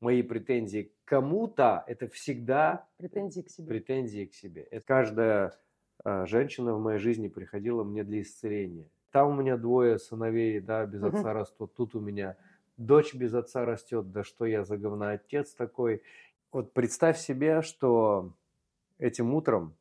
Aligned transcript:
мои 0.00 0.22
претензии 0.22 0.92
к 1.04 1.08
кому-то, 1.08 1.84
это 1.86 2.08
всегда 2.08 2.88
Претензии 2.96 3.42
к 3.42 3.50
себе. 3.50 3.68
претензии 3.68 4.24
к 4.26 4.34
себе. 4.34 4.62
Это 4.62 4.84
каждая 4.84 5.58
а, 6.04 6.26
женщина 6.26 6.74
в 6.74 6.80
моей 6.80 6.98
жизни 6.98 7.28
приходила 7.28 7.84
мне 7.84 8.04
для 8.04 8.22
исцеления. 8.22 8.88
Там 9.10 9.28
у 9.30 9.34
меня 9.34 9.56
двое 9.56 9.98
сыновей, 9.98 10.60
да, 10.60 10.86
без 10.86 11.02
отца 11.02 11.32
растут. 11.32 11.74
Тут 11.74 11.94
у 11.94 12.00
меня 12.00 12.36
дочь 12.76 13.14
без 13.14 13.34
отца 13.34 13.64
растет. 13.64 14.10
Да 14.12 14.24
что 14.24 14.46
я 14.46 14.64
за 14.64 14.78
говна 14.78 15.12
отец 15.12 15.52
такой. 15.52 16.02
Вот 16.52 16.72
представь 16.72 17.18
себе, 17.18 17.62
что 17.62 18.32
этим 18.98 19.34
утром 19.34 19.76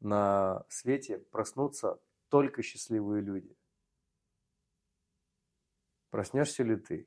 на 0.00 0.64
свете 0.68 1.18
проснутся 1.30 1.98
только 2.28 2.62
счастливые 2.62 3.22
люди. 3.22 3.56
Проснешься 6.10 6.62
ли 6.62 6.76
ты? 6.76 7.06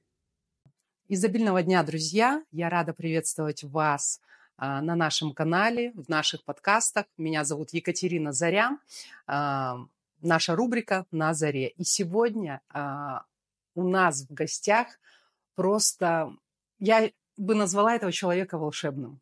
Изобильного 1.09 1.63
дня, 1.63 1.83
друзья! 1.83 2.43
Я 2.51 2.69
рада 2.69 2.93
приветствовать 2.93 3.63
вас 3.63 4.19
а, 4.57 4.81
на 4.81 4.93
нашем 4.93 5.33
канале, 5.33 5.93
в 5.93 6.09
наших 6.09 6.43
подкастах. 6.43 7.05
Меня 7.17 7.45
зовут 7.45 7.69
Екатерина 7.71 8.33
Заря. 8.33 8.77
А, 9.25 9.77
наша 10.21 10.53
рубрика 10.53 11.05
«На 11.11 11.33
заре». 11.33 11.69
И 11.69 11.85
сегодня 11.85 12.59
а, 12.67 13.23
у 13.73 13.87
нас 13.87 14.23
в 14.23 14.33
гостях 14.33 14.99
просто... 15.55 16.35
Я 16.77 17.09
бы 17.37 17.55
назвала 17.55 17.95
этого 17.95 18.11
человека 18.11 18.57
волшебным. 18.57 19.21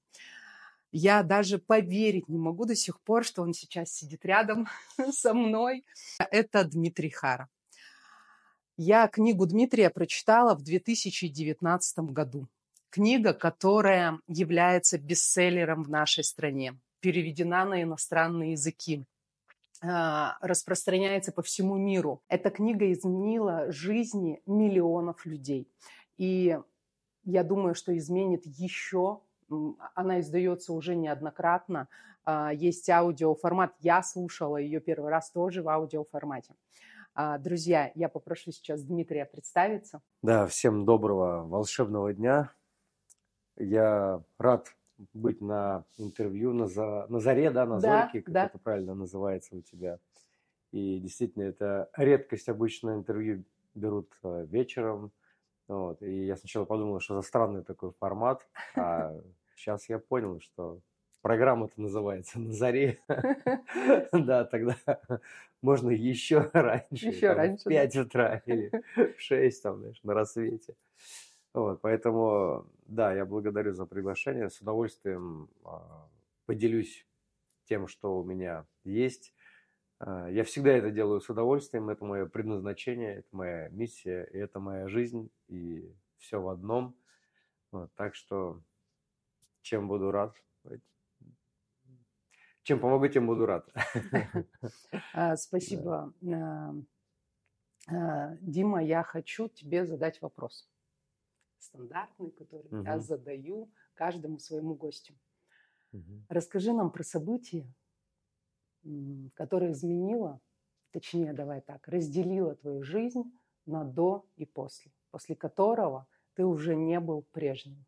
Я 0.91 1.21
даже 1.21 1.59
поверить 1.59 2.27
не 2.29 2.39
могу 2.39 2.65
до 2.65 2.75
сих 2.75 2.99
пор, 3.01 3.23
что 3.23 3.43
он 3.43 3.53
сейчас 3.53 3.91
сидит 3.91 4.25
рядом 4.25 4.67
со 5.11 5.35
мной. 5.35 5.85
Это 6.31 6.63
Дмитрий 6.63 7.11
Хара. 7.11 7.47
Я 8.77 9.07
книгу 9.07 9.45
Дмитрия 9.45 9.89
прочитала 9.89 10.53
в 10.53 10.61
2019 10.61 11.99
году. 12.11 12.47
Книга, 12.89 13.33
которая 13.33 14.19
является 14.27 14.97
бестселлером 14.97 15.83
в 15.83 15.89
нашей 15.89 16.25
стране, 16.25 16.77
переведена 16.99 17.63
на 17.63 17.83
иностранные 17.83 18.51
языки, 18.51 19.05
а, 19.81 20.37
распространяется 20.41 21.31
по 21.31 21.41
всему 21.41 21.77
миру. 21.77 22.21
Эта 22.27 22.49
книга 22.49 22.91
изменила 22.91 23.71
жизни 23.71 24.41
миллионов 24.45 25.25
людей. 25.25 25.69
И 26.17 26.59
я 27.23 27.43
думаю, 27.45 27.75
что 27.75 27.97
изменит 27.97 28.45
еще. 28.45 29.21
Она 29.93 30.19
издается 30.19 30.73
уже 30.73 30.95
неоднократно. 30.95 31.87
А, 32.25 32.51
Есть 32.53 32.89
аудиоформат. 32.89 33.73
Я 33.79 34.03
слушала 34.03 34.57
ее 34.57 34.81
первый 34.81 35.11
раз 35.11 35.31
тоже 35.31 35.63
в 35.63 35.69
аудиоформате. 35.69 36.53
Друзья, 37.39 37.91
я 37.95 38.09
попрошу 38.09 38.51
сейчас 38.51 38.83
Дмитрия 38.83 39.25
представиться. 39.25 40.01
Да, 40.21 40.47
всем 40.47 40.83
доброго 40.85 41.47
волшебного 41.47 42.13
дня. 42.13 42.51
Я 43.57 44.21
рад 44.37 44.75
быть 45.13 45.39
на 45.39 45.85
интервью 45.97 46.51
на, 46.53 46.67
за, 46.67 47.05
на 47.07 47.19
заре, 47.19 47.51
да, 47.51 47.65
на 47.65 47.79
Да, 47.79 48.01
зорьке, 48.01 48.21
как 48.21 48.33
да. 48.33 48.45
это 48.47 48.59
правильно 48.59 48.95
называется 48.95 49.55
у 49.55 49.61
тебя. 49.61 49.99
И 50.71 50.99
действительно, 50.99 51.43
это 51.43 51.89
редкость. 51.95 52.49
Обычно 52.49 52.95
интервью 52.95 53.45
берут 53.75 54.13
э, 54.23 54.45
вечером. 54.49 55.11
Вот. 55.69 56.01
И 56.01 56.25
я 56.25 56.35
сначала 56.35 56.65
подумал, 56.65 56.99
что 56.99 57.15
за 57.15 57.21
странный 57.21 57.63
такой 57.63 57.91
формат. 57.93 58.45
А 58.75 59.13
сейчас 59.55 59.87
я 59.87 59.99
понял, 59.99 60.41
что 60.41 60.81
программа-то 61.21 61.81
называется 61.81 62.39
«На 62.39 62.51
заре». 62.51 62.99
Да, 64.11 64.43
тогда 64.45 64.75
можно 65.65 65.89
еще 65.89 66.49
раньше. 66.53 67.07
Еще 67.07 67.27
там, 67.29 67.37
раньше, 67.37 67.69
В 67.69 67.73
да. 67.73 67.87
5 67.87 67.95
утра 67.97 68.37
или 68.45 68.71
в 68.95 69.19
6, 69.19 69.63
там, 69.63 69.79
знаешь, 69.79 69.99
на 70.03 70.13
рассвете. 70.13 70.75
Вот, 71.53 71.81
поэтому, 71.81 72.67
да, 72.85 73.13
я 73.13 73.25
благодарю 73.25 73.73
за 73.73 73.85
приглашение. 73.85 74.49
С 74.49 74.61
удовольствием 74.61 75.49
а, 75.63 76.09
поделюсь 76.45 77.07
тем, 77.65 77.87
что 77.87 78.19
у 78.19 78.23
меня 78.23 78.65
есть. 78.83 79.33
А, 79.99 80.29
Я 80.29 80.43
всегда 80.43 80.71
это 80.71 80.91
делаю 80.91 81.21
с 81.21 81.29
удовольствием. 81.29 81.89
Это 81.89 82.05
мое 82.05 82.25
предназначение, 82.27 83.17
это 83.17 83.29
моя 83.31 83.69
миссия, 83.69 84.25
и 84.33 84.37
это 84.37 84.59
моя 84.59 84.87
жизнь, 84.89 85.29
и 85.47 85.91
все 86.17 86.41
в 86.41 86.49
одном. 86.49 86.95
Вот, 87.71 87.91
так 87.95 88.15
что 88.15 88.61
чем 89.61 89.87
буду 89.87 90.11
рад. 90.11 90.35
Чем 92.65 92.79
помогу, 92.79 93.07
тем 93.07 93.27
буду 93.27 93.45
рад. 93.45 93.71
А, 95.13 95.37
Спасибо. 95.37 96.11
А, 96.27 96.73
а, 97.87 98.37
Дима, 98.41 98.83
я 98.83 99.03
хочу 99.03 99.47
тебе 99.49 99.85
задать 99.85 100.19
вопрос. 100.19 100.67
Стандартный, 101.59 102.31
который 102.31 102.83
я 102.83 102.97
задаю 102.99 103.69
каждому 103.93 104.39
своему 104.39 104.73
гостю. 104.73 105.13
Расскажи 106.27 106.73
нам 106.73 106.89
про 106.89 107.03
событие, 107.03 107.71
которое 109.35 109.71
изменило, 109.71 110.41
точнее, 110.91 111.33
давай 111.33 111.61
так, 111.61 111.87
разделило 111.87 112.55
твою 112.55 112.81
жизнь 112.81 113.31
на 113.67 113.83
до 113.83 114.25
и 114.37 114.45
после, 114.45 114.91
после 115.11 115.35
которого 115.35 116.07
ты 116.33 116.43
уже 116.43 116.75
не 116.75 116.99
был 116.99 117.21
прежним. 117.31 117.85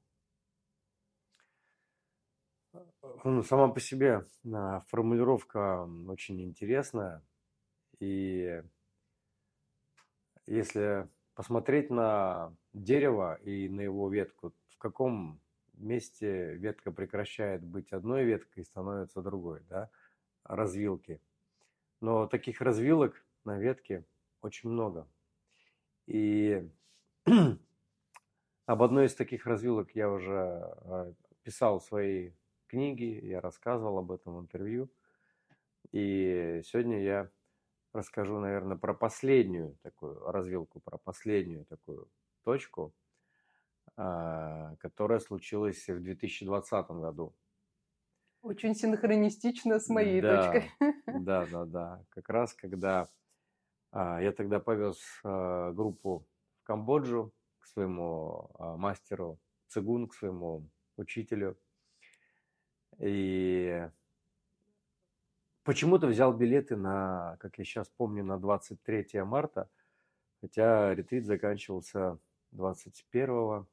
Ну, 3.29 3.43
сама 3.43 3.67
по 3.67 3.81
себе 3.81 4.23
а, 4.53 4.79
формулировка 4.87 5.83
очень 6.07 6.41
интересная. 6.41 7.21
И 7.99 8.63
если 10.45 11.09
посмотреть 11.33 11.89
на 11.89 12.55
дерево 12.71 13.35
и 13.43 13.67
на 13.67 13.81
его 13.81 14.09
ветку, 14.09 14.53
в 14.69 14.77
каком 14.77 15.41
месте 15.73 16.53
ветка 16.53 16.93
прекращает 16.93 17.65
быть 17.65 17.91
одной 17.91 18.23
веткой 18.23 18.63
и 18.63 18.65
становится 18.65 19.21
другой, 19.21 19.59
да, 19.67 19.89
развилки. 20.45 21.19
Но 21.99 22.27
таких 22.27 22.61
развилок 22.61 23.25
на 23.43 23.59
ветке 23.59 24.05
очень 24.41 24.69
много. 24.69 25.05
И 26.05 26.65
об 28.65 28.83
одной 28.83 29.07
из 29.07 29.15
таких 29.15 29.45
развилок 29.45 29.91
я 29.95 30.09
уже 30.09 30.73
э, 30.85 31.13
писал 31.43 31.81
в 31.81 31.83
книге, 32.67 33.19
я 33.27 33.41
рассказывал 33.41 33.97
об 33.99 34.11
этом 34.11 34.35
в 34.35 34.41
интервью. 34.41 34.89
И 35.91 36.61
сегодня 36.65 37.01
я 37.01 37.29
расскажу, 37.93 38.39
наверное, 38.39 38.77
про 38.77 38.93
последнюю 38.93 39.77
такую 39.83 40.19
развилку, 40.31 40.79
про 40.79 40.97
последнюю 40.97 41.65
такую 41.65 42.09
точку, 42.43 42.93
а, 43.95 44.75
которая 44.77 45.19
случилась 45.19 45.87
в 45.87 46.01
2020 46.01 46.99
году. 47.01 47.33
Очень 48.41 48.75
синхронистично 48.75 49.79
с 49.79 49.89
моей 49.89 50.21
Да, 50.21 50.51
точкой. 50.51 50.71
Да, 51.07 51.45
да, 51.47 51.65
да. 51.65 52.05
Как 52.09 52.29
раз 52.29 52.53
когда 52.53 53.07
а, 53.91 54.21
я 54.21 54.31
тогда 54.31 54.59
повез 54.59 54.99
а, 55.23 55.71
группу 55.71 56.27
в 56.61 56.63
Камбоджу 56.63 57.33
к 57.59 57.65
своему 57.65 58.49
мастеру 58.77 59.39
цигун, 59.67 60.07
к 60.07 60.13
своему 60.13 60.69
учителю. 60.97 61.57
И 62.99 63.87
почему-то 65.63 66.07
взял 66.07 66.33
билеты 66.33 66.75
на, 66.75 67.37
как 67.39 67.57
я 67.57 67.65
сейчас 67.65 67.89
помню, 67.89 68.23
на 68.23 68.39
23 68.39 69.21
марта, 69.23 69.69
хотя 70.41 70.93
ретрит 70.95 71.25
заканчивался 71.25 72.19
21 72.51 73.65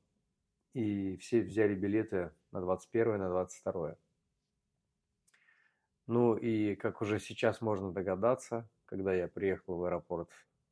и 0.75 1.17
все 1.19 1.43
взяли 1.43 1.75
билеты 1.75 2.33
на 2.51 2.61
21 2.61 3.15
и 3.15 3.19
на 3.19 3.29
22 3.29 3.97
ну 6.06 6.37
и 6.37 6.75
как 6.77 7.01
уже 7.01 7.19
сейчас 7.19 7.61
можно 7.61 7.93
догадаться, 7.93 8.69
когда 8.87 9.15
я 9.15 9.29
приехал 9.29 9.77
в 9.77 9.85
аэропорт 9.85 10.29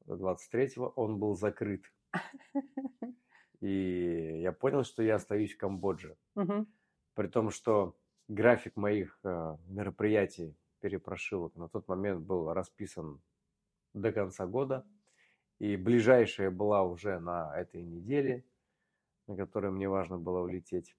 23-го, 0.06 0.88
он 0.96 1.18
был 1.18 1.36
закрыт. 1.36 1.90
И 3.60 4.40
я 4.42 4.52
понял, 4.52 4.84
что 4.84 5.02
я 5.02 5.14
остаюсь 5.14 5.54
в 5.54 5.58
Камбодже. 5.58 6.16
При 7.14 7.28
том, 7.28 7.50
что 7.50 7.96
график 8.32 8.76
моих 8.76 9.18
э, 9.24 9.56
мероприятий 9.68 10.56
перепрошивок 10.80 11.54
на 11.56 11.68
тот 11.68 11.86
момент 11.88 12.22
был 12.22 12.52
расписан 12.52 13.20
до 13.92 14.12
конца 14.12 14.46
года. 14.46 14.86
И 15.58 15.76
ближайшая 15.76 16.50
была 16.50 16.82
уже 16.82 17.20
на 17.20 17.56
этой 17.56 17.82
неделе, 17.82 18.44
на 19.26 19.36
которой 19.36 19.70
мне 19.70 19.88
важно 19.88 20.18
было 20.18 20.40
улететь. 20.40 20.96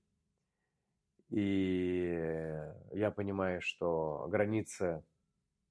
И 1.29 2.15
я 2.91 3.11
понимаю, 3.11 3.61
что 3.61 4.27
границы 4.29 5.03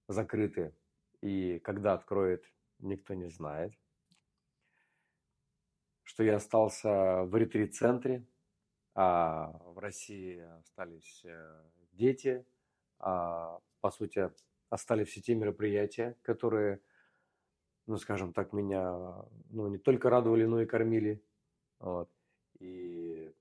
закрыты, 0.08 0.74
и 1.20 1.60
когда 1.60 1.94
откроет, 1.94 2.44
никто 2.80 3.14
не 3.14 3.28
знает. 3.28 3.72
Что 6.02 6.24
я 6.24 6.36
остался 6.36 7.22
в 7.22 7.34
ретрит-центре, 7.36 8.26
а 8.94 9.52
в 9.64 9.78
России 9.78 10.38
остались 10.60 11.22
э, 11.24 11.62
дети, 11.92 12.44
а, 12.98 13.60
по 13.80 13.90
сути, 13.90 14.30
остались 14.70 15.08
все 15.08 15.20
те 15.20 15.34
мероприятия, 15.34 16.16
которые, 16.22 16.80
ну, 17.86 17.96
скажем 17.96 18.32
так, 18.32 18.52
меня 18.52 19.24
ну, 19.50 19.68
не 19.68 19.78
только 19.78 20.10
радовали, 20.10 20.44
но 20.44 20.60
и 20.60 20.66
кормили. 20.66 21.22
Вот. 21.78 22.10
И 22.58 23.32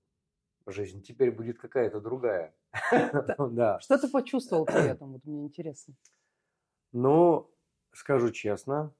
жизнь 0.65 1.01
теперь 1.03 1.31
будет 1.31 1.59
какая-то 1.59 1.99
другая. 1.99 2.53
Да. 3.37 3.79
Что 3.81 3.97
ты 3.97 4.07
почувствовал 4.09 4.65
при 4.65 4.89
этом? 4.89 5.13
Вот 5.13 5.25
мне 5.25 5.43
интересно. 5.43 5.93
Ну, 6.91 7.49
скажу 7.93 8.31
честно, 8.31 8.93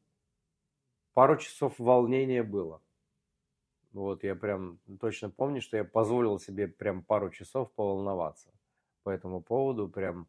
пару 1.14 1.38
часов 1.38 1.78
волнения 1.78 2.44
было. 2.44 2.82
Вот 3.94 4.24
я 4.24 4.36
прям 4.36 4.80
точно 5.00 5.30
помню, 5.30 5.62
что 5.62 5.78
я 5.78 5.84
позволил 5.84 6.40
себе 6.40 6.68
прям 6.68 7.04
пару 7.04 7.30
часов 7.30 7.72
поволноваться 7.74 8.52
по 9.04 9.10
этому 9.10 9.42
поводу, 9.42 9.90
прям 9.90 10.28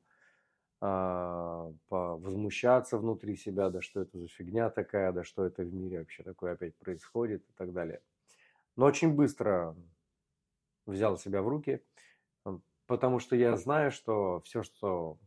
а, 0.80 1.72
возмущаться 1.88 2.98
внутри 2.98 3.36
себя, 3.36 3.70
да 3.70 3.80
что 3.80 4.00
это 4.00 4.18
за 4.18 4.26
фигня 4.26 4.68
такая, 4.68 5.12
да 5.12 5.22
что 5.22 5.44
это 5.44 5.62
в 5.62 5.72
мире 5.72 6.00
вообще 6.00 6.24
такое 6.24 6.54
опять 6.54 6.76
происходит 6.76 7.48
и 7.48 7.52
так 7.52 7.72
далее. 7.72 8.02
Но 8.74 8.86
очень 8.86 9.14
быстро 9.14 9.76
взял 10.86 11.16
себя 11.18 11.42
в 11.42 11.48
руки, 11.48 11.84
потому 12.86 13.20
что 13.20 13.36
я 13.36 13.56
знаю, 13.56 13.92
что 13.92 14.40
все, 14.40 14.64
что 14.64 15.18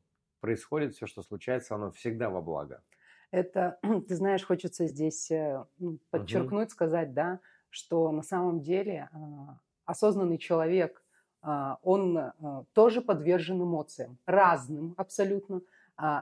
происходит, 0.41 0.93
все, 0.93 1.07
что 1.07 1.23
случается, 1.23 1.75
оно 1.75 1.91
всегда 1.91 2.29
во 2.29 2.41
благо. 2.41 2.83
Это, 3.31 3.79
ты 4.07 4.15
знаешь, 4.15 4.45
хочется 4.45 4.87
здесь 4.87 5.31
э, 5.31 5.63
подчеркнуть, 6.09 6.67
угу. 6.67 6.71
сказать, 6.71 7.13
да, 7.13 7.39
что 7.75 8.09
на 8.11 8.23
самом 8.23 8.61
деле 8.61 9.09
а, 9.11 9.59
осознанный 9.83 10.37
человек, 10.37 11.03
а, 11.41 11.77
он 11.83 12.17
а, 12.17 12.63
тоже 12.73 13.01
подвержен 13.01 13.61
эмоциям, 13.61 14.17
разным 14.25 14.95
абсолютно, 14.97 15.61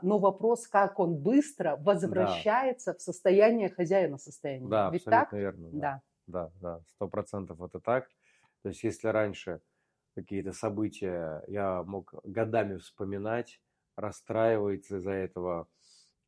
но 0.04 0.20
вопрос, 0.20 0.68
как 0.68 1.00
он 1.00 1.16
быстро 1.16 1.78
возвращается 1.78 2.92
да. 2.92 2.98
в 3.00 3.02
состояние 3.02 3.70
хозяина 3.70 4.20
состояния. 4.20 4.68
Да, 4.68 4.92
Ведь 4.92 5.02
абсолютно 5.02 5.26
так? 5.26 5.34
верно. 5.34 5.70
Да, 5.72 6.02
да, 6.28 6.52
да, 6.62 6.82
сто 6.90 7.08
процентов 7.08 7.60
это 7.60 7.80
так. 7.80 8.08
То 8.62 8.70
есть 8.70 8.84
если 8.84 9.08
раньше 9.08 9.62
какие-то 10.14 10.52
события 10.52 11.44
я 11.48 11.82
мог 11.82 12.14
годами 12.24 12.78
вспоминать, 12.78 13.60
расстраиваться 13.96 14.98
из-за 14.98 15.12
этого, 15.12 15.68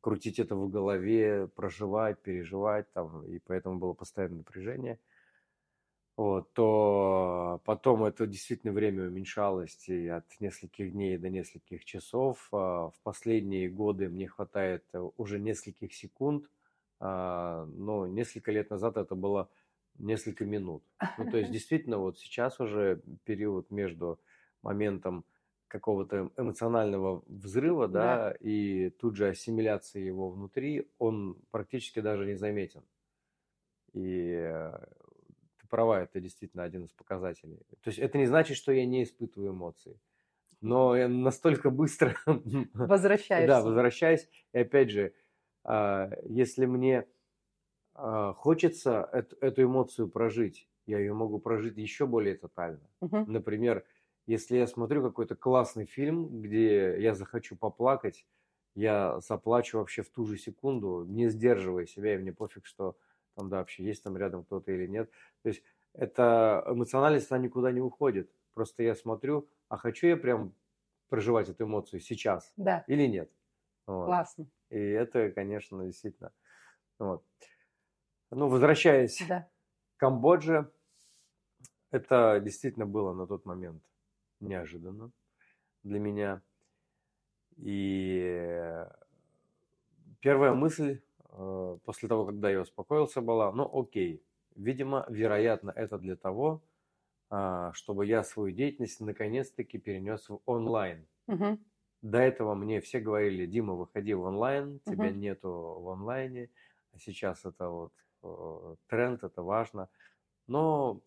крутить 0.00 0.40
это 0.40 0.56
в 0.56 0.68
голове, 0.68 1.46
проживать, 1.54 2.20
переживать, 2.22 2.90
там, 2.92 3.24
и 3.26 3.38
поэтому 3.38 3.78
было 3.78 3.92
постоянное 3.92 4.38
напряжение, 4.38 4.98
вот, 6.16 6.54
то 6.54 7.60
потом 7.66 8.04
это 8.04 8.26
действительно 8.26 8.72
время 8.72 9.06
уменьшалось 9.06 9.86
и 9.88 10.08
от 10.08 10.24
нескольких 10.40 10.92
дней 10.92 11.18
до 11.18 11.28
нескольких 11.28 11.84
часов. 11.84 12.48
А, 12.52 12.88
в 12.88 12.98
последние 13.02 13.68
годы 13.68 14.08
мне 14.08 14.26
хватает 14.26 14.84
уже 15.18 15.38
нескольких 15.38 15.92
секунд, 15.92 16.50
а, 17.00 17.66
но 17.66 18.06
несколько 18.06 18.50
лет 18.50 18.70
назад 18.70 18.96
это 18.96 19.14
было 19.14 19.50
несколько 19.98 20.46
минут. 20.46 20.82
Ну, 21.18 21.30
то 21.30 21.36
есть 21.36 21.50
действительно 21.52 21.98
вот 21.98 22.18
сейчас 22.18 22.60
уже 22.60 23.02
период 23.24 23.70
между 23.70 24.18
моментом 24.62 25.26
какого-то 25.68 26.30
эмоционального 26.38 27.22
взрыва, 27.26 27.88
да, 27.88 28.30
да, 28.30 28.36
и 28.40 28.88
тут 28.88 29.16
же 29.16 29.28
ассимиляции 29.28 30.00
его 30.00 30.30
внутри, 30.30 30.88
он 30.98 31.36
практически 31.50 32.00
даже 32.00 32.24
не 32.24 32.36
заметен. 32.36 32.82
И 33.92 34.30
э, 34.32 34.78
ты 35.66 35.70
права, 35.70 36.02
это 36.02 36.20
действительно 36.20 36.64
один 36.64 36.84
из 36.84 36.92
показателей. 36.92 37.58
То 37.82 37.88
есть 37.88 37.98
это 37.98 38.18
не 38.18 38.26
значит, 38.26 38.56
что 38.56 38.72
я 38.72 38.86
не 38.86 39.02
испытываю 39.02 39.52
эмоции, 39.52 40.00
но 40.60 40.96
я 40.96 41.08
настолько 41.08 41.70
быстро 41.70 42.16
возвращаюсь. 42.74 43.46
Да, 43.48 43.62
возвращаюсь. 43.62 44.28
И 44.52 44.58
опять 44.58 44.90
же, 44.90 45.14
а, 45.64 46.10
если 46.24 46.66
мне 46.66 47.06
а, 47.94 48.32
хочется 48.34 49.08
эту 49.40 49.62
эмоцию 49.62 50.08
прожить, 50.08 50.68
я 50.86 50.98
ее 50.98 51.14
могу 51.14 51.38
прожить 51.38 51.76
еще 51.76 52.06
более 52.06 52.36
тотально. 52.36 52.88
Например, 53.26 53.84
если 54.26 54.56
я 54.56 54.66
смотрю 54.66 55.02
какой-то 55.02 55.36
классный 55.36 55.86
фильм, 55.86 56.42
где 56.42 57.00
я 57.00 57.14
захочу 57.14 57.56
поплакать, 57.56 58.26
я 58.74 59.20
заплачу 59.20 59.78
вообще 59.78 60.02
в 60.02 60.10
ту 60.10 60.26
же 60.26 60.36
секунду, 60.36 61.04
не 61.04 61.28
сдерживая 61.28 61.86
себя, 61.86 62.14
и 62.14 62.18
мне 62.18 62.32
пофиг, 62.32 62.66
что 62.66 62.96
там, 63.36 63.48
да, 63.48 63.58
вообще 63.58 63.84
есть 63.84 64.02
там 64.02 64.16
рядом 64.16 64.44
кто-то 64.44 64.72
или 64.72 64.86
нет. 64.86 65.10
То 65.42 65.50
есть 65.50 65.62
эта 65.92 66.64
эмоциональность, 66.66 67.30
она 67.30 67.40
никуда 67.40 67.70
не 67.70 67.80
уходит. 67.80 68.30
Просто 68.54 68.82
я 68.82 68.94
смотрю, 68.94 69.48
а 69.68 69.76
хочу 69.76 70.06
я 70.06 70.16
прям 70.16 70.54
проживать 71.08 71.48
эту 71.48 71.64
эмоцию 71.64 72.00
сейчас 72.00 72.52
да. 72.56 72.84
или 72.86 73.06
нет. 73.06 73.30
Вот. 73.86 74.06
Классно. 74.06 74.46
И 74.70 74.78
это, 74.78 75.30
конечно, 75.30 75.84
действительно. 75.84 76.32
Вот. 76.98 77.24
Ну, 78.30 78.48
возвращаясь 78.48 79.22
да. 79.28 79.48
к 79.96 80.00
Камбодже, 80.00 80.70
это 81.90 82.40
действительно 82.42 82.86
было 82.86 83.12
на 83.12 83.26
тот 83.26 83.44
момент 83.44 83.82
неожиданно 84.40 85.12
для 85.82 86.00
меня. 86.00 86.42
И 87.56 88.84
первая 90.20 90.52
мысль 90.52 91.00
после 91.84 92.08
того, 92.08 92.26
когда 92.26 92.50
я 92.50 92.60
успокоился, 92.60 93.20
была, 93.20 93.52
ну 93.52 93.70
окей, 93.72 94.22
видимо, 94.54 95.06
вероятно, 95.08 95.70
это 95.70 95.98
для 95.98 96.16
того, 96.16 96.62
а, 97.28 97.72
чтобы 97.72 98.06
я 98.06 98.22
свою 98.22 98.54
деятельность 98.54 99.00
наконец-таки 99.00 99.78
перенес 99.78 100.28
в 100.28 100.40
онлайн. 100.46 101.06
Угу. 101.26 101.58
До 102.02 102.18
этого 102.18 102.54
мне 102.54 102.80
все 102.80 103.00
говорили, 103.00 103.46
Дима, 103.46 103.74
выходи 103.74 104.14
в 104.14 104.22
онлайн, 104.22 104.80
тебя 104.86 105.08
угу. 105.08 105.14
нету 105.14 105.50
в 105.50 105.88
онлайне, 105.88 106.50
а 106.92 106.98
сейчас 106.98 107.44
это 107.44 107.68
вот 107.68 107.92
э, 108.22 108.76
тренд, 108.88 109.24
это 109.24 109.42
важно. 109.42 109.88
Но 110.46 111.02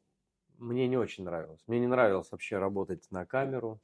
мне 0.58 0.88
не 0.88 0.98
очень 0.98 1.24
нравилось. 1.24 1.64
Мне 1.68 1.80
не 1.80 1.88
нравилось 1.88 2.32
вообще 2.32 2.58
работать 2.58 3.10
на 3.12 3.26
камеру, 3.26 3.80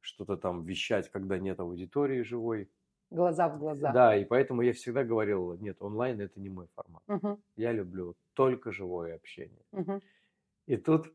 что-то 0.00 0.36
там 0.36 0.64
вещать, 0.64 1.10
когда 1.10 1.38
нет 1.38 1.58
аудитории 1.58 2.22
живой. 2.22 2.70
Глаза 3.10 3.48
в 3.48 3.58
глаза. 3.58 3.92
Да, 3.92 4.16
и 4.16 4.24
поэтому 4.24 4.62
я 4.62 4.72
всегда 4.72 5.02
говорил, 5.02 5.54
нет, 5.58 5.76
онлайн 5.80 6.20
это 6.20 6.40
не 6.40 6.48
мой 6.48 6.68
формат. 6.74 7.02
Угу. 7.08 7.40
Я 7.56 7.72
люблю 7.72 8.14
только 8.34 8.70
живое 8.70 9.16
общение. 9.16 9.64
Угу. 9.72 10.00
И 10.66 10.76
тут 10.76 11.12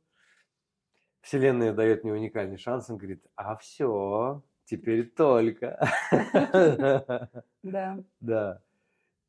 Вселенная 1.22 1.74
дает 1.74 2.04
мне 2.04 2.14
уникальный 2.14 2.58
шанс, 2.58 2.90
он 2.90 2.98
говорит, 2.98 3.26
а 3.36 3.56
все, 3.56 4.44
теперь 4.66 5.10
только. 5.10 5.80
Да. 7.64 8.04
Да. 8.20 8.62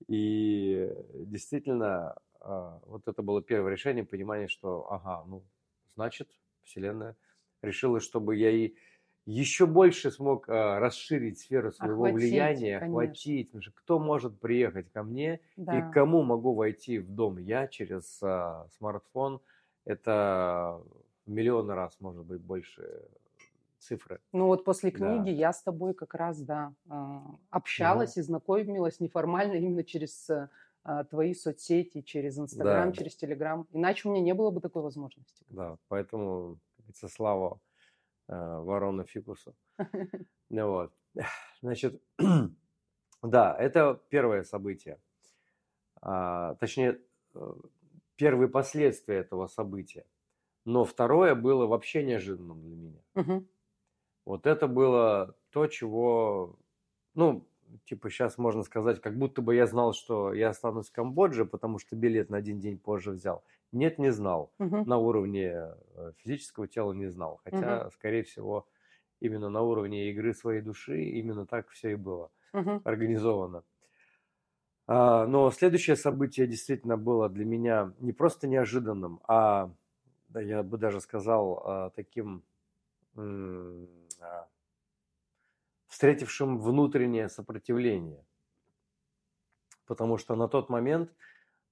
И 0.09 0.93
действительно, 1.15 2.17
а, 2.41 2.81
вот 2.85 3.09
это 3.09 3.23
было 3.23 3.41
первое 3.41 3.73
решение, 3.73 4.05
понимание, 4.05 4.47
что, 4.47 4.93
ага, 4.93 5.25
ну, 5.27 5.43
значит, 5.95 6.29
Вселенная 6.65 7.17
решила, 7.63 7.99
чтобы 7.99 8.37
я 8.37 8.51
и 8.51 8.75
еще 9.27 9.67
больше 9.67 10.11
смог 10.11 10.49
а, 10.49 10.79
расширить 10.79 11.41
сферу 11.41 11.73
своего 11.73 12.05
охватить, 12.05 12.31
влияния, 12.31 12.79
конечно. 12.79 12.87
охватить. 12.87 13.49
Потому 13.49 13.63
что 13.63 13.73
кто 13.73 13.99
может 13.99 14.41
приехать 14.41 14.91
ко 14.93 15.03
мне 15.03 15.41
да. 15.57 15.79
и 15.79 15.93
кому 15.93 16.23
могу 16.23 16.55
войти 16.55 16.99
в 16.99 17.11
дом 17.11 17.37
я 17.39 17.67
через 17.67 18.23
а, 18.23 18.67
смартфон, 18.79 19.41
это 19.85 20.81
в 21.27 21.31
миллион 21.31 21.71
раз, 21.71 21.97
может 22.01 22.25
быть, 22.25 22.41
больше 22.41 23.03
цифры. 23.79 24.21
Ну 24.33 24.47
вот 24.47 24.65
после 24.65 24.91
книги 24.91 25.31
да. 25.31 25.37
я 25.37 25.53
с 25.53 25.63
тобой 25.63 25.95
как 25.95 26.15
раз, 26.15 26.41
да, 26.41 26.73
общалась 27.51 28.13
угу. 28.13 28.21
и 28.21 28.23
знакомилась 28.23 29.01
неформально 29.01 29.55
именно 29.55 29.85
через 29.85 30.31
а, 30.89 31.03
твои 31.05 31.35
соцсети 31.35 32.01
через 32.03 32.39
Инстаграм, 32.39 32.91
да. 32.91 32.97
через 32.97 33.17
Телеграм. 33.17 33.67
Иначе 33.73 34.09
у 34.09 34.13
меня 34.13 34.23
не 34.23 34.35
было 34.35 34.53
бы 34.53 34.61
такой 34.61 34.83
возможности. 34.83 35.45
Да, 35.49 35.79
поэтому, 35.89 36.61
это 36.89 37.09
слава 37.09 37.55
э, 37.55 37.66
ворона 38.29 39.05
фикусу. 39.05 39.55
Ну 40.49 40.71
вот. 40.71 40.93
Значит, 41.63 42.01
да, 43.23 43.57
это 43.59 44.01
первое 44.09 44.45
событие. 44.45 44.99
А, 46.01 46.55
точнее, 46.57 47.01
э, 47.35 47.53
первые 48.17 48.49
последствия 48.49 49.17
этого 49.17 49.47
события. 49.47 50.05
Но 50.65 50.85
второе 50.85 51.35
было 51.35 51.67
вообще 51.67 52.05
неожиданным 52.05 52.63
для 52.63 52.77
меня. 52.77 53.01
Угу. 53.15 53.47
Вот 54.25 54.47
это 54.47 54.67
было 54.67 55.37
то, 55.51 55.67
чего, 55.67 56.59
ну, 57.15 57.47
типа 57.85 58.11
сейчас 58.11 58.39
можно 58.39 58.63
сказать, 58.63 59.01
как 59.01 59.17
будто 59.17 59.43
бы 59.43 59.55
я 59.55 59.67
знал, 59.67 59.93
что 59.93 60.33
я 60.33 60.51
останусь 60.51 60.89
в 60.89 60.93
Камбодже, 60.93 61.45
потому 61.45 61.79
что 61.79 61.97
билет 61.97 62.31
на 62.31 62.39
один 62.39 62.59
день 62.59 62.79
позже 62.79 63.13
взял. 63.13 63.45
Нет, 63.73 63.99
не 63.99 64.11
знал. 64.11 64.53
Угу. 64.59 64.85
На 64.85 64.99
уровне 64.99 65.53
э, 65.53 66.13
физического 66.19 66.69
тела 66.69 66.93
не 66.93 67.07
знал. 67.07 67.41
Хотя, 67.45 67.83
угу. 67.83 67.91
скорее 67.93 68.23
всего, 68.23 68.67
именно 69.21 69.49
на 69.49 69.63
уровне 69.63 70.11
игры 70.11 70.35
своей 70.35 70.61
души 70.61 71.03
именно 71.03 71.47
так 71.47 71.69
все 71.71 71.93
и 71.93 71.95
было 71.97 72.31
угу. 72.53 72.81
организовано. 72.85 73.65
А, 74.87 75.27
но 75.27 75.51
следующее 75.51 75.97
событие 75.97 76.47
действительно 76.47 76.97
было 76.97 77.29
для 77.29 77.45
меня 77.45 77.93
не 77.99 78.13
просто 78.13 78.47
неожиданным, 78.47 79.21
а 79.27 79.71
я 80.35 80.63
бы 80.63 80.79
даже 80.79 81.01
сказал 81.01 81.63
а, 81.65 81.91
таким 81.91 82.45
а, 83.17 84.47
встретившим 85.97 86.59
внутреннее 86.59 87.31
сопротивление. 87.31 88.23
Потому 89.87 90.19
что 90.19 90.37
на 90.37 90.47
тот 90.47 90.69
момент 90.69 91.11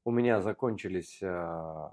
у 0.04 0.10
меня 0.10 0.40
закончились 0.40 1.18
э, 1.20 1.26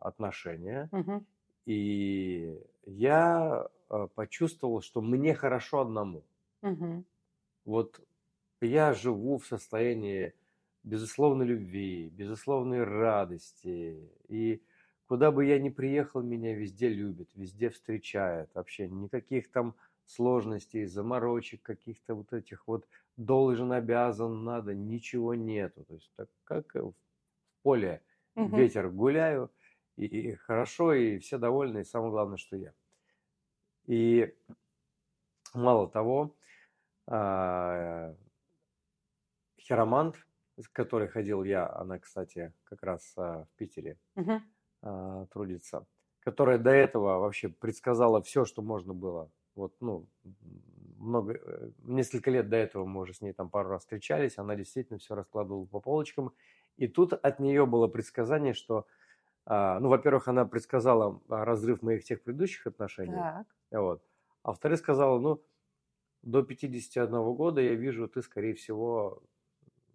отношения, 0.01 0.87
угу. 0.91 1.25
И 1.65 2.59
я 2.85 3.67
э, 3.89 4.07
почувствовал, 4.15 4.81
что 4.81 5.01
мне 5.01 5.35
хорошо 5.35 5.81
одному. 5.81 6.23
Мгм. 6.61 7.05
Вот 7.65 8.01
я 8.61 8.93
живу 8.93 9.37
в 9.37 9.45
состоянии 9.45 10.33
безусловной 10.83 11.45
любви, 11.45 12.09
безусловной 12.09 12.83
радости. 12.83 14.09
И 14.27 14.63
куда 15.07 15.31
бы 15.31 15.45
я 15.45 15.59
ни 15.59 15.69
приехал, 15.69 16.21
меня 16.23 16.55
везде 16.55 16.89
любят, 16.89 17.29
везде 17.35 17.69
встречают. 17.69 18.49
Вообще 18.55 18.87
никаких 18.87 19.51
там 19.51 19.75
сложностей, 20.05 20.85
заморочек, 20.85 21.61
каких-то 21.61 22.15
вот 22.15 22.33
этих 22.33 22.67
вот 22.67 22.87
должен, 23.17 23.71
обязан, 23.71 24.43
надо, 24.43 24.73
ничего 24.73 25.35
нету. 25.35 25.83
То 25.85 25.93
есть 25.93 26.11
так 26.15 26.29
как 26.43 26.75
в 26.75 26.93
поле 27.63 28.01
Мгм. 28.35 28.55
ветер 28.55 28.89
гуляю, 28.89 29.51
и, 29.97 30.05
и 30.05 30.35
хорошо, 30.35 30.93
и 30.93 31.19
все 31.19 31.37
довольны, 31.37 31.79
и 31.79 31.83
самое 31.83 32.11
главное, 32.11 32.37
что 32.37 32.55
я. 32.55 32.73
И 33.87 34.33
мало 35.53 35.89
того, 35.89 36.35
а, 37.07 38.15
хиромант, 39.59 40.15
с 40.57 40.67
которой 40.67 41.07
ходил 41.07 41.43
я, 41.43 41.69
она, 41.73 41.99
кстати, 41.99 42.53
как 42.63 42.83
раз 42.83 43.13
а, 43.17 43.45
в 43.45 43.57
Питере 43.57 43.97
а, 44.81 45.25
трудится, 45.27 45.85
которая 46.19 46.57
до 46.57 46.71
этого 46.71 47.19
вообще 47.19 47.49
предсказала 47.49 48.21
все, 48.21 48.45
что 48.45 48.61
можно 48.61 48.93
было. 48.93 49.29
Вот, 49.55 49.75
ну, 49.81 50.07
много, 50.97 51.33
э, 51.33 51.71
несколько 51.83 52.31
лет 52.31 52.49
до 52.49 52.57
этого 52.57 52.85
мы 52.85 53.01
уже 53.01 53.13
с 53.13 53.21
ней 53.21 53.33
там 53.33 53.49
пару 53.49 53.69
раз 53.69 53.81
встречались, 53.81 54.37
она 54.37 54.55
действительно 54.55 54.99
все 54.99 55.15
раскладывала 55.15 55.65
по 55.65 55.79
полочкам. 55.79 56.33
И 56.77 56.87
тут 56.87 57.13
от 57.13 57.39
нее 57.39 57.65
было 57.65 57.87
предсказание, 57.87 58.53
что, 58.53 58.87
а, 59.45 59.79
ну, 59.79 59.89
во-первых, 59.89 60.27
она 60.27 60.45
предсказала 60.45 61.21
разрыв 61.29 61.81
моих 61.83 62.03
тех 62.05 62.23
предыдущих 62.23 62.67
отношений, 62.67 63.29
Так. 63.31 63.47
вот. 63.71 64.03
А 64.43 64.49
во-вторых, 64.49 64.79
сказала, 64.79 65.19
ну, 65.19 65.43
до 66.23 66.43
51 66.43 67.33
года 67.35 67.61
я 67.61 67.75
вижу, 67.75 68.07
ты, 68.09 68.21
скорее 68.21 68.55
всего, 68.55 69.23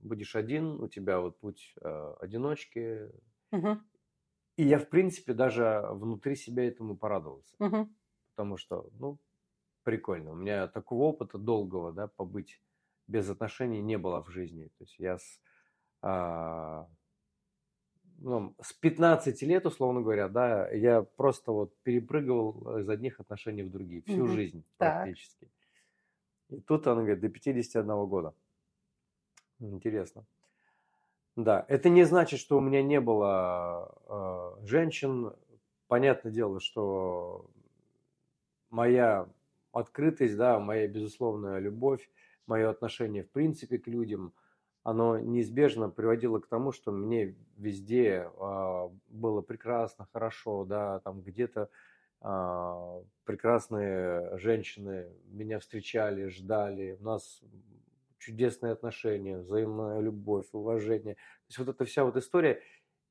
будешь 0.01 0.37
один, 0.37 0.83
у 0.83 0.89
тебя 0.89 1.21
вот 1.21 1.39
путь 1.41 1.75
э, 1.83 2.15
одиночки. 2.21 3.11
Мгм. 3.53 3.87
И 4.57 4.65
я, 4.65 4.79
в 4.79 4.89
принципе, 4.89 5.35
даже 5.35 5.83
внутри 5.91 6.35
себя 6.35 6.67
этому 6.67 6.97
порадовался. 6.97 7.57
Мгм. 7.59 7.95
Потому 8.35 8.57
что, 8.57 8.91
ну, 8.95 9.19
прикольно. 9.87 10.33
У 10.33 10.35
меня 10.35 10.67
такого 10.67 11.05
опыта 11.05 11.39
долгого, 11.39 11.93
да, 11.93 12.09
побыть 12.09 12.61
без 13.07 13.31
отношений 13.31 13.81
не 13.81 13.97
было 13.97 14.21
в 14.21 14.31
жизни. 14.31 14.65
То 14.79 14.85
есть 14.85 14.99
я 14.99 15.17
с, 15.17 15.41
а, 16.03 16.89
ну, 18.19 18.57
с 18.61 18.73
15 18.73 19.43
лет, 19.43 19.65
условно 19.65 20.01
говоря, 20.01 20.29
да, 20.29 20.69
я 20.71 21.03
просто 21.03 21.53
вот 21.53 21.73
перепрыгивал 21.85 22.79
из 22.79 22.89
одних 22.89 23.21
отношений 23.21 23.63
в 23.63 23.71
другие. 23.71 24.03
Всю 24.03 24.25
Мгм. 24.25 24.35
жизнь 24.35 24.65
Так. 24.77 25.05
практически. 25.05 25.49
И 26.49 26.61
тут 26.63 26.89
она 26.89 27.03
говорит, 27.03 27.21
до 27.21 27.29
51 27.29 28.07
года. 28.07 28.35
Интересно. 29.61 30.27
Да, 31.37 31.65
это 31.69 31.91
не 31.91 32.03
значит, 32.03 32.41
что 32.41 32.59
у 32.59 32.61
меня 32.61 32.83
не 32.83 33.01
было 33.01 34.57
э, 34.61 34.67
женщин. 34.67 35.33
Понятное 35.87 36.33
дело, 36.33 36.59
что 36.59 37.49
моя 38.71 39.29
открытость, 39.77 40.37
да, 40.37 40.59
моя 40.59 40.89
безусловная 40.89 41.59
любовь, 41.59 42.11
мое 42.47 42.71
отношение 42.71 43.25
в 43.25 43.31
принципе 43.31 43.79
к 43.79 43.87
людям, 43.87 44.33
оно 44.83 45.19
неизбежно 45.19 45.91
приводило 45.91 46.39
к 46.39 46.47
тому, 46.47 46.73
что 46.73 46.93
мне 46.93 47.35
везде 47.57 48.31
э, 48.33 48.89
было 49.09 49.41
прекрасно, 49.41 50.07
хорошо, 50.13 50.65
да, 50.65 51.01
там 51.01 51.23
где-то 51.23 51.71
э, 52.23 53.03
прекрасные 53.25 54.39
женщины 54.39 55.09
меня 55.27 55.59
встречали, 55.59 56.29
ждали, 56.29 56.97
у 57.01 57.05
нас 57.05 57.43
чудесные 58.19 58.73
отношения, 58.73 59.39
взаимная 59.39 60.01
любовь, 60.01 60.47
уважение. 60.53 61.15
То 61.15 61.21
есть 61.49 61.59
вот 61.59 61.69
эта 61.69 61.85
вся 61.85 62.05
вот 62.05 62.17
история. 62.17 62.63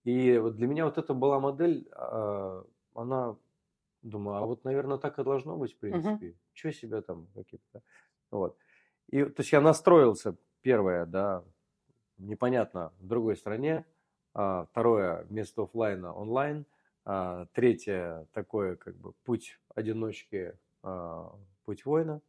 И 0.03 0.37
вот 0.37 0.55
для 0.55 0.67
меня 0.67 0.85
вот 0.85 0.97
это 0.97 1.13
была 1.13 1.39
модель, 1.39 1.87
а, 1.93 2.63
она, 2.93 3.37
думаю, 4.01 4.37
а 4.37 4.45
вот, 4.45 4.63
наверное, 4.65 4.97
так 4.97 5.17
и 5.17 5.23
должно 5.23 5.57
быть, 5.57 5.73
в 5.73 5.79
принципе. 5.79 6.35
Чего 6.55 6.71
себя 6.71 7.01
там 7.01 7.27
какие-то... 7.35 7.83
Вот. 8.31 8.57
И, 9.09 9.23
то 9.23 9.41
есть 9.41 9.51
я 9.51 9.61
настроился, 9.61 10.35
первое, 10.61 11.05
да, 11.05 11.43
непонятно, 12.17 12.91
в 12.99 13.07
другой 13.07 13.35
стране. 13.35 13.85
А, 14.33 14.65
второе, 14.65 15.23
вместо 15.29 15.63
офлайна 15.63 16.13
онлайн. 16.13 16.65
А, 17.05 17.45
третье, 17.53 18.27
такое 18.33 18.75
как 18.75 18.95
бы 18.95 19.13
путь 19.23 19.59
одиночки, 19.75 20.57
а, 20.81 21.35
путь 21.65 21.85
воина. 21.85 22.21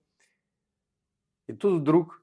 И 1.47 1.53
тут 1.53 1.81
вдруг. 1.81 2.23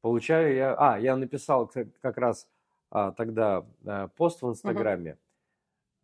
Получаю 0.00 0.54
я... 0.54 0.74
А, 0.74 0.98
я 0.98 1.16
написал 1.16 1.68
как, 1.68 1.86
как 2.00 2.18
раз 2.18 2.48
а, 2.90 3.12
тогда 3.12 3.64
а, 3.86 4.08
пост 4.08 4.42
в 4.42 4.48
Инстаграме, 4.48 5.16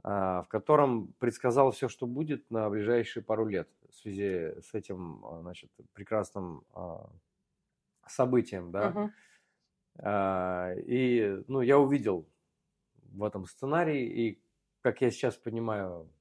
а, 0.04 0.42
в 0.42 0.48
котором 0.48 1.12
предсказал 1.18 1.72
все, 1.72 1.88
что 1.88 2.06
будет 2.06 2.48
на 2.50 2.70
ближайшие 2.70 3.24
пару 3.24 3.46
лет 3.46 3.68
в 3.90 3.94
связи 3.94 4.60
с 4.60 4.74
этим, 4.74 5.24
а, 5.24 5.40
значит, 5.42 5.70
прекрасным 5.92 6.64
а, 6.74 7.10
событием, 8.06 8.70
да. 8.72 8.98
А, 9.98 10.72
и, 10.76 11.42
ну, 11.48 11.60
я 11.60 11.78
увидел 11.78 12.28
в 12.96 13.24
этом 13.24 13.46
сценарии, 13.46 14.06
и, 14.06 14.42
как 14.82 15.00
я 15.00 15.10
сейчас 15.10 15.36
понимаю, 15.36 16.12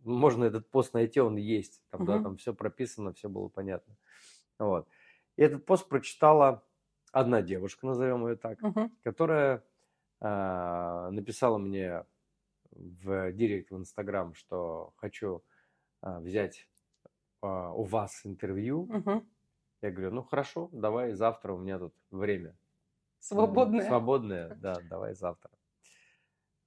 можно 0.00 0.44
этот 0.44 0.70
пост 0.70 0.94
найти, 0.94 1.20
он 1.20 1.36
есть, 1.36 1.82
там, 1.90 2.06
да, 2.06 2.18
Мгм. 2.18 2.20
там 2.20 2.36
все 2.36 2.54
прописано, 2.54 3.12
все 3.14 3.28
было 3.28 3.48
понятно. 3.48 3.96
Вот. 4.58 4.88
И 5.36 5.42
этот 5.42 5.66
пост 5.66 5.88
прочитала 5.88 6.66
одна 7.12 7.42
девушка, 7.42 7.86
назовем 7.86 8.26
ее 8.28 8.36
так, 8.36 8.60
Мгм. 8.60 8.90
которая 9.02 9.64
а, 10.20 11.10
написала 11.10 11.58
мне 11.58 12.06
в 12.70 13.32
директ 13.32 13.70
в 13.70 13.76
Инстаграм, 13.76 14.34
что 14.34 14.94
хочу 14.96 15.44
а, 16.02 16.20
взять 16.20 16.68
а, 17.42 17.72
у 17.74 17.84
вас 17.84 18.22
интервью. 18.24 18.86
Мгм. 18.86 19.26
Я 19.82 19.90
говорю, 19.90 20.12
ну 20.12 20.22
хорошо, 20.22 20.68
давай 20.72 21.12
завтра, 21.12 21.52
у 21.54 21.58
меня 21.58 21.78
тут 21.78 21.94
время. 22.10 22.50
М, 22.50 22.56
Свободная. 23.20 23.86
Свободное, 23.88 24.54
да, 24.60 24.80
давай 24.80 25.14
завтра. 25.14 25.50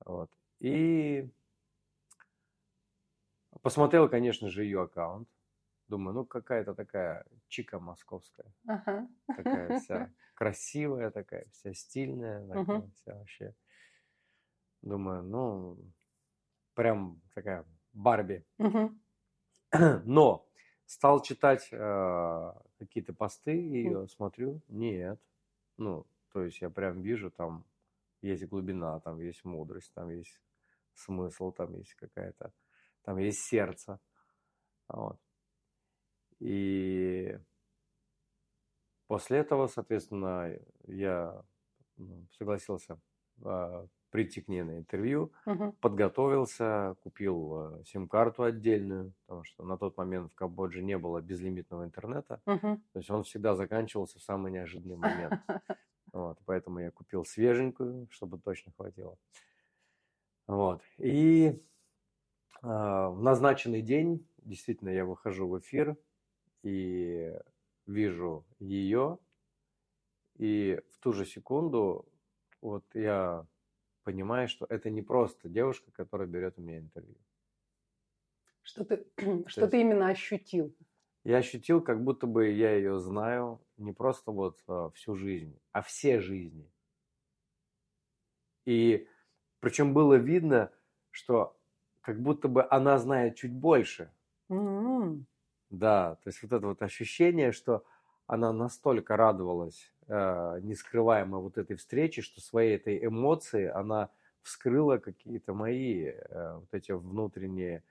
Вот. 0.05 0.31
И 0.59 1.29
посмотрел, 3.61 4.09
конечно 4.09 4.49
же, 4.49 4.63
ее 4.63 4.83
аккаунт. 4.83 5.27
Думаю, 5.87 6.15
ну 6.15 6.25
какая-то 6.25 6.73
такая 6.73 7.25
чика 7.47 7.79
московская. 7.79 8.51
Ага. 8.67 9.07
Такая 9.35 9.71
вся 9.73 10.09
красивая, 10.35 11.11
такая 11.11 11.47
вся 11.51 11.73
стильная, 11.73 12.47
такая 12.47 12.61
Мгм. 12.61 12.91
вся 12.93 13.15
вообще. 13.15 13.55
Думаю, 14.81 15.23
ну, 15.23 15.77
прям 16.75 17.21
такая 17.33 17.65
Барби. 17.93 18.45
Мгм. 18.57 18.99
Но 20.05 20.44
стал 20.85 21.21
читать 21.21 21.67
э, 21.71 22.53
какие-то 22.77 23.13
посты 23.13 23.51
М. 23.51 23.73
ее, 23.73 24.07
смотрю, 24.07 24.61
нет. 24.67 25.19
Ну, 25.77 26.05
то 26.31 26.43
есть 26.43 26.61
я 26.61 26.69
прям 26.69 27.01
вижу, 27.01 27.31
там 27.31 27.65
есть 28.21 28.45
глубина, 28.45 28.99
там 28.99 29.19
есть 29.19 29.43
мудрость, 29.45 29.93
там 29.93 30.09
есть 30.09 30.41
смысл, 30.93 31.51
там 31.51 31.73
есть 31.75 31.93
какая-то, 31.95 32.53
там 33.03 33.17
есть 33.17 33.39
сердце. 33.39 33.99
Вот. 34.87 35.19
И 36.39 37.37
после 39.07 39.39
этого, 39.39 39.67
соответственно, 39.67 40.57
я 40.87 41.43
ну, 41.97 42.27
согласился 42.31 42.99
а, 43.43 43.87
прийти 44.11 44.41
к 44.41 44.47
ней 44.47 44.63
на 44.63 44.77
интервью, 44.77 45.33
Мгм. 45.45 45.71
подготовился, 45.81 46.95
купил 47.01 47.79
э, 47.81 47.83
сим-карту 47.85 48.43
отдельную, 48.43 49.13
потому 49.25 49.43
что 49.43 49.63
на 49.63 49.77
тот 49.77 49.97
момент 49.97 50.31
в 50.31 50.35
Камбодже 50.35 50.83
не 50.83 50.97
было 50.97 51.21
безлимитного 51.21 51.83
интернета, 51.85 52.41
Мгм. 52.45 52.81
то 52.93 52.99
есть 52.99 53.09
он 53.11 53.23
всегда 53.23 53.55
заканчивался 53.55 54.19
в 54.19 54.23
самый 54.23 54.51
неожиданный 54.51 54.97
момент. 54.97 55.39
Вот, 56.13 56.39
поэтому 56.45 56.79
я 56.79 56.91
купил 56.91 57.25
свеженькую, 57.25 58.07
чтобы 58.11 58.39
точно 58.39 58.71
хватило. 58.73 59.17
Вот. 60.47 60.81
И 60.97 61.63
а, 62.61 63.09
в 63.09 63.21
назначенный 63.21 63.81
день 63.81 64.27
действительно 64.37 64.89
я 64.89 65.05
выхожу 65.05 65.47
в 65.47 65.59
эфир 65.59 65.97
и 66.63 67.33
вижу 67.87 68.45
ее, 68.59 69.19
и 70.37 70.81
в 70.91 70.99
ту 70.99 71.13
же 71.13 71.25
секунду 71.25 72.05
вот 72.61 72.83
я 72.93 73.47
понимаю, 74.05 74.47
что 74.47 74.65
это 74.69 74.89
не 74.89 75.01
просто 75.03 75.49
девушка, 75.49 75.91
которая 75.91 76.29
берет 76.29 76.57
у 76.59 76.61
меня 76.63 76.79
интервью. 76.79 77.17
Что 78.63 78.83
ты, 78.83 79.05
что 79.47 79.65
есть- 79.65 79.69
ты 79.69 79.79
именно 79.79 80.09
ощутил? 80.09 80.75
Я 81.25 81.37
ощутил, 81.39 81.81
как 81.81 82.01
будто 82.05 82.25
бы 82.25 82.47
я 82.51 82.73
ее 82.73 82.99
знаю 82.99 83.59
не 83.75 83.91
просто 83.91 84.31
вот 84.31 84.63
а, 84.67 84.91
всю 84.91 85.15
жизнь, 85.15 85.59
а 85.73 85.81
все 85.81 86.21
жизни. 86.21 86.71
И 88.65 89.07
причем 89.59 89.93
было 89.93 90.15
видно, 90.15 90.71
что 91.11 91.59
как 92.01 92.21
будто 92.21 92.47
бы 92.47 92.67
она 92.69 92.97
знает 92.99 93.35
чуть 93.35 93.53
больше. 93.53 94.11
М. 94.49 95.27
Да, 95.69 96.15
то 96.23 96.29
есть 96.29 96.41
вот 96.43 96.51
это 96.53 96.67
вот 96.67 96.81
ощущение, 96.81 97.51
что 97.51 97.85
она 98.27 98.51
настолько 98.53 99.17
радовалась 99.17 99.93
э, 100.07 100.59
нескрываемо 100.61 101.39
вот 101.39 101.57
этой 101.57 101.75
встрече, 101.77 102.21
что 102.21 102.41
своей 102.41 102.75
этой 102.75 103.05
эмоции 103.05 103.67
она 103.67 104.11
вскрыла 104.41 104.97
какие-то 104.97 105.53
мои 105.53 106.05
э, 106.07 106.55
вот 106.55 106.69
эти 106.73 106.91
внутренние, 106.91 107.83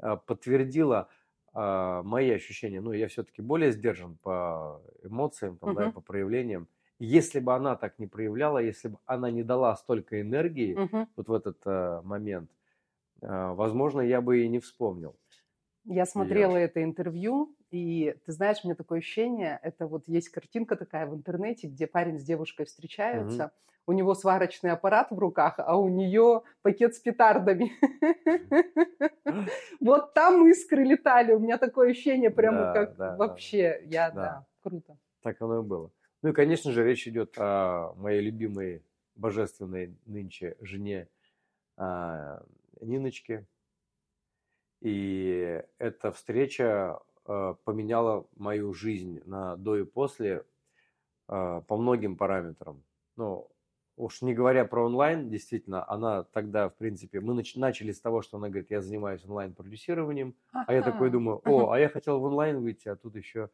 э, 0.00 0.16
подтвердила 0.26 1.08
э, 1.54 2.02
мои 2.04 2.30
ощущения. 2.30 2.80
Ну, 2.80 2.92
я 2.92 3.08
все-таки 3.08 3.42
более 3.42 3.72
сдержан 3.72 4.16
по 4.16 4.82
эмоциям, 5.02 5.58
там, 5.58 5.74
да, 5.74 5.86
и 5.86 5.88
Мгм. 5.88 5.92
по 5.92 6.00
проявлениям. 6.00 6.68
Если 6.98 7.40
бы 7.40 7.54
она 7.54 7.76
так 7.76 7.98
не 7.98 8.06
проявляла, 8.06 8.58
если 8.58 8.88
бы 8.88 8.98
она 9.06 9.30
не 9.30 9.42
дала 9.42 9.76
столько 9.76 10.20
энергии 10.20 10.80
Мгм. 10.80 11.06
вот 11.16 11.28
в 11.28 11.32
этот 11.32 11.58
э, 11.66 12.00
момент, 12.02 12.50
э, 13.22 13.26
возможно, 13.54 14.00
я 14.02 14.20
бы 14.20 14.42
и 14.44 14.48
не 14.48 14.60
вспомнил. 14.60 15.18
Я 15.84 16.04
смотрела 16.06 16.56
это 16.56 16.82
интервью, 16.82 17.55
и 17.70 18.14
ты 18.24 18.32
знаешь, 18.32 18.58
у 18.62 18.68
меня 18.68 18.76
такое 18.76 18.98
ощущение, 18.98 19.58
это 19.62 19.86
вот 19.86 20.06
есть 20.06 20.28
картинка 20.28 20.76
такая 20.76 21.06
в 21.06 21.14
интернете, 21.14 21.66
где 21.66 21.86
парень 21.86 22.18
с 22.18 22.22
девушкой 22.22 22.66
встречаются, 22.66 23.52
у 23.86 23.92
него 23.92 24.14
сварочный 24.14 24.72
аппарат 24.72 25.10
в 25.10 25.18
руках, 25.18 25.54
а 25.58 25.76
у 25.78 25.88
нее 25.88 26.42
пакет 26.62 26.94
с 26.94 26.98
петардами. 26.98 27.72
Вот 29.80 30.14
там 30.14 30.46
искры 30.48 30.84
летали, 30.84 31.32
у 31.32 31.38
меня 31.38 31.58
такое 31.58 31.90
ощущение 31.90 32.30
прямо 32.30 32.72
как 32.72 33.18
вообще, 33.18 33.82
я, 33.84 34.10
да. 34.10 34.22
да, 34.22 34.46
круто. 34.62 34.96
Так 35.22 35.40
оно 35.42 35.60
и 35.60 35.62
было. 35.62 35.90
Ну 36.22 36.30
и, 36.30 36.32
конечно 36.32 36.72
же, 36.72 36.84
речь 36.84 37.06
идет 37.06 37.34
о 37.38 37.92
моей 37.96 38.20
любимой 38.20 38.82
божественной 39.14 39.96
нынче 40.06 40.56
жене 40.60 41.08
а, 41.76 42.42
Ниночке. 42.80 43.46
И 44.80 45.62
эта 45.78 46.12
встреча 46.12 46.98
а, 47.26 47.54
поменяла 47.64 48.26
мою 48.36 48.72
жизнь 48.74 49.20
на 49.24 49.56
до 49.56 49.76
и 49.78 49.84
после 49.84 50.46
а, 51.28 51.60
по 51.62 51.76
многим 51.76 52.16
параметрам. 52.16 52.84
Ну, 53.16 53.50
уж 53.96 54.22
не 54.22 54.34
говоря 54.34 54.64
про 54.64 54.86
онлайн, 54.86 55.28
действительно, 55.30 55.88
она 55.88 56.24
тогда, 56.24 56.68
в 56.68 56.76
принципе, 56.76 57.20
мы 57.20 57.34
нач- 57.34 57.58
начали 57.58 57.92
с 57.92 58.00
того, 58.00 58.22
что 58.22 58.36
она 58.38 58.48
говорит, 58.48 58.70
я 58.70 58.80
занимаюсь 58.82 59.24
онлайн-продюсированием, 59.24 60.36
а 60.66 60.72
я 60.74 60.82
такой 60.82 61.10
думаю, 61.10 61.40
о, 61.44 61.70
а 61.70 61.78
я 61.78 61.88
хотел 61.88 62.20
в 62.20 62.24
онлайн 62.24 62.60
выйти, 62.60 62.88
а 62.88 62.96
тут 62.96 63.16
еще 63.16 63.50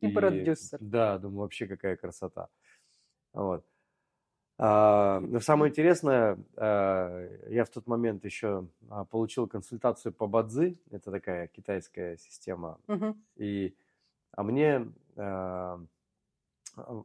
И 0.00 0.08
продюсер. 0.08 0.78
Да, 0.80 1.18
думаю, 1.18 1.42
вообще 1.42 1.66
какая 1.66 1.96
красота. 1.96 2.48
Вот. 3.32 3.66
А, 4.58 5.20
но 5.20 5.40
самое 5.40 5.70
интересное, 5.70 6.38
а, 6.56 7.28
я 7.48 7.64
в 7.64 7.70
тот 7.70 7.86
момент 7.86 8.24
еще 8.24 8.68
а, 8.90 9.04
получил 9.04 9.46
консультацию 9.48 10.12
по 10.12 10.26
Бадзи, 10.26 10.78
это 10.90 11.10
такая 11.10 11.46
китайская 11.48 12.16
система, 12.16 12.78
Мгм. 12.86 13.22
и 13.36 13.74
а 14.34 14.42
мне 14.42 14.90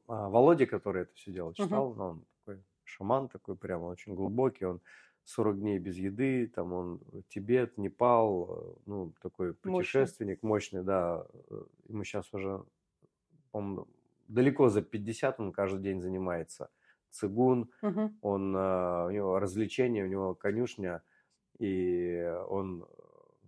Володя, 0.07 0.65
который 0.65 1.01
это 1.03 1.13
все 1.13 1.31
дело 1.31 1.53
читал, 1.53 1.93
ну, 1.93 2.03
он 2.05 2.25
такой 2.45 2.63
шаман 2.85 3.27
такой 3.27 3.55
прямо 3.57 3.85
очень 3.85 4.15
глубокий, 4.15 4.65
он 4.65 4.79
40 5.25 5.59
дней 5.59 5.77
без 5.77 5.97
еды, 5.97 6.47
там 6.47 6.71
он 6.71 7.01
Тибет, 7.27 7.77
Непал, 7.77 8.47
э, 8.49 8.73
ну, 8.85 9.13
такой 9.21 9.53
путешественник 9.53 10.41
мощный, 10.41 10.83
да, 10.83 11.27
э, 11.49 11.63
ему 11.89 12.05
сейчас 12.05 12.33
уже, 12.33 12.63
по-моему, 13.51 13.87
далеко 14.29 14.69
за 14.69 14.81
50, 14.81 15.41
он 15.41 15.51
каждый 15.51 15.81
день 15.81 15.99
занимается 16.01 16.69
цигун, 17.11 17.71
Мгм. 17.81 18.17
он, 18.21 18.55
э, 18.55 19.05
у 19.07 19.11
него 19.11 19.39
развлечения, 19.39 20.03
у 20.03 20.07
него 20.07 20.35
конюшня, 20.35 21.03
и 21.59 22.21
он 22.49 22.87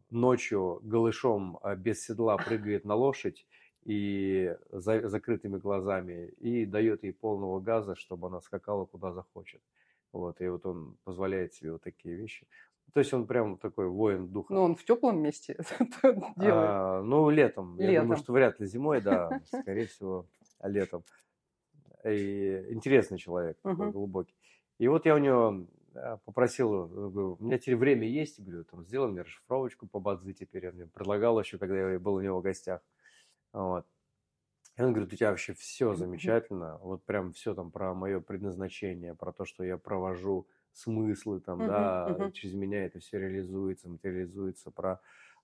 ночью 0.09 0.79
голышом 0.83 1.59
э, 1.63 1.75
без 1.75 2.03
седла 2.03 2.37
прыгает 2.37 2.85
на 2.85 2.95
лошадь 2.95 3.45
и 3.85 4.55
за 4.71 5.07
закрытыми 5.07 5.57
глазами 5.57 6.27
и 6.37 6.65
дает 6.65 7.03
ей 7.03 7.13
полного 7.13 7.59
газа, 7.59 7.95
чтобы 7.95 8.27
она 8.27 8.41
скакала 8.41 8.85
куда 8.85 9.11
захочет. 9.13 9.61
Вот, 10.11 10.41
и 10.41 10.47
вот 10.47 10.65
он 10.65 10.97
позволяет 11.03 11.53
себе 11.53 11.73
вот 11.73 11.83
такие 11.83 12.15
вещи. 12.15 12.47
То 12.93 12.99
есть 13.01 13.13
он 13.13 13.27
прям 13.27 13.57
такой 13.57 13.87
воин 13.87 14.27
духа. 14.27 14.53
Ну, 14.53 14.63
он 14.63 14.75
в 14.75 14.83
теплом 14.83 15.21
месте 15.21 15.57
делает. 16.35 16.71
А, 16.71 17.01
ну, 17.03 17.29
летом. 17.29 17.77
Я 17.79 17.87
Летом. 17.91 18.03
думаю, 18.05 18.17
что 18.17 18.33
вряд 18.33 18.59
ли 18.59 18.65
зимой, 18.65 19.01
да, 19.01 19.29
скорее 19.45 19.85
всего, 19.85 20.25
летом. 20.63 21.03
И 22.05 22.67
интересный 22.69 23.17
человек, 23.17 23.61
такой 23.61 23.87
Мгм. 23.87 23.93
глубокий. 23.93 24.35
И 24.77 24.87
вот 24.87 25.05
я 25.05 25.15
у 25.15 25.17
него 25.17 25.67
а, 25.95 26.17
попросил, 26.17 26.85
э, 26.85 26.87
говорю, 27.09 27.37
у 27.39 27.43
меня 27.43 27.57
теперь 27.57 27.75
время 27.75 28.07
есть, 28.07 28.39
говорю, 28.39 28.63
там, 28.63 28.85
сделай 28.85 29.11
мне 29.11 29.21
расшифровочку 29.23 29.87
по 29.87 29.99
Бадзи 29.99 30.33
теперь. 30.33 30.69
Он 30.69 30.75
мне 30.75 30.87
предлагал 30.87 31.39
еще, 31.39 31.57
когда 31.57 31.91
я 31.93 31.99
был 31.99 32.15
у 32.15 32.21
него 32.21 32.39
в 32.39 32.43
гостях. 32.43 32.81
Вот. 33.53 33.87
И 34.77 34.81
он 34.81 34.93
говорит, 34.93 35.13
у 35.13 35.15
тебя 35.17 35.31
вообще 35.31 35.53
все 35.53 35.93
замечательно, 35.93 36.77
вот 36.77 37.03
прям 37.05 37.33
все 37.33 37.53
там 37.53 37.71
про 37.71 37.93
мое 37.93 38.21
предназначение, 38.21 39.13
про 39.15 39.33
то, 39.33 39.43
что 39.45 39.63
я 39.63 39.77
провожу 39.77 40.47
смыслы 40.71 41.41
там, 41.41 41.63
Мгм, 41.63 41.99
да, 42.05 42.05
мгм. 42.05 42.31
через 42.33 42.55
меня 42.55 42.85
это 42.85 42.99
все 42.99 43.19
реализуется, 43.19 43.89
материализуется, 43.89 44.71
про 44.71 45.01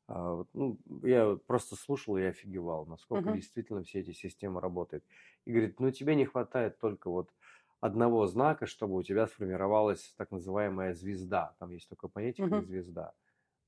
ну, 0.07 0.79
я 1.03 1.35
просто 1.47 1.75
слушал 1.75 2.17
и 2.17 2.23
офигевал, 2.23 2.85
насколько 2.85 3.31
Мгм. 3.31 3.31
действительно 3.31 3.83
все 3.83 3.99
эти 4.01 4.11
системы 4.11 4.61
работают. 4.61 5.05
И 5.45 5.51
говорит, 5.51 5.79
ну 5.79 5.91
тебе 5.91 6.15
не 6.15 6.25
хватает 6.25 6.79
только 6.79 7.09
вот 7.09 7.33
одного 7.81 8.25
знака, 8.27 8.67
чтобы 8.67 8.95
у 8.95 9.03
тебя 9.03 9.27
сформировалась 9.27 10.13
так 10.17 10.31
называемая 10.31 10.93
звезда. 10.93 11.55
Там 11.59 11.71
есть 11.71 11.89
такое 11.89 12.09
понятие, 12.09 12.45
как 12.47 12.59
Мгм. 12.59 12.65
звезда. 12.65 13.13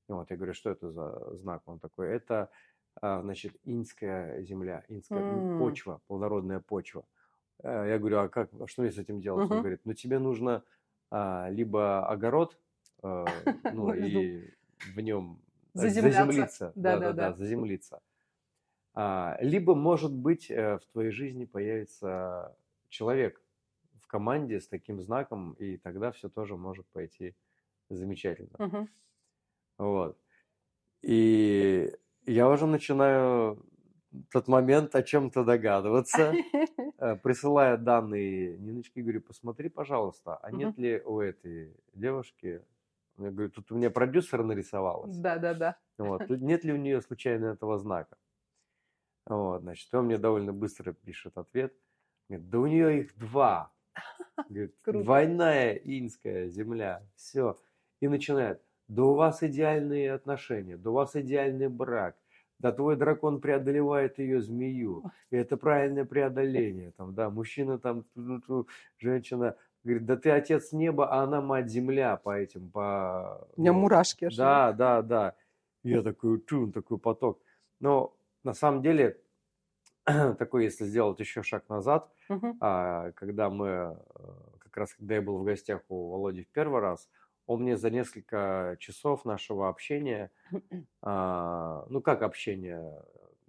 И 0.08 0.12
вот 0.12 0.30
я 0.30 0.36
говорю, 0.36 0.54
что 0.54 0.70
это 0.70 0.90
за 0.90 1.34
знак? 1.36 1.62
Он 1.66 1.78
такой, 1.80 2.08
это, 2.08 2.50
а, 3.00 3.20
значит, 3.22 3.56
инская 3.64 4.42
земля, 4.42 4.84
инская 4.88 5.24
ну, 5.26 5.46
М. 5.50 5.52
почва, 5.56 6.02
плодородная 6.06 6.60
почва. 6.60 7.06
Э, 7.62 7.86
Я 7.88 7.98
говорю, 7.98 8.20
а 8.20 8.28
как, 8.28 8.50
а 8.60 8.66
что 8.66 8.82
мне 8.82 8.92
с 8.92 8.98
этим 8.98 9.20
делать? 9.20 9.46
Он 9.50 9.58
Мгм. 9.58 9.62
говорит, 9.62 9.82
ну 9.84 9.94
тебе 9.94 10.18
нужно 10.18 10.64
а, 11.10 11.48
либо 11.50 12.06
огород, 12.08 12.60
э, 13.02 13.48
ну 13.68 13.92
и 13.94 14.50
в 14.82 15.00
нем 15.00 15.42
Заземляться. 15.82 16.24
заземлиться, 16.26 16.72
Да-да-да. 16.74 17.12
да-да-да, 17.12 17.36
заземлиться. 17.36 18.00
А, 18.94 19.36
Либо, 19.40 19.74
может 19.74 20.12
быть, 20.12 20.50
э, 20.50 20.78
в 20.78 20.86
твоей 20.92 21.10
жизни 21.10 21.44
появится 21.44 22.56
человек 22.88 23.40
в 24.02 24.06
команде 24.06 24.60
с 24.60 24.68
таким 24.68 25.00
знаком, 25.00 25.52
и 25.52 25.76
тогда 25.76 26.10
все 26.10 26.28
тоже 26.28 26.56
может 26.56 26.86
пойти 26.88 27.34
замечательно. 27.90 28.56
Мгм. 28.58 28.88
Вот. 29.78 30.18
И 31.02 31.92
я 32.26 32.48
уже 32.48 32.66
начинаю 32.66 33.64
тот 34.32 34.48
момент 34.48 34.94
о 34.94 35.02
чем-то 35.02 35.44
догадываться, 35.44 36.32
э, 36.98 37.16
присылая 37.16 37.76
данные 37.76 38.58
Ниночке, 38.58 39.02
говорю, 39.02 39.20
посмотри, 39.20 39.68
пожалуйста, 39.68 40.36
а 40.36 40.50
нет 40.50 40.76
ли 40.78 41.00
у 41.04 41.20
этой 41.20 41.76
девушки, 41.94 42.62
я 43.24 43.30
говорю, 43.30 43.50
тут 43.50 43.72
у 43.72 43.76
меня 43.76 43.90
продюсер 43.90 44.42
нарисовалась, 44.44 45.16
Да-да-да. 45.16 45.76
вот, 45.98 46.26
тут 46.26 46.40
нет 46.40 46.64
ли 46.64 46.72
у 46.72 46.76
нее 46.76 47.00
случайно 47.02 47.46
этого 47.46 47.78
знака? 47.78 48.16
Вот, 49.26 49.62
значит, 49.62 49.92
он 49.94 50.06
мне 50.06 50.18
довольно 50.18 50.52
быстро 50.52 50.92
пишет 50.92 51.36
ответ, 51.36 51.74
говорит, 52.28 52.48
да 52.48 52.58
у 52.60 52.66
нее 52.66 53.00
их 53.00 53.16
два, 53.18 53.72
говорит, 54.48 54.74
двойная 54.86 55.74
инская 55.74 56.48
земля, 56.48 57.06
все, 57.14 57.58
и 58.00 58.08
начинает, 58.08 58.62
да 58.88 59.02
у 59.04 59.14
вас 59.14 59.42
идеальные 59.42 60.12
отношения, 60.12 60.76
да 60.76 60.90
у 60.90 60.94
вас 60.94 61.14
идеальный 61.14 61.68
брак, 61.68 62.16
да 62.58 62.72
твой 62.72 62.96
дракон 62.96 63.40
преодолевает 63.40 64.18
ее 64.18 64.40
змею, 64.40 65.04
и 65.30 65.36
это 65.36 65.56
правильное 65.56 66.04
преодоление, 66.04 66.92
там, 66.92 67.14
да, 67.14 67.28
мужчина 67.30 67.78
там, 67.78 68.04
женщина, 68.98 69.56
говорит, 69.84 70.06
да 70.06 70.16
ты 70.16 70.30
отец 70.30 70.72
неба, 70.72 71.08
а 71.08 71.22
она 71.22 71.40
мать 71.40 71.68
земля 71.68 72.16
по 72.16 72.36
этим, 72.36 72.70
по... 72.70 73.48
У 73.56 73.60
меня 73.60 73.72
ну, 73.72 73.80
мурашки 73.80 74.26
аж. 74.26 74.36
да, 74.36 74.72
да, 74.72 75.02
да. 75.02 75.34
Я 75.84 76.02
такой, 76.02 76.44
чун, 76.44 76.72
такой 76.72 76.98
поток. 76.98 77.40
Но 77.80 78.16
на 78.42 78.52
самом 78.52 78.82
деле, 78.82 79.20
такой, 80.38 80.64
если 80.64 80.84
сделать 80.84 81.20
еще 81.20 81.42
шаг 81.42 81.68
назад, 81.68 82.10
а, 82.60 83.12
когда 83.12 83.50
мы, 83.50 83.66
э, 83.66 83.96
как 84.58 84.76
раз 84.76 84.94
когда 84.94 85.14
я 85.14 85.22
был 85.22 85.38
в 85.38 85.44
гостях 85.44 85.82
у 85.88 86.10
Володи 86.10 86.42
в 86.42 86.48
первый 86.48 86.80
раз, 86.80 87.08
он 87.46 87.62
мне 87.62 87.76
за 87.76 87.90
несколько 87.90 88.76
часов 88.80 89.24
нашего 89.24 89.68
общения, 89.68 90.30
а, 91.02 91.86
ну 91.88 92.00
как 92.00 92.22
общение, 92.22 93.02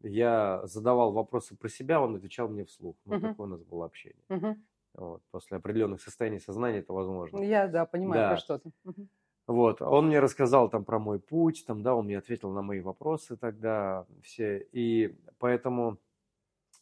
я 0.03 0.61
задавал 0.65 1.11
вопросы 1.11 1.55
про 1.55 1.69
себя, 1.69 2.01
он 2.01 2.15
отвечал 2.15 2.47
мне 2.47 2.65
вслух. 2.65 2.95
Ну, 3.05 3.15
Мгм. 3.15 3.29
такое 3.29 3.47
у 3.47 3.49
нас 3.49 3.63
было 3.63 3.85
общение. 3.85 4.23
Мгм. 4.29 4.65
Вот. 4.95 5.21
После 5.31 5.57
определенных 5.57 6.01
состояний 6.01 6.39
сознания 6.39 6.79
это 6.79 6.93
возможно. 6.93 7.39
Я, 7.43 7.67
да, 7.67 7.85
понимаю, 7.85 8.21
Да. 8.21 8.29
про 8.31 8.37
что 8.37 8.57
ты. 8.59 8.71
Мгм. 8.83 9.09
Вот, 9.47 9.81
он 9.81 10.07
мне 10.07 10.19
рассказал 10.19 10.69
там 10.69 10.85
про 10.85 10.99
мой 10.99 11.19
путь, 11.19 11.63
там, 11.65 11.81
да, 11.81 11.95
он 11.95 12.05
мне 12.05 12.19
ответил 12.19 12.51
на 12.51 12.61
мои 12.61 12.81
вопросы 12.81 13.35
тогда 13.35 14.05
все, 14.21 14.59
и 14.71 15.17
поэтому 15.39 15.97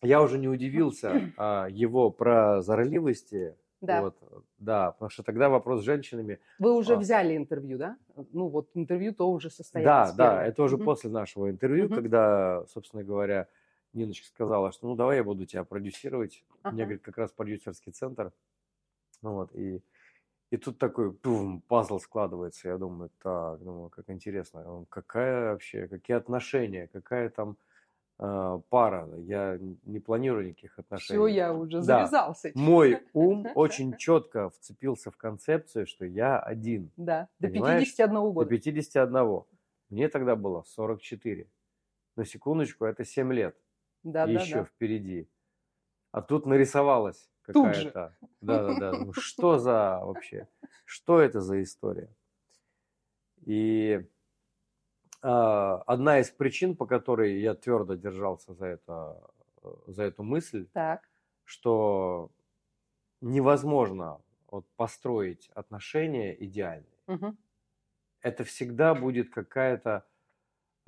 я 0.01 0.21
уже 0.21 0.37
не 0.37 0.47
удивился 0.49 1.31
а, 1.37 1.67
его 1.69 2.11
прозорливости, 2.11 3.55
Да. 3.81 4.01
Вот, 4.01 4.17
да, 4.57 4.91
потому 4.91 5.09
что 5.09 5.23
тогда 5.23 5.49
вопрос 5.49 5.81
с 5.81 5.83
женщинами. 5.85 6.39
Вы 6.59 6.75
уже 6.75 6.95
А. 6.95 6.99
взяли 6.99 7.37
интервью, 7.37 7.77
да? 7.77 7.97
Ну 8.33 8.47
вот 8.49 8.69
интервью 8.73 9.13
то 9.13 9.29
уже 9.31 9.49
Да, 9.49 9.55
состоялось. 9.57 10.13
да, 10.13 10.29
первое. 10.31 10.47
это 10.49 10.63
уже 10.63 10.77
после 10.77 11.09
нашего 11.09 11.49
интервью, 11.49 11.87
когда, 11.89 12.65
собственно 12.67 13.03
говоря, 13.03 13.47
Ниночка 13.93 14.27
сказала, 14.27 14.71
что 14.71 14.87
ну 14.87 14.95
давай 14.95 15.17
я 15.17 15.23
буду 15.23 15.45
тебя 15.45 15.63
продюсировать. 15.63 16.43
У 16.63 16.69
меня, 16.69 16.83
Ага. 16.83 16.83
говорит, 16.83 17.01
как 17.01 17.17
раз 17.17 17.31
продюсерский 17.31 17.91
центр. 17.91 18.31
Ну 19.21 19.33
вот, 19.33 19.55
и, 19.55 19.81
и 20.51 20.57
тут 20.57 20.77
такой 20.77 21.11
пум, 21.13 21.61
пазл 21.61 21.99
складывается. 21.99 22.69
Я 22.69 22.77
думаю, 22.77 23.09
так, 23.21 23.63
думаю, 23.63 23.89
как 23.89 24.09
интересно. 24.09 24.85
Какая 24.89 25.53
вообще, 25.53 25.87
какие 25.87 26.17
отношения, 26.17 26.87
какая 26.87 27.29
там 27.29 27.57
э, 28.19 28.59
пара. 28.69 29.09
Я 29.17 29.57
не 29.83 29.99
планирую 29.99 30.47
никаких 30.47 30.77
отношений. 30.77 31.17
Все, 31.17 31.27
я 31.27 31.53
уже 31.53 31.81
Да. 31.83 32.33
Мой 32.53 33.01
ум 33.13 33.47
очень 33.55 33.95
четко 33.97 34.49
вцепился 34.49 35.09
в 35.09 35.17
концепцию, 35.17 35.87
что 35.87 36.05
я 36.05 36.39
один. 36.39 36.91
Да, 36.97 37.29
до 37.39 37.47
Понимаешь? 37.47 37.87
51 37.87 38.13
До 38.13 38.31
года. 38.31 38.49
51. 38.49 39.43
Мне 39.89 40.09
тогда 40.09 40.35
было 40.35 40.63
44. 40.63 41.47
На 42.15 42.25
секундочку, 42.25 42.85
это 42.85 43.05
7 43.05 43.31
лет 43.33 43.55
Да, 44.11 44.25
да, 44.25 44.31
еще 44.31 44.55
да. 44.55 44.63
впереди. 44.65 45.29
А 46.11 46.21
тут 46.21 46.45
нарисовалась 46.45 47.29
Тут 47.45 47.75
же. 47.75 47.91
какая-то. 47.91 48.17
Да-да-да. 48.41 49.05
Ну, 49.05 49.13
что 49.13 49.57
за 49.59 49.99
вообще? 50.01 50.47
Что 50.85 51.19
это 51.19 51.41
за 51.41 51.61
история? 51.61 52.09
И 53.45 54.07
а, 55.21 55.83
одна 55.85 56.19
из 56.19 56.29
причин, 56.29 56.75
по 56.75 56.85
которой 56.85 57.41
я 57.41 57.53
твердо 57.53 57.95
держался 57.95 58.53
за, 58.53 58.67
это, 58.67 59.21
э, 59.63 59.69
за 59.87 60.03
эту 60.03 60.23
мысль, 60.23 60.67
Так. 60.73 61.09
что 61.43 62.31
невозможно 63.19 64.21
вот, 64.49 64.65
построить 64.77 65.49
отношения 65.49 66.33
идеальные. 66.45 66.97
Мгм. 67.07 67.37
Это 68.21 68.43
всегда 68.45 68.95
будет 68.95 69.29
какая-то 69.29 70.05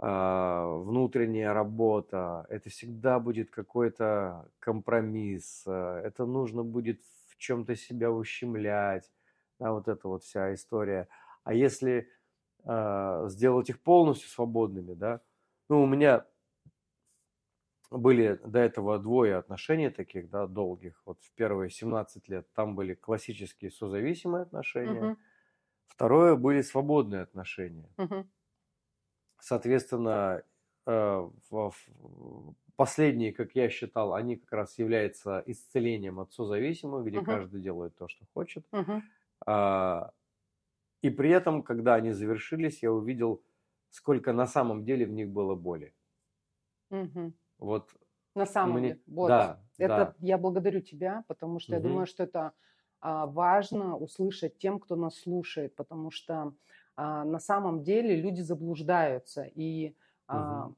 внутренняя 0.01 1.53
работа, 1.53 2.45
это 2.49 2.69
всегда 2.69 3.19
будет 3.19 3.51
какой-то 3.51 4.49
компромисс, 4.59 5.63
а, 5.67 5.99
это 6.01 6.25
нужно 6.25 6.63
будет 6.63 7.01
в 7.27 7.38
чем-то 7.38 7.75
себя 7.75 8.12
ущемлять, 8.12 9.12
да, 9.59 9.71
вот 9.73 9.88
эта 9.89 10.07
вот 10.07 10.23
вся 10.23 10.53
история. 10.53 11.09
А 11.43 11.53
если 11.53 12.09
а, 12.65 13.27
сделать 13.29 13.69
их 13.69 13.81
полностью 13.81 14.29
свободными, 14.29 14.93
да, 14.93 15.21
ну, 15.69 15.83
у 15.83 15.88
меня 15.88 16.27
были 17.91 18.39
до 18.43 18.59
этого 18.59 18.97
двое 18.99 19.35
отношений 19.38 19.89
таких, 19.89 20.29
да, 20.29 20.47
долгих, 20.47 21.01
вот 21.05 21.21
в 21.23 21.31
первые 21.33 21.69
17 21.69 22.27
лет, 22.27 22.51
там 22.53 22.75
были 22.75 22.93
классические 22.93 23.71
созависимые 23.71 24.43
отношения, 24.43 25.12
Мгм. 25.12 25.17
второе 25.88 26.35
были 26.35 26.62
свободные 26.62 27.21
отношения. 27.23 27.95
Мгм. 27.97 28.29
Соответственно, 29.41 30.43
э, 30.86 31.30
последние, 32.75 33.34
как 33.34 33.56
я 33.56 33.69
считал, 33.69 34.13
они 34.13 34.38
как 34.38 34.52
раз 34.54 34.78
являются 34.80 35.43
исцелением 35.45 36.19
от 36.19 36.32
созависимых, 36.34 37.06
где 37.06 37.19
Мгм. 37.19 37.25
каждый 37.25 37.62
делает 37.62 37.95
то, 37.95 38.08
что 38.08 38.25
хочет. 38.34 38.65
А, 39.45 40.12
И 41.02 41.10
при 41.10 41.30
этом, 41.32 41.63
когда 41.63 41.95
они 41.95 42.12
завершились, 42.13 42.84
я 42.84 42.91
увидел, 42.93 43.43
сколько 43.89 44.34
на 44.34 44.47
самом 44.47 44.84
деле 44.86 45.06
в 45.06 45.12
них 45.12 45.30
было 45.30 45.56
боли. 45.56 45.93
Мгм. 46.89 47.34
Вот, 47.58 47.93
На 48.36 48.45
самом 48.45 48.78
Мне- 48.80 48.89
деле. 48.89 49.02
Вот. 49.08 49.28
да, 49.30 49.63
Это 49.78 49.95
да. 49.95 50.15
я 50.19 50.38
благодарю 50.38 50.82
тебя, 50.82 51.23
потому 51.28 51.60
что 51.60 51.75
я 51.75 51.80
Мгм. 51.80 51.89
думаю, 51.89 52.06
что 52.08 52.23
это 52.23 52.54
а, 53.02 53.25
важно 53.28 53.95
услышать 53.97 54.58
тем, 54.58 54.80
кто 54.80 54.95
нас 54.97 55.15
слушает, 55.19 55.75
потому 55.75 56.12
что 56.12 56.54
на 57.23 57.39
самом 57.39 57.83
деле 57.83 58.15
люди 58.15 58.41
заблуждаются, 58.41 59.43
и 59.43 59.95
а, 60.27 60.31
Мгм. 60.31 60.75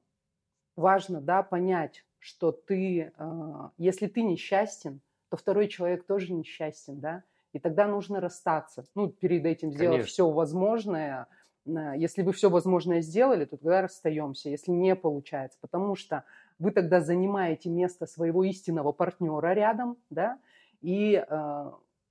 важно, 0.76 1.22
да, 1.22 1.44
понять, 1.44 2.06
что 2.20 2.52
ты, 2.52 3.12
а, 3.18 3.72
если 3.78 4.08
ты 4.08 4.22
несчастен, 4.24 5.02
то 5.30 5.38
второй 5.38 5.68
человек 5.68 6.06
тоже 6.06 6.34
несчастен, 6.34 7.00
да, 7.00 7.24
и 7.54 7.60
тогда 7.60 7.88
нужно 7.88 8.20
расстаться. 8.22 8.86
Ну, 8.96 9.10
перед 9.10 9.46
этим 9.46 9.72
сделать 9.72 10.04
Конечно. 10.04 10.06
все 10.06 10.30
возможное. 10.30 11.28
Если 11.66 12.24
вы 12.24 12.34
все 12.34 12.50
возможное 12.50 13.02
сделали, 13.02 13.46
то 13.46 13.58
тогда 13.58 13.82
расстаемся, 13.84 14.50
если 14.50 14.72
не 14.72 14.96
получается, 14.96 15.60
потому 15.62 15.96
что 15.96 16.24
вы 16.60 16.72
тогда 16.72 17.02
занимаете 17.02 17.70
место 17.70 18.06
своего 18.08 18.44
истинного 18.44 18.92
партнера 18.94 19.54
рядом, 19.54 19.98
да, 20.10 20.40
и, 20.82 21.24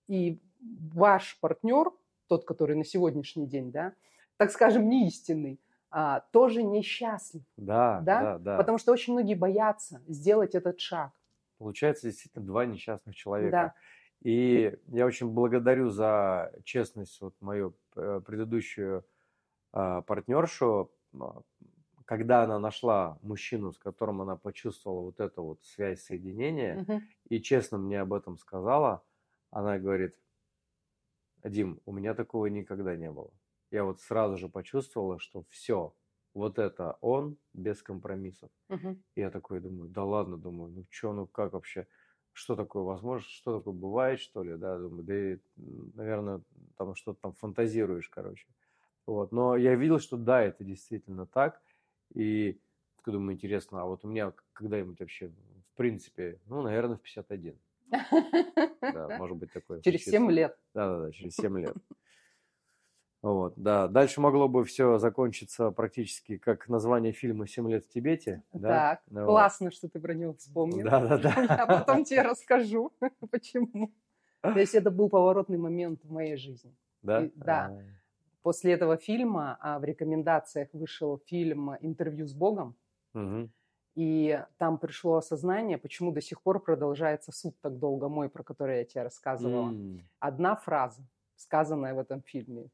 и 0.09 0.41
ваш 0.61 1.39
партнер, 1.41 1.91
тот, 2.31 2.45
который 2.45 2.77
на 2.77 2.85
сегодняшний 2.85 3.47
день, 3.47 3.73
да, 3.73 3.93
так 4.37 4.53
скажем, 4.53 4.89
не 4.89 5.09
истинный, 5.09 5.61
а, 5.91 6.21
тоже 6.31 6.63
несчастлив, 6.63 7.43
Да, 7.57 8.01
да? 8.03 8.23
да, 8.23 8.39
да. 8.39 8.57
потому 8.57 8.79
что 8.79 8.93
очень 8.93 9.13
многие 9.15 9.35
боятся 9.35 10.01
сделать 10.07 10.55
этот 10.55 10.79
шаг. 10.79 11.11
Получается 11.59 12.07
действительно 12.07 12.45
два 12.47 12.65
несчастных 12.67 13.17
человека. 13.17 13.51
Да. 13.51 13.75
И 14.23 14.79
я 14.87 15.07
очень 15.07 15.29
благодарю 15.29 15.91
за 15.91 16.53
честность 16.65 17.21
вот 17.21 17.35
мою 17.41 17.75
э, 17.97 18.21
предыдущую 18.25 19.05
а, 19.73 20.03
партнершу, 20.03 20.93
когда 22.05 22.45
она 22.45 22.59
нашла 22.59 23.19
мужчину, 23.23 23.73
с 23.73 23.79
которым 23.79 24.21
она 24.23 24.37
почувствовала 24.37 25.01
вот 25.03 25.21
эту 25.21 25.43
вот 25.43 25.63
связь 25.63 26.03
соединения, 26.03 26.77
Мгм. 26.77 27.03
и 27.29 27.41
честно 27.41 27.79
мне 27.79 28.01
об 28.01 28.13
этом 28.13 28.37
сказала, 28.39 29.03
она 29.51 29.79
говорит, 29.79 30.15
Дим, 31.45 31.81
у 31.87 31.93
меня 31.93 32.15
такого 32.15 32.47
никогда 32.47 32.97
не 32.97 33.11
было. 33.11 33.33
Я 33.71 33.85
вот 33.85 34.01
сразу 34.01 34.37
же 34.37 34.49
почувствовала, 34.49 35.19
что 35.19 35.45
все, 35.49 35.95
вот 36.35 36.59
это 36.59 36.99
он 37.01 37.39
без 37.53 37.83
компромиссов. 37.83 38.51
Мгм. 38.69 39.03
И 39.15 39.21
я 39.21 39.31
такой 39.31 39.61
думаю, 39.61 39.89
да 39.91 40.05
ладно, 40.05 40.37
думаю, 40.37 40.71
ну 40.71 40.87
что, 40.91 41.13
ну 41.13 41.27
как 41.27 41.53
вообще, 41.53 41.87
что 42.33 42.57
такое 42.57 42.83
возможно, 42.83 43.29
что 43.29 43.59
такое 43.59 43.75
бывает, 43.75 44.21
что 44.21 44.43
ли, 44.43 44.57
да, 44.57 44.79
думаю, 44.79 45.05
да 45.05 45.15
и, 45.15 45.39
наверное, 45.57 46.43
там 46.77 46.95
что-то 46.95 47.21
там 47.21 47.33
фантазируешь, 47.35 48.09
короче. 48.09 48.47
Вот, 49.07 49.33
но 49.33 49.57
я 49.57 49.75
видел, 49.75 49.99
что 49.99 50.17
да, 50.17 50.43
это 50.43 50.65
действительно 50.65 51.27
так, 51.27 51.63
и 52.15 52.61
думаю, 53.07 53.35
интересно, 53.35 53.83
а 53.83 53.87
вот 53.87 54.05
у 54.05 54.09
меня 54.09 54.33
когда-нибудь 54.53 55.01
вообще, 55.01 55.29
в 55.29 55.77
принципе, 55.77 56.41
ну, 56.47 56.63
наверное, 56.63 56.97
в 56.97 57.03
51, 57.03 57.59
да, 57.91 59.17
может 59.19 59.37
быть 59.37 59.53
такое 59.53 59.81
Через 59.83 60.03
случится. 60.05 60.11
7 60.27 60.31
лет. 60.31 60.57
Да-да-да, 60.75 61.13
через 61.13 61.35
7 61.37 61.59
лет. 61.59 61.75
Вот, 63.23 63.53
да. 63.57 63.87
Дальше 63.87 64.21
могло 64.23 64.49
бы 64.49 64.65
все 64.65 64.97
закончиться 64.97 65.71
практически 65.73 66.39
как 66.39 66.69
название 66.71 67.13
фильма 67.13 67.47
«Семь 67.47 67.71
лет 67.71 67.85
в 67.85 67.89
Тибете». 67.89 68.43
Да? 68.55 68.69
Так, 68.69 69.03
Ну 69.11 69.21
вот. 69.21 69.27
классно, 69.27 69.71
что 69.71 69.91
ты 69.91 70.01
про 70.01 70.15
него 70.15 70.33
вспомнил. 70.33 70.85
Да-да-да. 70.89 71.35
Я 71.47 71.67
потом 71.67 72.05
тебе 72.05 72.23
расскажу, 72.23 72.93
почему. 73.31 73.93
То 74.41 74.59
есть 74.59 74.75
это 74.75 74.91
был 74.91 75.11
поворотный 75.11 75.59
момент 75.59 76.03
в 76.03 76.11
моей 76.11 76.37
жизни. 76.37 76.75
Да? 77.03 77.25
И- 77.27 77.31
да. 77.35 77.77
После 78.41 78.73
этого 78.73 78.97
фильма 78.97 79.59
а, 79.61 79.79
в 79.79 79.85
рекомендациях 79.85 80.69
вышел 80.73 81.19
фильм 81.27 81.73
«Интервью 81.83 82.27
с 82.27 82.33
Богом», 82.33 82.75
А, 83.13 83.19
мгм. 83.19 83.53
И 83.95 84.45
там 84.59 84.79
пришло 84.79 85.17
осознание, 85.17 85.79
почему 85.79 86.13
до 86.13 86.21
сих 86.21 86.43
пор 86.43 86.63
продолжается 86.63 87.33
суд 87.33 87.57
так 87.61 87.79
долго 87.79 88.09
мой, 88.09 88.29
про 88.31 88.43
который 88.45 88.79
я 88.79 88.85
тебе 88.85 89.03
рассказывала. 89.03 89.77
М, 89.77 90.09
Одна 90.21 90.57
фраза, 90.57 91.03
сказанная 91.37 91.95
в 91.95 91.99
этом 91.99 92.23
фильме. 92.23 92.69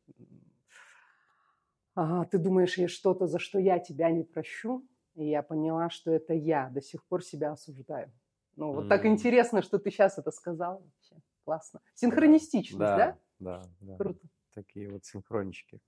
«Ага, 1.94 2.26
ты 2.30 2.38
думаешь, 2.38 2.76
есть 2.78 2.94
что-то, 2.94 3.26
за 3.26 3.38
что 3.38 3.58
я 3.58 3.78
тебя 3.78 4.10
не 4.10 4.22
прощу? 4.22 4.86
И 5.14 5.24
я 5.28 5.42
поняла, 5.42 5.88
что 5.88 6.10
это 6.12 6.34
я 6.34 6.68
до 6.68 6.82
сих 6.82 7.04
пор 7.06 7.24
себя 7.24 7.52
осуждаю. 7.52 8.12
Ну, 8.54 8.72
вот 8.72 8.88
так 8.88 9.06
М. 9.06 9.06
интересно, 9.06 9.62
что 9.62 9.78
ты 9.78 9.90
сейчас 9.90 10.18
это 10.18 10.30
сказал. 10.30 10.80
Вообще 10.82 11.22
классно. 11.44 11.80
Синхронистичность, 11.94 12.94
да? 12.94 13.16
Да, 13.38 13.38
да, 13.38 13.70
да. 13.80 13.98
Круто. 13.98 14.28
Такие 14.52 14.90
вот 14.90 15.04
синхрончики. 15.04 15.80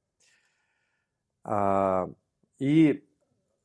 А, 1.44 2.08
И, 2.58 3.07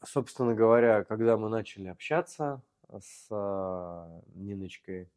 собственно 0.06 0.54
говоря, 0.54 1.04
когда 1.04 1.38
мы 1.38 1.50
начали 1.50 1.88
общаться 1.88 2.62
с 3.00 3.28
а, 3.32 4.22
Ниночкой, 4.36 5.10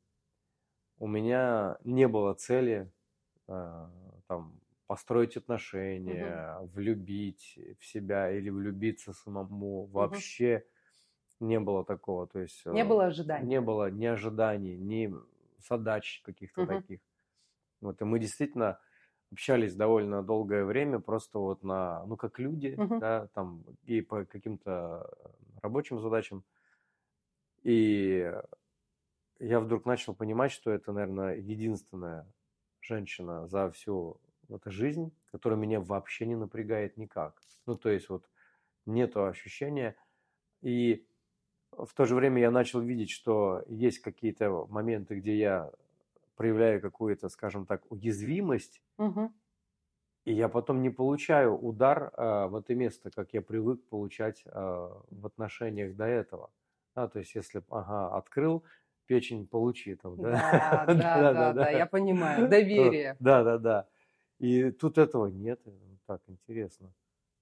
у 0.98 1.06
меня 1.06 1.78
не 1.84 2.08
было 2.08 2.34
цели 2.34 2.90
а, 3.48 3.90
там 4.28 4.60
построить 4.86 5.36
отношения, 5.36 6.58
влюбить 6.74 7.58
в 7.80 7.84
себя 7.84 8.30
или 8.30 8.50
влюбиться 8.50 9.12
самому. 9.12 9.86
Вообще 9.86 10.64
не 11.40 11.60
было 11.60 11.84
такого. 11.84 12.26
То 12.26 12.40
есть 12.40 12.62
Не 12.70 12.82
э, 12.82 12.88
было 12.88 13.06
ожиданий. 13.06 13.46
не 13.46 13.60
было 13.60 13.90
ни 13.90 14.06
ожиданий, 14.06 14.76
ни 14.76 15.12
задач 15.68 16.22
каких-то 16.24 16.62
Мгм. 16.62 16.76
таких. 16.78 17.00
Вот, 17.80 18.00
и 18.00 18.04
мы 18.04 18.18
действительно 18.18 18.80
общались 19.32 19.74
довольно 19.74 20.22
долгое 20.22 20.64
время, 20.64 21.00
просто 21.00 21.38
вот 21.38 21.62
на, 21.64 22.04
ну, 22.06 22.16
как 22.16 22.38
люди, 22.38 22.82
Мгм. 22.82 23.00
да, 23.00 23.28
там, 23.34 23.64
и 23.84 24.00
по 24.00 24.24
каким-то 24.24 25.10
рабочим 25.62 26.00
задачам. 26.00 26.44
И 27.62 28.32
я 29.38 29.60
вдруг 29.60 29.84
начал 29.84 30.14
понимать, 30.14 30.52
что 30.52 30.70
это, 30.70 30.92
наверное, 30.92 31.36
единственное, 31.36 32.32
женщина 32.80 33.46
за 33.48 33.70
всю 33.70 34.20
вот 34.48 34.62
жизнь, 34.66 35.12
которая 35.26 35.58
меня 35.58 35.80
вообще 35.80 36.26
не 36.26 36.36
напрягает 36.36 36.96
никак. 36.96 37.42
Ну, 37.66 37.76
то 37.76 37.88
есть 37.90 38.08
вот 38.08 38.28
нету 38.86 39.26
ощущения. 39.26 39.96
И 40.62 41.06
в 41.72 41.94
то 41.94 42.06
же 42.06 42.14
время 42.16 42.40
я 42.42 42.50
начал 42.50 42.80
видеть, 42.80 43.10
что 43.10 43.64
есть 43.68 44.00
какие-то 44.00 44.66
моменты, 44.68 45.16
где 45.20 45.36
я 45.38 45.72
проявляю 46.36 46.80
какую-то, 46.80 47.28
скажем 47.28 47.66
так, 47.66 47.90
уязвимость, 47.90 48.82
Мгм. 48.98 49.28
и 50.24 50.32
я 50.32 50.48
потом 50.48 50.82
не 50.82 50.90
получаю 50.90 51.56
удар 51.56 52.12
а, 52.16 52.48
в 52.48 52.56
это 52.56 52.74
место, 52.74 53.10
как 53.10 53.32
я 53.32 53.42
привык 53.42 53.86
получать 53.88 54.42
а, 54.46 55.02
в 55.10 55.26
отношениях 55.26 55.94
до 55.96 56.04
этого. 56.06 56.50
Да, 56.96 57.08
то 57.08 57.18
есть 57.20 57.34
если, 57.34 57.62
ага, 57.70 58.16
открыл 58.16 58.64
печень, 59.06 59.46
получи 59.46 59.94
там, 59.94 60.16
да? 60.20 60.84
Да, 60.88 61.22
да, 61.22 61.34
да, 61.34 61.52
да, 61.52 61.70
я 61.70 61.86
понимаю. 61.86 62.48
Доверие. 62.48 63.18
Да, 63.20 63.44
да, 63.44 63.58
да. 63.58 63.88
И 64.38 64.70
тут 64.72 64.98
этого 64.98 65.26
нет. 65.26 65.60
ну, 65.64 65.98
Так 66.06 66.22
интересно. 66.26 66.92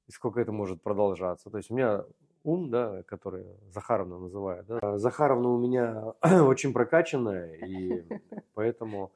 И 0.09 0.13
сколько 0.13 0.41
это 0.41 0.53
может 0.53 0.83
продолжаться? 0.83 1.51
То 1.51 1.59
есть 1.59 1.71
у 1.71 1.75
меня 1.77 2.05
ум, 2.45 2.71
да, 2.71 3.03
который 3.05 3.47
Захаровна 3.71 4.19
называет, 4.19 4.67
да, 4.67 4.79
а 4.81 4.99
Захаровна 4.99 5.49
у 5.49 5.59
меня 5.59 6.15
очень 6.23 6.73
прокачанная, 6.73 7.55
и 7.55 8.05
поэтому 8.55 9.13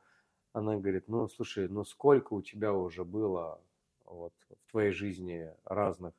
она 0.53 0.77
говорит, 0.77 1.09
ну, 1.09 1.29
слушай, 1.29 1.69
ну 1.69 1.85
сколько 1.85 2.35
у 2.35 2.43
тебя 2.43 2.73
уже 2.73 3.05
было 3.05 3.61
вот 4.05 4.33
в 4.49 4.71
твоей 4.71 4.91
жизни 4.91 5.53
разных 5.64 6.14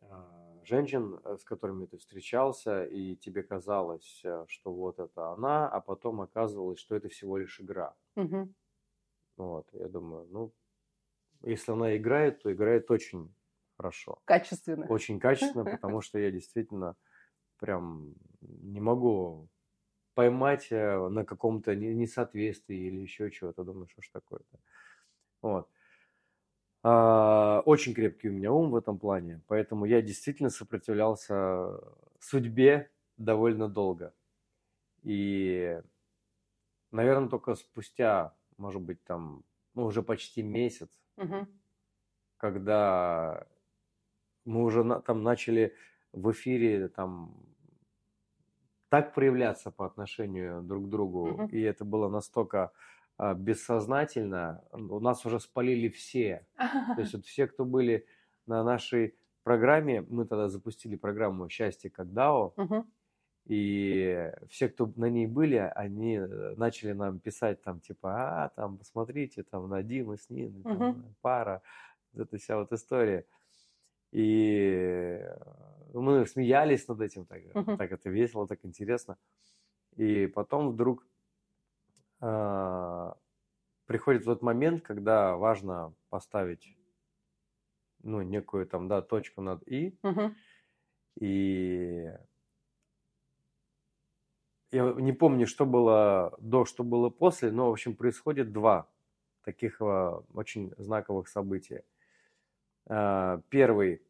а, 0.00 0.60
женщин, 0.64 1.20
э, 1.24 1.36
с 1.36 1.44
которыми 1.44 1.86
ты 1.86 1.98
встречался, 1.98 2.84
и 2.84 3.16
тебе 3.16 3.42
казалось, 3.42 4.20
э, 4.24 4.44
что 4.48 4.72
вот 4.72 5.00
это 5.00 5.32
она, 5.32 5.68
а 5.68 5.80
потом 5.80 6.20
оказывалось, 6.20 6.78
что 6.78 6.94
это 6.94 7.08
всего 7.08 7.36
лишь 7.36 7.60
игра. 7.60 7.94
Мгм. 8.16 8.54
Вот, 9.36 9.66
я 9.72 9.88
думаю, 9.88 10.26
ну, 10.30 10.52
если 11.42 11.72
она 11.72 11.96
играет, 11.96 12.42
то 12.42 12.52
играет 12.52 12.90
очень 12.90 13.34
хорошо. 13.82 14.22
Качественно. 14.24 14.86
Очень 14.88 15.20
качественно, 15.20 15.66
потому 15.66 16.00
что 16.02 16.18
я 16.18 16.30
действительно 16.30 16.96
прям 17.58 18.14
не 18.42 18.80
могу 18.80 19.48
поймать 20.14 20.68
э, 20.72 21.08
на 21.08 21.24
каком-то 21.24 21.74
не- 21.76 21.94
несоответствии 21.94 22.76
или 22.78 22.98
еще 23.00 23.30
чего-то. 23.30 23.64
Думаю, 23.64 23.88
что 23.88 24.02
ж 24.02 24.10
такое-то. 24.10 24.58
Вот. 25.42 25.70
А, 26.82 27.62
Очень 27.64 27.94
крепкий 27.94 28.28
у 28.28 28.32
меня 28.32 28.52
ум 28.52 28.70
в 28.70 28.76
этом 28.76 28.98
плане, 28.98 29.42
поэтому 29.46 29.84
я 29.84 30.02
действительно 30.02 30.50
сопротивлялся 30.50 31.78
судьбе 32.20 32.90
довольно 33.16 33.68
долго. 33.68 34.14
И, 35.02 35.80
наверное, 36.92 37.28
только 37.28 37.54
спустя, 37.56 38.36
может 38.56 38.82
быть, 38.82 39.02
там, 39.04 39.44
ну, 39.74 39.84
уже 39.86 40.02
почти 40.02 40.42
месяц, 40.42 40.90
Мгм. 41.16 41.46
когда 42.36 43.46
мы 44.44 44.62
уже 44.64 44.84
на- 44.84 45.00
там 45.00 45.22
начали 45.22 45.74
в 46.12 46.30
эфире 46.32 46.88
там 46.88 47.34
так 48.88 49.14
проявляться 49.14 49.70
по 49.70 49.86
отношению 49.86 50.62
друг 50.62 50.86
к 50.86 50.88
другу, 50.88 51.28
Мгм. 51.28 51.48
и 51.50 51.60
это 51.62 51.84
было 51.84 52.08
настолько 52.08 52.72
а, 53.16 53.34
бессознательно, 53.34 54.64
у 54.72 55.00
нас 55.00 55.24
уже 55.24 55.40
спалили 55.40 55.88
все. 55.88 56.46
То 56.94 57.00
есть 57.00 57.12
вот 57.14 57.24
все, 57.24 57.46
кто 57.46 57.64
были 57.64 58.06
на 58.46 58.62
нашей 58.64 59.16
программе, 59.44 60.02
мы 60.02 60.26
тогда 60.26 60.48
запустили 60.48 60.96
программу 60.96 61.48
«Счастье 61.48 61.90
как 61.90 62.12
дао», 62.12 62.56
Мгм. 62.56 62.84
и 63.46 64.32
все, 64.48 64.68
кто 64.68 64.92
на 64.96 65.06
ней 65.10 65.26
были, 65.26 65.56
они 65.56 66.16
э, 66.16 66.54
начали 66.56 66.92
нам 66.92 67.18
писать 67.20 67.62
там 67.62 67.80
типа, 67.80 68.44
а, 68.44 68.48
там, 68.50 68.78
посмотрите, 68.78 69.42
там, 69.42 69.68
Надима 69.68 70.16
с 70.16 70.30
Ниной, 70.30 70.66
там, 70.70 70.82
Мгм. 70.82 71.14
пара, 71.22 71.62
вот 72.12 72.22
эта 72.28 72.38
вся 72.38 72.56
вот 72.58 72.72
история. 72.72 73.26
И 74.12 75.18
э, 75.20 75.36
мы 75.94 76.26
смеялись 76.26 76.86
над 76.88 77.00
этим, 77.00 77.26
так, 77.26 77.42
Мгм. 77.54 77.78
так 77.78 77.92
это 77.92 78.10
весело, 78.10 78.46
так 78.46 78.64
интересно. 78.64 79.18
И 79.96 80.26
потом 80.26 80.70
вдруг 80.70 81.06
а, 82.20 83.16
приходит 83.86 84.24
тот 84.24 84.42
момент, 84.42 84.82
когда 84.82 85.36
важно 85.36 85.94
поставить 86.08 86.76
ну, 88.02 88.22
некую 88.22 88.66
там, 88.66 88.88
да, 88.88 89.00
точку 89.02 89.40
над 89.42 89.66
«и», 89.66 89.96
Мгм. 90.02 90.34
и 91.20 92.10
я 94.70 94.92
не 94.92 95.12
помню, 95.12 95.46
что 95.46 95.66
было 95.66 96.34
до, 96.40 96.64
что 96.64 96.82
было 96.84 97.10
после, 97.10 97.50
но, 97.50 97.68
в 97.68 97.72
общем, 97.72 97.94
происходит 97.94 98.52
два 98.52 98.88
таких 99.44 99.80
а, 99.82 100.22
очень 100.32 100.72
знаковых 100.78 101.28
события. 101.28 101.84
А, 102.86 103.40
Первый. 103.48 104.02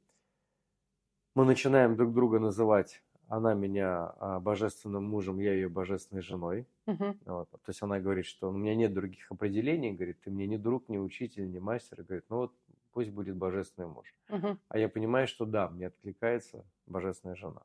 Мы 1.35 1.45
начинаем 1.45 1.97
друг 1.97 2.13
друга 2.13 2.39
называть, 2.39 3.03
она 3.29 3.55
меня 3.55 4.13
а, 4.19 4.41
божественным 4.41 5.05
мужем, 5.05 5.39
я 5.39 5.55
ее 5.55 5.71
божественной 5.71 6.21
женой. 6.21 6.67
Мгм. 6.85 7.19
Вот. 7.25 7.51
То 7.51 7.59
есть 7.69 7.83
она 7.83 7.99
говорит, 8.01 8.27
что 8.27 8.51
у 8.51 8.53
меня 8.53 8.75
нет 8.75 8.93
других 8.93 9.31
определений, 9.33 9.93
говорит, 9.93 10.21
ты 10.21 10.31
мне 10.31 10.47
не 10.47 10.59
друг, 10.59 10.91
не 10.91 10.99
учитель, 10.99 11.51
не 11.51 11.59
мастер. 11.59 12.03
Говорит, 12.03 12.27
ну 12.29 12.37
вот 12.37 12.53
пусть 12.93 13.11
будет 13.11 13.37
божественный 13.37 13.89
муж. 13.89 14.15
Мгм. 14.29 14.59
А 14.69 14.79
я 14.79 14.89
понимаю, 14.89 15.27
что 15.27 15.47
да, 15.47 15.69
мне 15.69 15.87
откликается 15.87 16.67
божественная 16.87 17.37
жена. 17.37 17.63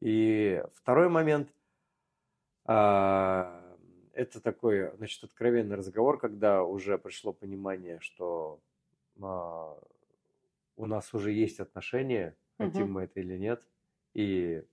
И 0.00 0.60
второй 0.74 1.08
момент, 1.08 1.54
а, 2.64 3.62
это 4.12 4.40
такой, 4.40 4.90
значит, 4.96 5.22
откровенный 5.22 5.76
разговор, 5.76 6.18
когда 6.18 6.64
уже 6.64 6.98
пришло 6.98 7.32
понимание, 7.32 8.00
что 8.00 8.60
а, 9.22 9.78
у 10.76 10.86
нас 10.86 11.14
уже 11.14 11.32
есть 11.32 11.60
отношения, 11.60 12.36
хотим 12.60 12.88
Мгм. 12.88 12.92
мы 12.92 13.02
это 13.04 13.20
или 13.20 13.36
нет. 13.38 13.66
И 14.14 14.64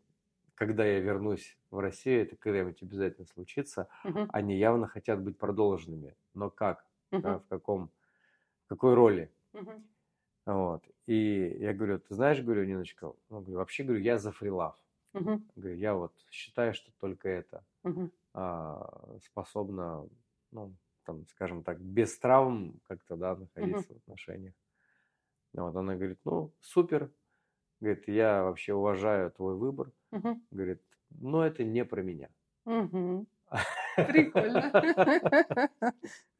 когда 0.55 0.85
я 0.85 0.99
вернусь 0.99 1.57
в 1.71 1.79
Россию, 1.79 2.23
это 2.23 2.35
когда-нибудь 2.37 2.83
обязательно 2.83 3.27
случится, 3.27 3.89
Мгм. 4.03 4.29
они 4.29 4.57
явно 4.57 4.87
хотят 4.87 5.21
быть 5.21 5.37
продолженными. 5.37 6.15
Но 6.33 6.49
как? 6.49 6.85
Да, 7.17 7.39
Мгм. 7.39 7.39
в 7.39 7.47
каком, 7.47 7.91
в 8.65 8.69
какой 8.69 8.95
роли? 8.95 9.31
Мгм. 9.53 9.83
Вот. 10.45 10.83
И 11.05 11.57
я 11.59 11.73
говорю, 11.73 11.99
ты 11.99 12.13
знаешь, 12.15 12.41
говорю, 12.41 12.65
Ниночка, 12.65 13.13
ну, 13.29 13.41
говорю, 13.41 13.57
вообще, 13.57 13.83
говорю, 13.83 14.01
я 14.01 14.17
за 14.17 14.31
фрилав. 14.31 14.75
Мгм. 15.13 15.51
Говорю, 15.55 15.77
я 15.77 15.95
вот 15.95 16.13
считаю, 16.31 16.73
что 16.73 16.91
только 16.99 17.29
это 17.29 17.65
Мгм. 17.83 18.11
а, 18.33 19.17
способно, 19.23 20.09
ну, 20.51 20.75
там, 21.05 21.27
скажем 21.27 21.63
так, 21.63 21.81
без 21.81 22.17
травм 22.19 22.81
как-то, 22.87 23.15
да, 23.17 23.35
находиться 23.35 23.93
в 23.93 23.97
отношениях. 23.97 24.55
Вот, 25.53 25.75
она 25.75 25.95
говорит, 25.95 26.19
ну, 26.23 26.53
супер. 26.61 27.11
Говорит, 27.81 28.07
я 28.07 28.43
вообще 28.43 28.73
уважаю 28.73 29.31
твой 29.31 29.55
выбор. 29.55 29.91
Мгм. 30.11 30.41
Говорит, 30.51 30.81
но 31.09 31.45
это 31.45 31.63
не 31.63 31.85
про 31.85 32.01
меня. 32.03 32.29
Мгм. 32.65 33.27
Прикольно. 33.95 34.71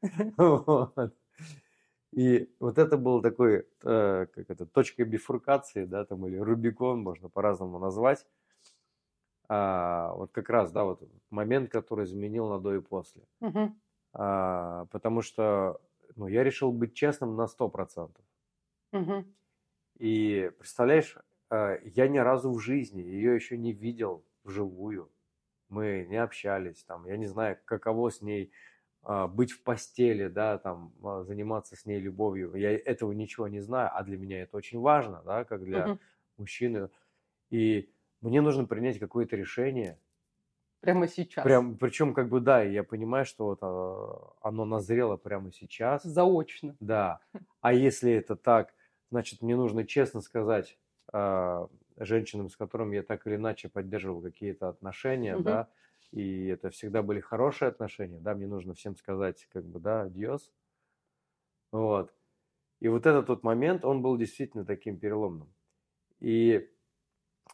Вот. 0.36 1.14
И 2.12 2.50
вот 2.60 2.78
это 2.78 2.96
был 2.98 3.22
такой, 3.22 3.66
э, 3.82 4.26
как 4.34 4.50
это, 4.50 4.66
точка 4.66 5.04
бифуркации, 5.04 5.84
да, 5.86 6.04
там, 6.04 6.26
или 6.26 6.36
Рубикон, 6.36 7.00
можно 7.02 7.28
по-разному 7.28 7.78
назвать. 7.78 8.26
А, 9.48 10.12
вот 10.14 10.32
как 10.32 10.48
раз, 10.50 10.72
да, 10.72 10.84
вот 10.84 11.02
момент, 11.30 11.70
который 11.70 12.04
изменил 12.04 12.48
на 12.48 12.58
до 12.60 12.74
и 12.74 12.80
после. 12.80 13.22
Мгм. 13.40 13.74
А, 14.14 14.86
потому 14.86 15.22
что, 15.22 15.80
ну, 16.16 16.28
я 16.28 16.44
решил 16.44 16.72
быть 16.72 16.94
честным 16.94 17.36
на 17.36 17.46
100%. 17.46 18.24
Мгм. 18.92 19.34
И 19.98 20.50
представляешь, 20.58 21.16
э, 21.50 21.78
я 21.84 22.08
ни 22.08 22.18
разу 22.18 22.52
в 22.52 22.60
жизни 22.60 23.02
ее 23.02 23.34
еще 23.34 23.56
не 23.58 23.72
видел 23.72 24.24
вживую. 24.44 25.12
Мы 25.68 26.06
не 26.08 26.16
общались, 26.16 26.84
там, 26.84 27.06
я 27.06 27.16
не 27.18 27.26
знаю, 27.26 27.58
каково 27.66 28.10
с 28.10 28.22
ней 28.22 28.52
а, 29.02 29.28
быть 29.28 29.52
в 29.52 29.62
постели, 29.64 30.28
да, 30.28 30.58
там, 30.58 30.94
а, 31.04 31.24
заниматься 31.24 31.76
с 31.76 31.86
ней 31.86 32.00
любовью. 32.00 32.54
Я 32.56 32.72
этого 32.72 33.12
ничего 33.12 33.48
не 33.48 33.60
знаю, 33.60 33.90
а 33.94 34.02
для 34.04 34.18
меня 34.18 34.42
это 34.42 34.56
очень 34.56 34.80
важно, 34.80 35.22
да, 35.24 35.44
как 35.44 35.64
для 35.64 35.92
Мгм. 35.92 35.98
мужчины. 36.38 36.90
И 37.50 37.92
мне 38.22 38.40
нужно 38.42 38.66
принять 38.66 38.98
какое-то 39.00 39.36
решение. 39.36 40.00
Прямо 40.80 41.08
сейчас. 41.08 41.58
Прям, 41.58 41.76
причем, 41.76 42.14
как 42.14 42.28
бы, 42.28 42.40
да, 42.40 42.62
я 42.62 42.84
понимаю, 42.84 43.24
что 43.26 43.46
вот 43.46 43.58
а, 43.62 44.32
оно 44.48 44.64
назрело 44.64 45.16
прямо 45.16 45.50
сейчас. 45.52 46.04
Заочно. 46.04 46.76
Да. 46.78 47.20
А 47.60 47.72
если 47.72 48.12
это 48.12 48.36
так, 48.36 48.74
значит, 49.12 49.42
мне 49.42 49.56
нужно 49.56 49.86
честно 49.86 50.22
сказать 50.22 50.78
а, 51.12 51.68
женщинам, 51.98 52.50
с 52.50 52.56
которыми 52.56 52.96
я 52.96 53.04
так 53.04 53.26
или 53.28 53.36
иначе 53.36 53.68
поддерживал 53.70 54.22
какие-то 54.22 54.68
отношения, 54.68 55.38
Мгм. 55.38 55.38
да, 55.38 55.70
и 56.12 56.48
это 56.48 56.70
всегда 56.70 57.02
были 57.02 57.20
хорошие 57.20 57.68
отношения, 57.68 58.20
да, 58.20 58.34
мне 58.34 58.48
нужно 58.48 58.74
всем 58.74 58.96
сказать, 58.96 59.48
как 59.52 59.64
бы, 59.66 59.80
да, 59.80 60.02
адьос. 60.02 60.52
Вот. 61.70 62.14
И 62.80 62.88
вот 62.88 63.06
этот 63.06 63.26
тот 63.28 63.44
момент, 63.44 63.84
он 63.84 64.02
был 64.02 64.16
действительно 64.18 64.64
таким 64.66 64.98
переломным. 64.98 65.54
И 66.20 66.70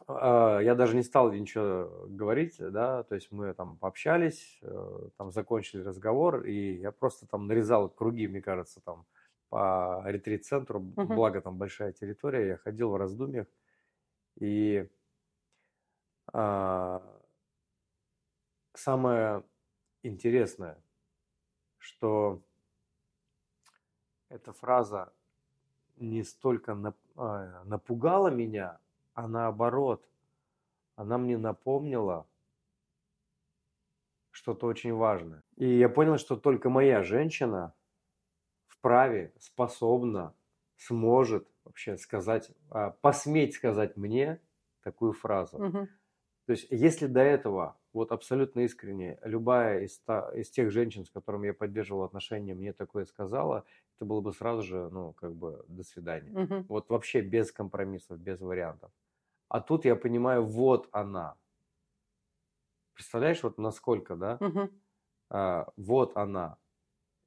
а, 0.07 0.59
я 0.61 0.75
даже 0.75 0.95
не 0.95 1.03
стал 1.03 1.31
ничего 1.33 2.07
говорить, 2.09 2.57
да, 2.59 3.03
то 3.03 3.15
есть 3.15 3.31
мы 3.31 3.53
там 3.53 3.77
пообщались, 3.77 4.59
э, 4.61 5.09
там 5.17 5.31
закончили 5.31 5.83
разговор, 5.83 6.43
и 6.45 6.77
я 6.79 6.91
просто 6.91 7.27
там 7.27 7.47
нарезал 7.47 7.89
круги, 7.89 8.27
мне 8.27 8.41
кажется, 8.41 8.81
там 8.81 9.07
по 9.49 10.03
ретрит-центру, 10.05 10.79
Мгм. 10.79 11.15
благо 11.15 11.41
там 11.41 11.57
большая 11.57 11.91
территория, 11.91 12.47
я 12.47 12.57
ходил 12.57 12.91
в 12.91 12.95
раздумьях, 12.95 13.47
и 14.39 14.87
а, 16.31 17.01
самое 18.73 19.43
интересное, 20.03 20.77
что 21.77 22.43
эта 24.29 24.53
фраза 24.53 25.13
не 25.97 26.23
столько 26.23 26.95
а, 27.15 27.63
напугала 27.65 28.29
меня, 28.29 28.79
а 29.13 29.27
наоборот, 29.27 30.07
она 30.95 31.17
мне 31.17 31.37
напомнила 31.37 32.27
что-то 34.31 34.67
очень 34.67 34.93
важное. 34.93 35.43
И 35.57 35.77
я 35.77 35.89
понял, 35.89 36.17
что 36.17 36.37
только 36.37 36.69
моя 36.69 37.03
женщина 37.03 37.73
вправе, 38.79 39.33
способна, 39.39 40.33
сможет 40.77 41.47
вообще 41.65 41.97
сказать, 41.97 42.51
а, 42.69 42.91
посметь 43.01 43.53
сказать 43.55 43.97
мне 43.97 44.39
такую 44.83 45.13
фразу. 45.13 45.59
Мгм. 45.59 45.89
То 46.45 46.53
есть, 46.53 46.67
если 46.71 47.07
до 47.07 47.19
этого, 47.19 47.77
вот 47.93 48.11
абсолютно 48.11 48.61
искренне, 48.61 49.19
любая 49.23 49.81
из, 49.81 49.99
та- 49.99 50.31
из 50.33 50.49
тех 50.49 50.71
женщин, 50.71 51.05
с 51.05 51.09
которыми 51.09 51.47
я 51.47 51.53
поддерживал 51.53 52.03
отношения, 52.03 52.55
мне 52.55 52.73
такое 52.73 53.05
сказала, 53.05 53.65
это 53.97 54.05
было 54.05 54.21
бы 54.21 54.33
сразу 54.33 54.63
же, 54.63 54.89
ну, 54.89 55.13
как 55.13 55.35
бы, 55.35 55.63
до 55.67 55.83
свидания. 55.83 56.31
Мгм. 56.31 56.65
Вот 56.69 56.89
вообще 56.89 57.21
без 57.21 57.51
компромиссов, 57.51 58.17
без 58.19 58.39
вариантов. 58.39 58.91
А 59.49 59.61
тут 59.61 59.85
я 59.85 59.95
понимаю, 59.95 60.45
вот 60.45 60.87
она. 60.91 61.35
Представляешь, 62.93 63.43
вот 63.43 63.57
насколько, 63.57 64.15
да? 64.15 64.37
Мгм. 64.39 64.69
А, 65.29 65.67
вот 65.77 66.15
она. 66.17 66.57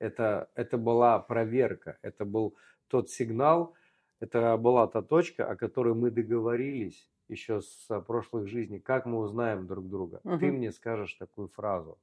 Это, 0.02 0.50
это 0.56 0.78
была 0.78 1.18
проверка, 1.20 1.98
это 2.02 2.24
был 2.24 2.56
тот 2.88 3.10
сигнал, 3.10 3.76
это 4.20 4.56
была 4.56 4.86
та 4.88 5.02
точка, 5.02 5.48
о 5.50 5.56
которой 5.56 5.94
мы 5.94 6.10
договорились 6.10 7.10
еще 7.28 7.60
с 7.60 7.86
а, 7.90 8.00
прошлых 8.00 8.48
жизней. 8.48 8.80
Как 8.80 9.06
мы 9.06 9.18
узнаем 9.20 9.66
друг 9.68 9.88
друга? 9.88 10.22
Ты 10.38 10.50
Мгм. 10.50 10.52
мне 10.52 10.72
скажешь 10.72 11.14
такую 11.14 11.48
фразу, 11.48 12.00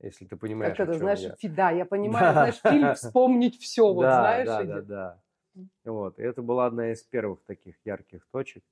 если 0.00 0.26
ты 0.26 0.36
понимаешь, 0.36 0.78
Как 0.78 0.80
это, 0.80 0.94
знаешь, 0.94 1.20
я. 1.20 1.38
да, 1.42 1.70
я 1.70 1.84
понимаю, 1.86 2.34
Да. 2.34 2.34
знаешь, 2.34 2.62
фильм 2.66 2.92
«Вспомнить 2.92 3.58
все», 3.60 3.92
вот 3.94 4.12
да, 4.12 4.12
знаешь. 4.12 4.58
да, 4.64 4.64
или- 4.64 4.80
да, 4.82 4.82
да. 4.82 5.22
Вот, 5.84 6.18
и 6.18 6.22
это 6.22 6.42
была 6.42 6.66
одна 6.66 6.92
из 6.92 7.02
первых 7.04 7.44
таких 7.44 7.76
ярких 7.86 8.26
точек. 8.32 8.64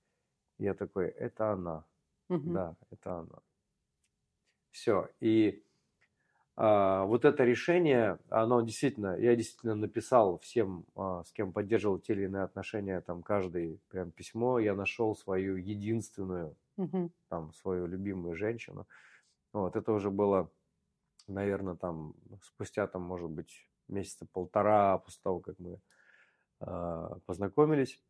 Я 0.58 0.74
такой, 0.74 1.08
это 1.08 1.52
она. 1.52 1.86
Мгм. 2.28 2.60
Да, 2.60 2.76
это 2.90 3.20
она. 3.20 3.42
Все. 4.70 5.10
И 5.20 5.64
вот 6.58 7.24
это 7.24 7.44
решение, 7.44 8.18
оно 8.30 8.62
действительно, 8.62 9.16
я 9.18 9.36
действительно 9.36 9.76
написал 9.76 10.38
всем, 10.38 10.86
а, 10.96 11.22
с 11.24 11.32
кем 11.32 11.52
поддерживал 11.52 11.98
те 12.00 12.14
или 12.14 12.24
иные 12.24 12.42
отношения, 12.42 13.00
там 13.00 13.22
каждый 13.22 13.80
прям 13.88 14.10
письмо, 14.10 14.58
я 14.58 14.74
нашел 14.74 15.14
свою 15.14 15.56
единственную, 15.56 16.56
Мгм. 16.76 17.10
там, 17.28 17.52
свою 17.54 17.86
любимую 17.86 18.36
женщину. 18.36 18.88
Вот, 19.52 19.76
это 19.76 19.92
уже 19.92 20.10
было, 20.10 20.50
наверное, 21.28 21.76
там, 21.76 22.14
спустя, 22.42 22.86
там, 22.88 23.02
может 23.02 23.30
быть, 23.30 23.68
месяца 23.88 24.26
полтора 24.32 24.98
после 24.98 25.20
того, 25.22 25.40
как 25.40 25.58
мы 25.58 25.80
а, 26.60 27.18
познакомились. 27.26 28.02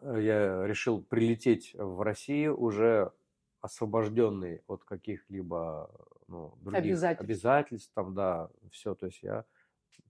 Э, 0.00 0.18
Я 0.20 0.66
решил 0.66 1.02
прилететь 1.02 1.74
в 1.74 2.00
Россию 2.02 2.58
уже 2.60 3.12
освобожденный 3.60 4.62
от 4.66 4.84
каких-либо 4.84 5.90
ну, 6.32 6.56
других 6.60 6.84
Обязательств. 6.84 7.24
обязательств, 7.24 7.92
там, 7.94 8.14
да, 8.14 8.50
все, 8.70 8.94
то 8.94 9.06
есть 9.06 9.22
я 9.22 9.44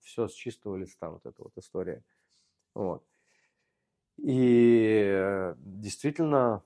все 0.01 0.29
с 0.29 0.33
чистого 0.33 0.77
листа, 0.77 1.11
вот 1.11 1.27
эта 1.27 1.43
вот 1.43 1.53
история. 1.57 2.03
Вот. 2.75 3.05
И 4.17 5.03
э, 5.05 5.55
действительно 5.59 6.63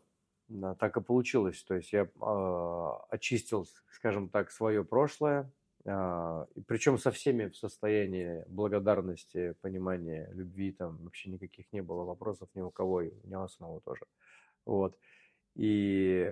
да, 0.48 0.74
так 0.74 0.96
и 0.96 1.00
получилось. 1.00 1.62
То 1.64 1.74
есть 1.74 1.92
я 1.92 2.02
э, 2.02 2.90
очистил, 3.10 3.66
скажем 3.90 4.28
так, 4.28 4.50
свое 4.50 4.84
прошлое, 4.84 5.50
а, 5.88 6.46
и 6.54 6.60
причем 6.62 6.98
со 6.98 7.10
всеми 7.10 7.48
в 7.48 7.56
состоянии 7.56 8.44
благодарности, 8.48 9.54
понимания, 9.60 10.28
любви, 10.32 10.72
там 10.72 10.96
вообще 11.04 11.30
никаких 11.30 11.72
не 11.72 11.80
было 11.80 12.04
вопросов 12.04 12.48
ни 12.54 12.60
у 12.60 12.70
кого, 12.70 13.02
и 13.02 13.12
у 13.22 13.28
него 13.28 13.46
самого 13.48 13.80
тоже. 13.80 14.04
Вот. 14.64 14.98
И 15.54 16.28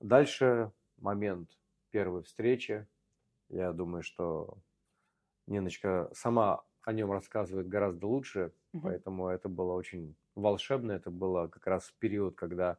дальше 0.00 0.72
момент 0.96 1.50
первой 1.90 2.22
встречи. 2.22 2.86
Я 3.50 3.72
думаю, 3.72 4.02
что 4.02 4.62
Ниночка 5.46 6.10
сама 6.14 6.64
о 6.82 6.92
нем 6.92 7.10
рассказывает 7.12 7.68
гораздо 7.68 8.06
лучше, 8.06 8.52
Мгм. 8.72 8.98
поэтому 8.98 9.28
это 9.28 9.48
было 9.48 9.72
очень 9.72 10.16
волшебно. 10.34 10.92
Это 10.92 11.10
было 11.10 11.48
как 11.48 11.66
раз 11.66 11.84
в 11.88 11.94
период, 11.98 12.36
когда 12.36 12.78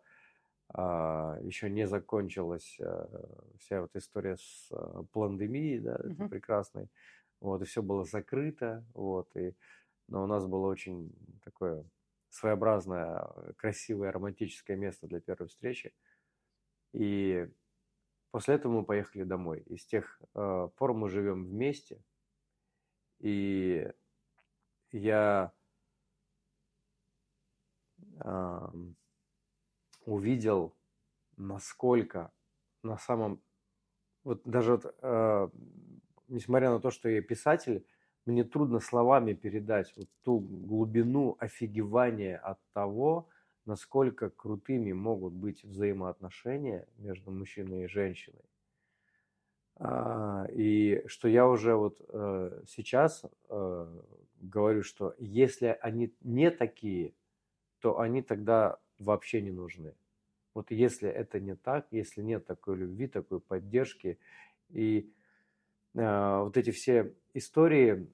а, 0.74 1.38
еще 1.42 1.70
не 1.70 1.88
закончилась 1.88 2.78
а, 2.82 3.44
вся 3.60 3.82
вот 3.82 3.96
история 3.96 4.38
с 4.38 4.70
а, 4.72 5.04
пандемией, 5.12 5.80
да, 5.80 5.96
этой 5.96 6.24
Мгм. 6.24 6.30
прекрасной. 6.30 6.90
Вот, 7.40 7.62
и 7.62 7.66
все 7.66 7.82
было 7.82 8.04
закрыто, 8.06 8.86
вот, 8.94 9.36
и, 9.38 9.56
но 10.08 10.24
у 10.24 10.28
нас 10.28 10.46
было 10.46 10.68
очень 10.68 11.14
такое 11.44 11.86
своеобразное, 12.30 13.28
красивое, 13.58 14.12
романтическое 14.12 14.78
место 14.78 15.08
для 15.08 15.22
первой 15.22 15.48
встречи. 15.48 15.94
И 16.94 17.48
после 18.32 18.56
этого 18.56 18.74
мы 18.74 18.86
поехали 18.86 19.24
домой. 19.24 19.60
И 19.66 19.78
с 19.78 19.86
тех 19.86 20.22
э, 20.36 20.70
пор 20.78 20.94
мы 20.94 21.10
живем 21.10 21.46
вместе. 21.46 22.04
И 23.20 23.92
я 24.92 25.52
ам, 28.20 28.96
увидел, 30.06 30.76
насколько 31.38 32.32
на 32.84 32.98
самом... 32.98 33.42
Вот 34.24 34.42
даже 34.44 34.72
вот, 34.72 34.96
э, 35.02 35.50
несмотря 36.28 36.72
на 36.72 36.80
то, 36.80 36.92
что 36.92 37.10
я 37.10 37.22
писатель, 37.22 37.86
мне 38.26 38.44
трудно 38.44 38.80
словами 38.80 39.34
передать 39.34 39.94
вот 39.96 40.08
ту 40.24 40.40
глубину 40.40 41.36
офигевания 41.40 42.38
от 42.38 42.60
того, 42.74 43.28
насколько 43.70 44.32
крутыми 44.32 44.94
могут 44.94 45.34
быть 45.34 45.64
взаимоотношения 45.64 46.88
между 46.98 47.30
мужчиной 47.30 47.84
и 47.84 47.88
женщиной. 47.88 48.44
А, 49.76 50.48
И 50.52 51.04
что 51.06 51.28
я 51.28 51.48
уже 51.48 51.76
вот 51.76 52.02
э, 52.10 52.64
сейчас 52.68 53.24
э, 53.50 54.02
говорю, 54.42 54.82
что 54.82 55.14
если 55.20 55.78
они 55.82 56.12
не 56.22 56.50
такие, 56.50 57.14
то 57.80 58.00
они 58.00 58.24
тогда 58.24 58.80
вообще 58.98 59.40
не 59.40 59.52
нужны. 59.52 59.94
Вот 60.56 60.72
если 60.72 61.08
это 61.08 61.40
не 61.40 61.56
так, 61.56 61.86
если 61.92 62.24
нет 62.24 62.48
такой 62.48 62.76
любви, 62.76 63.08
такой 63.08 63.40
поддержки, 63.40 64.18
и 64.70 65.14
э, 65.94 66.40
вот 66.40 66.58
эти 66.58 66.72
все 66.72 67.14
истории 67.36 68.08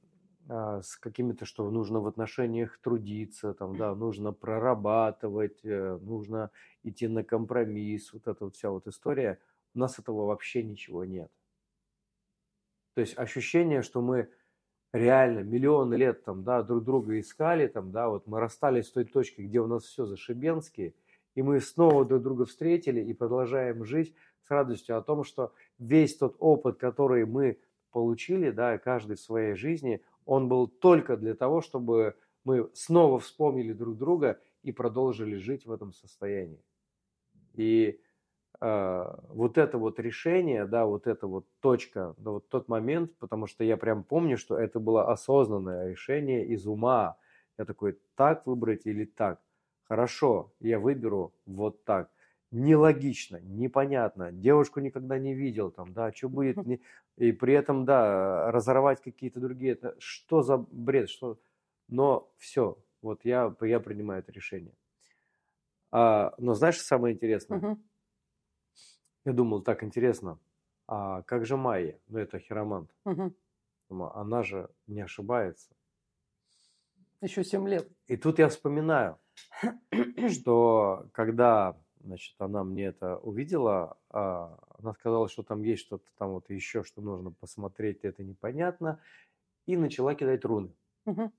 с 0.47 0.97
какими-то, 0.97 1.45
что 1.45 1.69
нужно 1.71 1.99
в 1.99 2.07
отношениях 2.07 2.77
трудиться, 2.79 3.53
там, 3.53 3.75
да, 3.75 3.95
нужно 3.95 4.31
прорабатывать, 4.31 5.59
э, 5.63 5.97
нужно 6.01 6.51
идти 6.83 7.07
на 7.07 7.23
компромисс, 7.23 8.13
вот 8.13 8.27
эта 8.27 8.45
вот 8.45 8.55
вся 8.55 8.69
вот 8.69 8.87
история, 8.87 9.39
у 9.73 9.79
нас 9.79 9.97
этого 9.97 10.25
вообще 10.25 10.63
ничего 10.63 11.03
нет. 11.03 11.31
То 12.93 13.01
есть 13.01 13.17
ощущение, 13.17 13.81
что 13.81 14.01
мы 14.01 14.29
реально 14.93 15.39
миллионы 15.39 15.95
лет 15.95 16.23
там, 16.23 16.43
да, 16.43 16.61
друг 16.61 16.83
друга 16.83 17.19
искали, 17.19 17.67
там, 17.67 17.91
да, 17.91 18.09
вот 18.09 18.27
мы 18.27 18.39
расстались 18.39 18.87
с 18.87 18.91
той 18.91 19.05
точки, 19.05 19.41
где 19.41 19.59
у 19.59 19.67
нас 19.67 19.83
все 19.83 20.05
зашибенски, 20.05 20.95
и 21.33 21.41
мы 21.41 21.59
снова 21.59 22.05
друг 22.05 22.21
друга 22.21 22.45
встретили 22.45 23.01
и 23.01 23.13
продолжаем 23.13 23.83
жить 23.83 24.15
с 24.45 24.49
радостью 24.49 24.97
о 24.97 25.01
том, 25.01 25.23
что 25.23 25.53
весь 25.79 26.15
тот 26.15 26.35
опыт, 26.39 26.77
который 26.77 27.25
мы 27.25 27.59
получили, 27.91 28.51
да, 28.51 28.77
каждый 28.77 29.15
в 29.15 29.21
своей 29.21 29.55
жизни, 29.55 30.01
он 30.25 30.49
был 30.49 30.67
только 30.67 31.17
для 31.17 31.35
того, 31.35 31.61
чтобы 31.61 32.15
мы 32.43 32.69
снова 32.73 33.19
вспомнили 33.19 33.73
друг 33.73 33.97
друга 33.97 34.39
и 34.63 34.71
продолжили 34.71 35.37
жить 35.37 35.65
в 35.65 35.71
этом 35.71 35.93
состоянии. 35.93 36.63
И 37.53 37.99
э, 38.61 39.15
вот 39.29 39.57
это 39.57 39.77
вот 39.77 39.99
решение, 39.99 40.65
да, 40.65 40.85
вот 40.85 41.07
эта 41.07 41.27
вот 41.27 41.47
точка, 41.61 42.15
да, 42.17 42.31
вот 42.31 42.49
тот 42.49 42.67
момент, 42.67 43.17
потому 43.19 43.47
что 43.47 43.63
я 43.63 43.77
прям 43.77 44.03
помню, 44.03 44.37
что 44.37 44.57
это 44.57 44.79
было 44.79 45.11
осознанное 45.11 45.89
решение 45.91 46.45
из 46.45 46.67
ума. 46.67 47.17
Я 47.57 47.65
такой, 47.65 47.99
так 48.15 48.45
выбрать 48.47 48.85
или 48.85 49.05
так? 49.05 49.41
Хорошо, 49.83 50.53
я 50.59 50.79
выберу 50.79 51.33
вот 51.45 51.83
так. 51.85 52.09
Нелогично, 52.51 53.39
непонятно, 53.41 54.31
девушку 54.31 54.79
никогда 54.79 55.17
не 55.19 55.33
видел, 55.33 55.71
там, 55.71 55.93
да, 55.93 56.13
что 56.13 56.29
будет, 56.29 56.55
не- 56.65 56.81
и 57.17 57.31
при 57.31 57.53
этом, 57.53 57.85
да, 57.85 58.51
разорвать 58.51 59.01
какие-то 59.01 59.39
другие, 59.39 59.73
это 59.73 59.95
что 59.99 60.41
за 60.41 60.57
бред, 60.57 61.09
что, 61.09 61.39
но 61.87 62.31
все, 62.37 62.77
вот 63.01 63.25
я, 63.25 63.53
я 63.61 63.79
принимаю 63.79 64.21
это 64.21 64.31
решение. 64.31 64.73
А, 65.91 66.33
но 66.37 66.53
знаешь, 66.53 66.79
самое 66.79 67.15
интересное? 67.15 67.57
Мгм. 67.57 67.83
Я 69.25 69.33
думал, 69.33 69.61
так 69.61 69.83
интересно, 69.83 70.39
а 70.87 71.23
как 71.23 71.45
же 71.45 71.57
Майя? 71.57 71.99
Ну, 72.07 72.19
это 72.19 72.39
хиромант. 72.39 72.91
Мгм. 73.05 73.35
Думаю, 73.89 74.15
Она 74.17 74.43
же 74.43 74.69
не 74.87 75.01
ошибается. 75.01 75.71
Еще 77.21 77.43
7 77.43 77.67
лет. 77.67 77.87
И 78.07 78.17
тут 78.17 78.39
я 78.39 78.49
вспоминаю, 78.49 79.19
что 80.31 81.07
когда, 81.13 81.77
значит, 82.05 82.35
она 82.39 82.63
мне 82.63 82.85
это 82.85 83.17
увидела, 83.17 83.97
а, 84.09 84.57
она 84.79 84.93
сказала, 84.93 85.29
что 85.29 85.43
там 85.43 85.63
есть 85.63 85.83
что-то 85.83 86.05
там 86.17 86.31
вот 86.31 86.49
еще, 86.49 86.83
что 86.83 87.01
нужно 87.01 87.31
посмотреть, 87.31 88.01
это 88.03 88.23
непонятно, 88.23 89.01
и 89.67 89.77
начала 89.77 90.15
кидать 90.15 90.45
руны. 90.45 90.75
Мгм. 91.05 91.31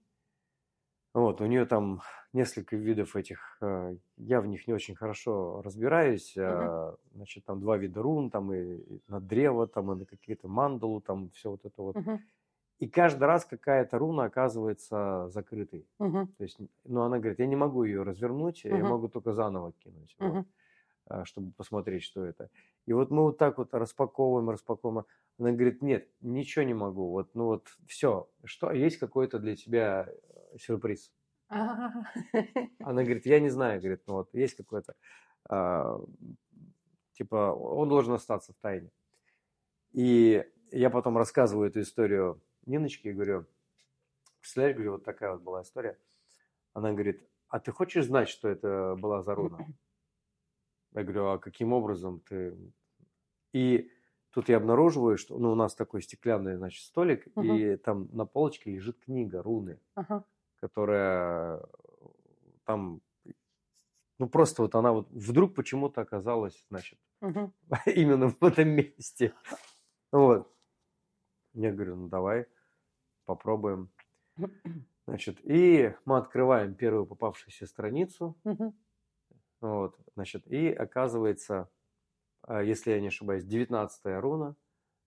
Вот, 1.14 1.40
у 1.40 1.46
нее 1.46 1.64
там 1.64 2.02
несколько 2.34 2.76
видов 2.76 3.16
этих, 3.16 3.56
э, 3.62 3.96
я 4.18 4.40
в 4.42 4.46
них 4.46 4.66
не 4.66 4.74
очень 4.74 4.94
хорошо 4.94 5.62
разбираюсь, 5.62 6.36
э, 6.36 6.94
значит, 7.14 7.46
там 7.46 7.60
два 7.60 7.78
вида 7.78 8.02
рун, 8.02 8.30
там 8.30 8.52
и 8.52 8.76
и 8.76 9.02
на 9.08 9.18
древо, 9.20 9.66
там 9.66 9.90
и 9.92 9.96
на 9.96 10.04
какие-то 10.04 10.46
мандалу, 10.48 11.00
там 11.00 11.30
все 11.30 11.50
вот 11.50 11.64
это 11.64 11.80
вот. 11.82 11.96
Мгм. 11.96 12.26
И 12.78 12.88
каждый 12.88 13.24
раз 13.24 13.44
какая-то 13.44 13.98
руна 13.98 14.24
оказывается 14.24 15.28
закрытой. 15.28 15.88
Мгм. 15.98 16.28
То 16.36 16.44
есть, 16.44 16.58
ну, 16.84 17.02
она 17.02 17.18
говорит, 17.18 17.38
я 17.38 17.46
не 17.46 17.56
могу 17.56 17.84
ее 17.84 18.02
развернуть, 18.02 18.64
я 18.64 18.76
Мгм. 18.76 18.84
могу 18.84 19.08
только 19.08 19.32
заново 19.32 19.72
кинуть, 19.72 20.14
вот, 20.18 20.26
Мгм. 20.26 20.46
а, 21.06 21.24
чтобы 21.24 21.52
посмотреть, 21.52 22.02
что 22.02 22.24
это. 22.24 22.50
И 22.86 22.92
вот 22.92 23.10
мы 23.10 23.22
вот 23.22 23.38
так 23.38 23.58
вот 23.58 23.74
распаковываем, 23.74 24.50
распаковываем. 24.50 25.06
Она 25.38 25.52
говорит, 25.52 25.82
нет, 25.82 26.10
ничего 26.20 26.64
не 26.64 26.74
могу. 26.74 27.10
Вот, 27.10 27.34
ну 27.34 27.46
вот, 27.46 27.68
все. 27.86 28.30
Что, 28.44 28.72
есть 28.72 28.98
какой-то 28.98 29.38
для 29.38 29.56
тебя 29.56 30.08
э, 30.08 30.58
сюрприз? 30.58 31.12
А. 31.48 31.90
Она 32.82 33.02
говорит, 33.02 33.26
я 33.26 33.40
не 33.40 33.48
знаю, 33.50 33.80
говорит, 33.80 34.02
ну 34.06 34.14
вот, 34.14 34.34
есть 34.34 34.54
какой-то, 34.56 34.94
а, 35.48 35.98
типа, 37.12 37.52
он 37.54 37.88
должен 37.88 38.14
остаться 38.14 38.52
в 38.52 38.56
тайне. 38.58 38.90
И 39.92 40.44
я 40.70 40.90
потом 40.90 41.16
рассказываю 41.16 41.68
эту 41.68 41.80
историю 41.80 42.42
Ниночке 42.66 43.10
и 43.10 43.12
говорю, 43.12 43.46
представляешь, 44.40 44.76
говорю, 44.76 44.92
вот 44.92 45.04
такая 45.04 45.32
вот 45.32 45.42
была 45.42 45.62
история. 45.62 45.98
Она 46.72 46.92
говорит, 46.92 47.26
а 47.48 47.60
ты 47.60 47.72
хочешь 47.72 48.06
знать, 48.06 48.28
что 48.28 48.48
это 48.48 48.96
была 48.98 49.22
за 49.22 49.34
руна? 49.34 49.58
Я 50.92 51.02
говорю, 51.04 51.26
а 51.26 51.38
каким 51.38 51.72
образом 51.72 52.20
ты... 52.20 52.56
И 53.52 53.90
тут 54.30 54.48
я 54.48 54.56
обнаруживаю, 54.56 55.16
что 55.16 55.38
ну, 55.38 55.52
у 55.52 55.54
нас 55.54 55.74
такой 55.74 56.02
стеклянный, 56.02 56.56
значит, 56.56 56.84
столик, 56.84 57.26
Мгм. 57.36 57.44
и 57.44 57.76
там 57.76 58.08
на 58.12 58.26
полочке 58.26 58.70
лежит 58.70 58.98
книга 58.98 59.42
руны, 59.42 59.80
Ага. 59.94 60.24
которая 60.56 61.62
там, 62.64 63.00
ну 64.18 64.28
просто 64.28 64.62
вот 64.62 64.74
она 64.74 64.92
вот 64.92 65.08
вдруг 65.10 65.54
почему-то 65.54 66.00
оказалась, 66.00 66.66
значит, 66.68 66.98
Мгм. 67.20 67.52
именно 67.86 68.28
в 68.28 68.42
этом 68.42 68.68
месте. 68.70 69.34
Вот. 70.10 70.52
Я 71.54 71.72
говорю, 71.72 71.96
ну 71.96 72.08
давай 72.08 72.46
попробуем. 73.26 73.90
Значит, 75.06 75.38
и 75.44 75.94
мы 76.04 76.16
открываем 76.16 76.74
первую 76.74 77.06
попавшуюся 77.06 77.66
страницу. 77.66 78.36
Вот, 79.60 79.98
значит, 80.14 80.46
и 80.48 80.68
оказывается, 80.68 81.70
а, 82.42 82.62
если 82.62 82.90
я 82.90 83.00
не 83.00 83.08
ошибаюсь, 83.08 83.44
19 83.44 84.20
руна, 84.20 84.54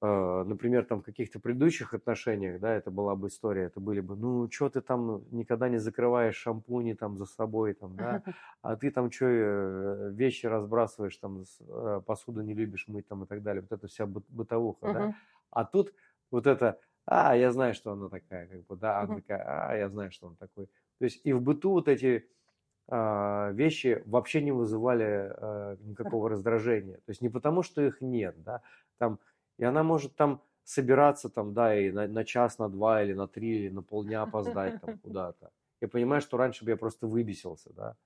э, 0.00 0.44
например, 0.44 0.84
там 0.86 1.00
в 1.02 1.04
каких-то 1.04 1.40
предыдущих 1.40 1.94
отношениях, 1.94 2.60
да, 2.60 2.74
это 2.74 2.90
была 2.90 3.16
бы 3.16 3.28
история, 3.28 3.64
это 3.64 3.80
были 3.80 4.00
бы, 4.00 4.16
ну, 4.16 4.50
что 4.50 4.68
ты 4.70 4.80
там 4.80 5.24
никогда 5.30 5.68
не 5.68 5.78
закрываешь 5.78 6.36
шампуни 6.36 6.94
там 6.94 7.18
за 7.18 7.26
собой, 7.26 7.74
там, 7.74 7.96
да, 7.98 8.22
а 8.62 8.76
ты 8.76 8.90
там 8.90 9.10
что, 9.10 10.10
вещи 10.10 10.46
разбрасываешь, 10.46 11.16
там, 11.18 11.44
э, 11.60 12.00
посуду 12.06 12.42
не 12.42 12.54
любишь 12.54 12.88
мыть, 12.88 13.06
там, 13.08 13.24
и 13.24 13.26
так 13.26 13.42
далее, 13.42 13.62
вот 13.62 13.72
это 13.72 13.88
вся 13.88 14.04
быт- 14.06 14.24
бытовуха, 14.28 14.88
да, 14.88 15.10
а 15.50 15.64
тут 15.64 15.94
вот 16.30 16.46
это, 16.46 16.80
а, 17.04 17.36
я 17.36 17.50
знаю, 17.52 17.74
что 17.74 17.92
она 17.92 18.08
такая, 18.08 18.46
как 18.48 18.66
бы, 18.66 18.76
да, 18.76 19.00
она 19.02 19.16
такая, 19.20 19.42
а, 19.70 19.76
я 19.76 19.88
знаю, 19.88 20.10
что 20.12 20.28
он 20.28 20.36
такой. 20.36 20.66
То 20.98 21.04
есть 21.04 21.20
и 21.24 21.32
в 21.32 21.42
быту 21.42 21.70
вот 21.72 21.88
эти 21.88 22.06
а, 22.16 22.41
вещи 22.92 24.02
вообще 24.04 24.42
не 24.42 24.52
вызывали 24.52 25.04
а, 25.04 25.76
никакого 25.80 26.28
раздражения. 26.28 26.96
То 26.96 27.10
есть 27.10 27.22
не 27.22 27.30
потому, 27.30 27.62
что 27.62 27.80
их 27.80 28.00
нет, 28.02 28.42
да, 28.42 28.60
там, 28.98 29.18
и 29.58 29.64
она 29.64 29.82
может 29.82 30.14
там 30.14 30.42
собираться 30.64 31.28
там, 31.30 31.54
да, 31.54 31.74
и 31.74 31.90
на, 31.90 32.06
на 32.06 32.24
час, 32.24 32.58
на 32.58 32.68
два, 32.68 33.02
или 33.02 33.14
на 33.14 33.26
три, 33.26 33.64
или 33.64 33.68
на 33.70 33.82
полдня 33.82 34.22
опоздать 34.22 34.80
там 34.80 34.98
куда-то. 35.02 35.50
Я 35.80 35.88
понимаю, 35.88 36.20
что 36.20 36.36
раньше 36.36 36.64
бы 36.64 36.70
я 36.70 36.76
просто 36.76 37.06
выбесился, 37.06 37.72
да, 37.72 37.96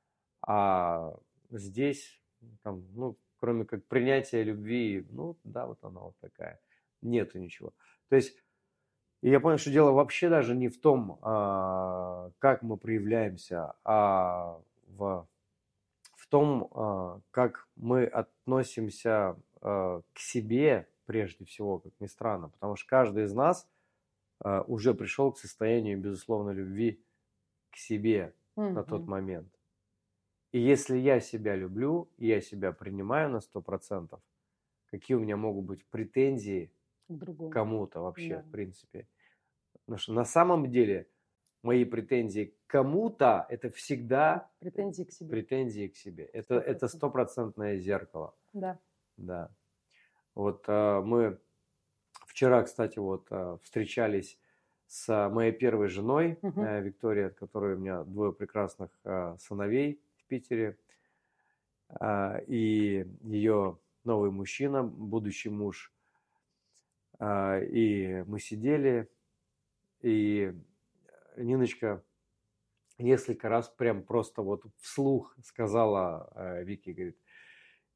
а 0.46 1.16
здесь, 1.50 2.20
там, 2.62 2.84
ну, 2.94 3.16
кроме 3.38 3.64
как 3.64 3.84
принятия 3.86 4.44
любви, 4.44 5.04
ну, 5.10 5.36
да, 5.44 5.66
вот 5.66 5.78
она 5.82 6.00
вот 6.00 6.16
такая, 6.20 6.60
нету 7.02 7.38
ничего. 7.38 7.72
То 8.08 8.16
есть 8.16 8.36
и 9.22 9.30
я 9.30 9.40
понял, 9.40 9.58
что 9.58 9.70
дело 9.70 9.90
вообще 9.92 10.28
даже 10.28 10.54
не 10.54 10.68
в 10.68 10.78
том, 10.78 11.18
а, 11.22 12.30
как 12.38 12.62
мы 12.62 12.76
проявляемся, 12.76 13.74
а 13.82 14.60
в, 14.96 15.28
в 16.16 16.26
том, 16.28 16.68
а, 16.72 17.20
как 17.30 17.68
мы 17.76 18.04
относимся 18.04 19.36
а, 19.60 20.02
к 20.12 20.18
себе 20.18 20.88
прежде 21.06 21.44
всего, 21.44 21.78
как 21.78 21.92
ни 22.00 22.06
странно. 22.06 22.48
Потому 22.48 22.76
что 22.76 22.88
каждый 22.88 23.24
из 23.24 23.32
нас 23.32 23.68
а, 24.40 24.62
уже 24.62 24.94
пришел 24.94 25.32
к 25.32 25.38
состоянию 25.38 25.98
безусловной 25.98 26.54
любви 26.54 27.00
к 27.70 27.76
себе 27.76 28.34
на 28.56 28.82
тот 28.84 29.06
момент. 29.06 29.52
И 30.52 30.58
если 30.58 30.96
я 30.96 31.20
себя 31.20 31.54
люблю, 31.54 32.08
и 32.16 32.26
я 32.28 32.40
себя 32.40 32.72
принимаю 32.72 33.30
на 33.30 33.38
100%, 33.38 34.18
какие 34.86 35.16
у 35.16 35.20
меня 35.20 35.36
могут 35.36 35.66
быть 35.66 35.84
претензии 35.86 36.70
К 37.08 37.52
кому-то 37.52 38.00
вообще, 38.00 38.36
Да. 38.36 38.42
в 38.42 38.50
принципе. 38.50 39.06
Потому 39.84 39.98
что 39.98 40.12
на 40.14 40.24
самом 40.24 40.70
деле 40.70 41.06
мои 41.66 41.84
претензии 41.84 42.54
к 42.66 42.70
кому-то 42.70 43.44
это 43.48 43.70
всегда 43.70 44.48
Претензии 44.60 45.02
к 45.04 45.12
себе. 45.12 45.30
претензии 45.30 45.88
к 45.88 45.96
себе. 45.96 46.24
Это 46.26 46.54
это 46.54 46.86
100%. 46.86 46.88
стопроцентное 46.88 47.78
зеркало. 47.78 48.34
Да. 48.52 48.78
Да. 49.16 49.50
Вот 50.34 50.64
а, 50.68 51.02
мы 51.02 51.38
вчера, 52.26 52.62
кстати, 52.62 52.98
вот 53.00 53.26
а, 53.30 53.58
встречались 53.62 54.38
с 54.86 55.08
а, 55.08 55.28
моей 55.28 55.52
первой 55.52 55.88
женой 55.88 56.38
э, 56.42 56.80
Викторией, 56.82 57.26
от 57.26 57.34
которой 57.34 57.74
у 57.74 57.78
меня 57.78 58.04
двое 58.04 58.32
прекрасных 58.32 58.90
сыновей 59.38 60.00
в 60.18 60.24
Питере, 60.26 60.78
и 62.46 63.06
ее 63.22 63.78
новый 64.04 64.30
мужчина, 64.30 64.82
будущий 64.82 65.50
муж. 65.50 65.92
И 67.22 68.24
мы 68.26 68.40
сидели, 68.40 69.08
и 70.02 70.52
Ниночка 71.36 72.02
несколько 72.98 73.48
раз 73.48 73.68
прям 73.68 74.02
просто 74.02 74.42
вот 74.42 74.64
вслух 74.80 75.36
сказала 75.42 76.30
э, 76.34 76.64
Вики, 76.64 76.90
говорит, 76.90 77.18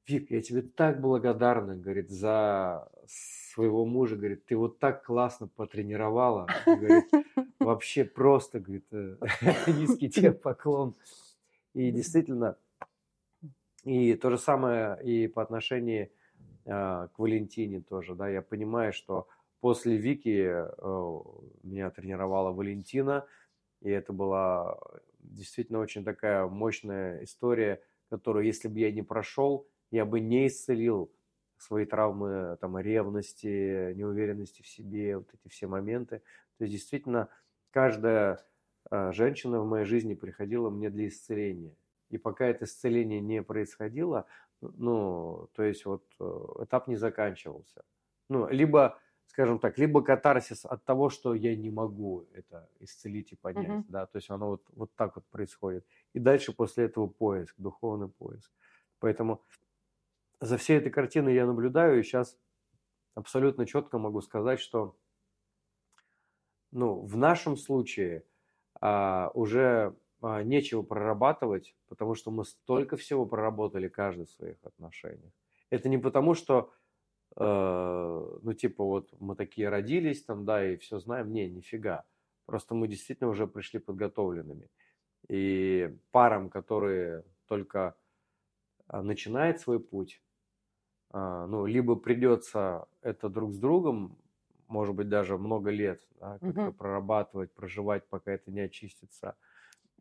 Вик, 0.07 0.31
я 0.31 0.43
тебе 0.43 0.63
так 0.63 1.01
благодарна, 1.01 1.77
говорит, 1.77 2.11
за 2.11 2.91
своего 3.07 3.87
мужа, 3.87 4.17
говорит, 4.17 4.45
ты 4.45 4.57
вот 4.57 4.79
так 4.79 5.05
классно 5.05 5.49
потренировала, 5.49 6.49
говорит, 6.67 7.05
вообще 7.59 8.05
просто, 8.05 8.61
говорит, 8.61 8.87
э, 8.93 9.17
низкий 9.69 10.11
тебе 10.11 10.33
поклон. 10.33 10.95
И 11.75 11.91
действительно, 11.93 12.57
и 13.85 14.15
то 14.15 14.31
же 14.31 14.39
самое 14.39 14.99
и 15.03 15.29
по 15.29 15.43
отношению 15.43 16.11
а, 16.67 17.09
к 17.09 17.19
Валентине 17.19 17.81
тоже, 17.81 18.15
да, 18.15 18.29
я 18.29 18.43
понимаю, 18.43 18.93
что 18.93 19.29
после 19.61 19.97
Вики 19.97 20.47
э, 20.47 21.21
меня 21.63 21.91
тренировала 21.91 22.53
Валентина, 22.53 23.27
и 23.81 23.91
это 23.91 24.13
была 24.13 24.79
действительно 25.19 25.79
очень 25.79 26.05
такая 26.05 26.47
мощная 26.47 27.23
история, 27.25 27.83
которую, 28.09 28.45
если 28.45 28.69
бы 28.69 28.79
я 28.81 28.91
не 28.91 29.03
прошел, 29.03 29.67
я 29.91 30.05
бы 30.05 30.21
не 30.21 30.47
исцелил 30.47 31.11
свои 31.59 31.85
травмы 31.85 32.57
там, 32.61 32.79
ревности, 32.79 33.93
неуверенности 33.95 34.63
в 34.63 34.69
себе, 34.69 35.19
вот 35.19 35.29
эти 35.33 35.49
все 35.53 35.67
моменты. 35.67 36.23
То 36.59 36.65
есть 36.65 36.73
действительно 36.73 37.29
каждая 37.71 38.45
э, 38.91 39.13
женщина 39.13 39.61
в 39.61 39.69
моей 39.69 39.85
жизни 39.85 40.15
приходила 40.15 40.71
мне 40.71 40.91
для 40.91 41.09
исцеления. 41.09 41.75
И 42.09 42.19
пока 42.19 42.47
это 42.47 42.65
исцеление 42.65 43.21
не 43.21 43.43
происходило, 43.43 44.27
ну, 44.61 45.49
то 45.55 45.63
есть 45.63 45.85
вот 45.85 46.05
э, 46.19 46.65
этап 46.65 46.89
не 46.89 46.97
заканчивался. 46.97 47.85
Ну, 48.29 48.49
либо, 48.49 48.99
скажем 49.41 49.59
так, 49.59 49.79
либо 49.79 50.03
катарсис 50.03 50.67
от 50.67 50.85
того, 50.85 51.09
что 51.09 51.33
я 51.35 51.57
не 51.57 51.71
могу 51.71 52.27
это 52.35 52.69
исцелить 52.79 53.33
и 53.33 53.37
поднять, 53.37 53.69
uh-huh. 53.69 53.85
да, 53.89 54.05
то 54.05 54.19
есть 54.19 54.29
оно 54.29 54.51
вот, 54.51 54.63
вот 54.75 54.95
так 54.97 55.17
вот 55.17 55.25
происходит. 55.31 55.87
И 56.13 56.19
дальше 56.19 56.53
после 56.53 56.85
этого 56.85 57.07
поиск, 57.07 57.55
духовный 57.57 58.09
поиск. 58.09 58.53
Поэтому 58.99 59.43
за 60.41 60.59
всей 60.59 60.77
этой 60.77 60.91
картиной 60.91 61.35
я 61.35 61.47
наблюдаю, 61.47 61.99
и 61.99 62.03
сейчас 62.03 62.37
абсолютно 63.15 63.65
четко 63.65 63.99
могу 63.99 64.21
сказать, 64.21 64.61
что 64.61 64.95
ну, 66.71 67.01
в 67.01 67.17
нашем 67.17 67.57
случае 67.57 68.27
а, 68.79 69.31
уже 69.33 69.97
а, 70.21 70.43
нечего 70.43 70.83
прорабатывать, 70.83 71.75
потому 71.89 72.15
что 72.15 72.31
мы 72.31 72.45
столько 72.45 72.99
всего 72.99 73.25
проработали 73.25 73.89
каждый 73.89 74.27
в 74.27 74.31
своих 74.33 74.59
отношениях. 74.65 75.33
Это 75.71 75.89
не 75.89 75.97
потому, 75.97 76.35
что, 76.35 76.75
э, 77.41 78.39
ну, 78.43 78.53
типа, 78.53 78.85
вот 78.85 79.13
мы 79.21 79.35
такие 79.35 79.69
родились 79.69 80.23
там, 80.25 80.45
да, 80.45 80.65
и 80.65 80.77
все 80.77 80.99
знаем. 80.99 81.33
Не, 81.33 81.49
нифига. 81.49 82.05
Просто 82.47 82.75
мы 82.75 82.89
действительно 82.89 83.31
уже 83.31 83.47
пришли 83.47 83.79
подготовленными. 83.81 84.69
И 85.29 85.97
парам, 86.11 86.51
которые 86.51 87.25
только 87.47 87.95
а, 88.87 89.03
начинают 89.03 89.61
свой 89.61 89.79
путь, 89.79 90.23
а, 91.11 91.47
ну, 91.47 91.67
либо 91.67 91.97
придется 91.97 92.87
это 93.03 93.29
друг 93.29 93.53
с 93.53 93.59
другом, 93.59 94.19
может 94.67 94.95
быть, 94.95 95.09
даже 95.09 95.37
много 95.37 95.71
лет, 95.71 96.01
да, 96.21 96.39
как-то 96.39 96.69
угу. 96.69 96.73
прорабатывать, 96.73 97.53
проживать, 97.53 98.07
пока 98.09 98.33
это 98.33 98.51
не 98.51 98.61
очистится– 98.61 99.37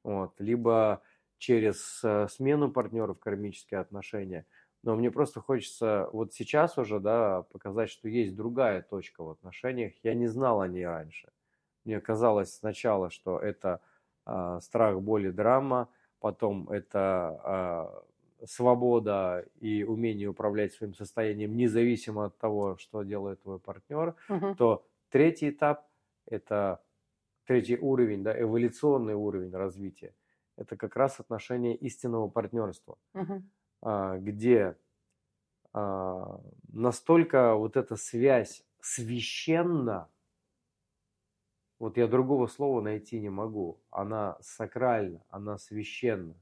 вот, 0.03 0.39
либо 0.39 1.01
через 1.37 2.01
э, 2.03 2.27
смену 2.29 2.71
партнеров 2.71 3.19
кармические 3.19 3.79
отношения. 3.79 4.45
Но 4.83 4.95
мне 4.95 5.11
просто 5.11 5.41
хочется 5.41 6.09
вот 6.13 6.33
сейчас 6.33 6.77
уже, 6.77 6.99
да, 6.99 7.43
показать, 7.51 7.89
что 7.89 8.07
есть 8.07 8.35
другая 8.35 8.81
точка 8.81 9.23
в 9.23 9.29
отношениях. 9.29 9.93
Я 10.03 10.13
не 10.13 10.27
знал 10.27 10.61
о 10.61 10.67
ней 10.67 10.85
раньше. 10.85 11.31
Мне 11.83 11.99
казалось 11.99 12.53
сначала, 12.53 13.09
что 13.09 13.39
это 13.39 13.81
э, 14.25 14.59
страх, 14.61 15.01
боль 15.01 15.27
и 15.27 15.31
драма, 15.31 15.89
потом 16.19 16.69
это 16.69 18.01
э, 18.41 18.45
свобода 18.45 19.45
и 19.59 19.83
умение 19.83 20.29
управлять 20.29 20.73
своим 20.73 20.93
состоянием, 20.93 21.55
независимо 21.55 22.25
от 22.25 22.37
того, 22.37 22.77
что 22.77 23.03
делает 23.03 23.41
твой 23.41 23.59
партнер, 23.59 24.15
угу. 24.29 24.55
то 24.55 24.85
третий 25.09 25.49
этап 25.49 25.87
это 26.25 26.81
третий 27.45 27.77
уровень, 27.77 28.23
да, 28.23 28.39
эволюционный 28.39 29.15
уровень 29.15 29.51
развития, 29.51 30.13
это 30.55 30.77
как 30.77 30.95
раз 30.95 31.19
отношение 31.19 31.75
истинного 31.75 32.27
партнерства, 32.27 32.97
угу. 33.13 33.43
А, 33.81 34.17
где 34.17 34.77
а, 35.73 36.41
настолько 36.71 37.55
вот 37.55 37.77
эта 37.77 37.95
связь 37.95 38.65
священна, 38.81 40.09
вот 41.79 41.97
я 41.97 42.07
другого 42.07 42.47
слова 42.47 42.81
найти 42.81 43.19
не 43.19 43.29
могу, 43.29 43.79
она 43.89 44.37
сакральна, 44.41 45.23
она 45.29 45.57
священна, 45.57 46.35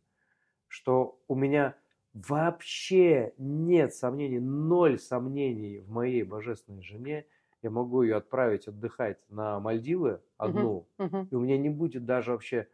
что 0.67 1.19
у 1.27 1.35
меня 1.35 1.75
вообще 2.13 3.33
нет 3.38 3.93
сомнений, 3.93 4.39
ноль 4.39 4.97
сомнений 4.99 5.79
в 5.79 5.89
моей 5.89 6.23
божественной 6.23 6.83
жене– 6.83 7.25
я 7.61 7.69
могу 7.69 8.03
ее 8.03 8.17
отправить 8.17 8.67
отдыхать 8.67 9.17
на 9.29 9.59
Мальдивы 9.59 10.21
одну, 10.38 10.88
uh-huh, 10.97 11.09
uh-huh. 11.09 11.27
и 11.31 11.35
у 11.35 11.39
меня 11.39 11.57
не 11.57 11.69
будет 11.69 12.05
даже 12.05 12.31
вообще 12.31 12.67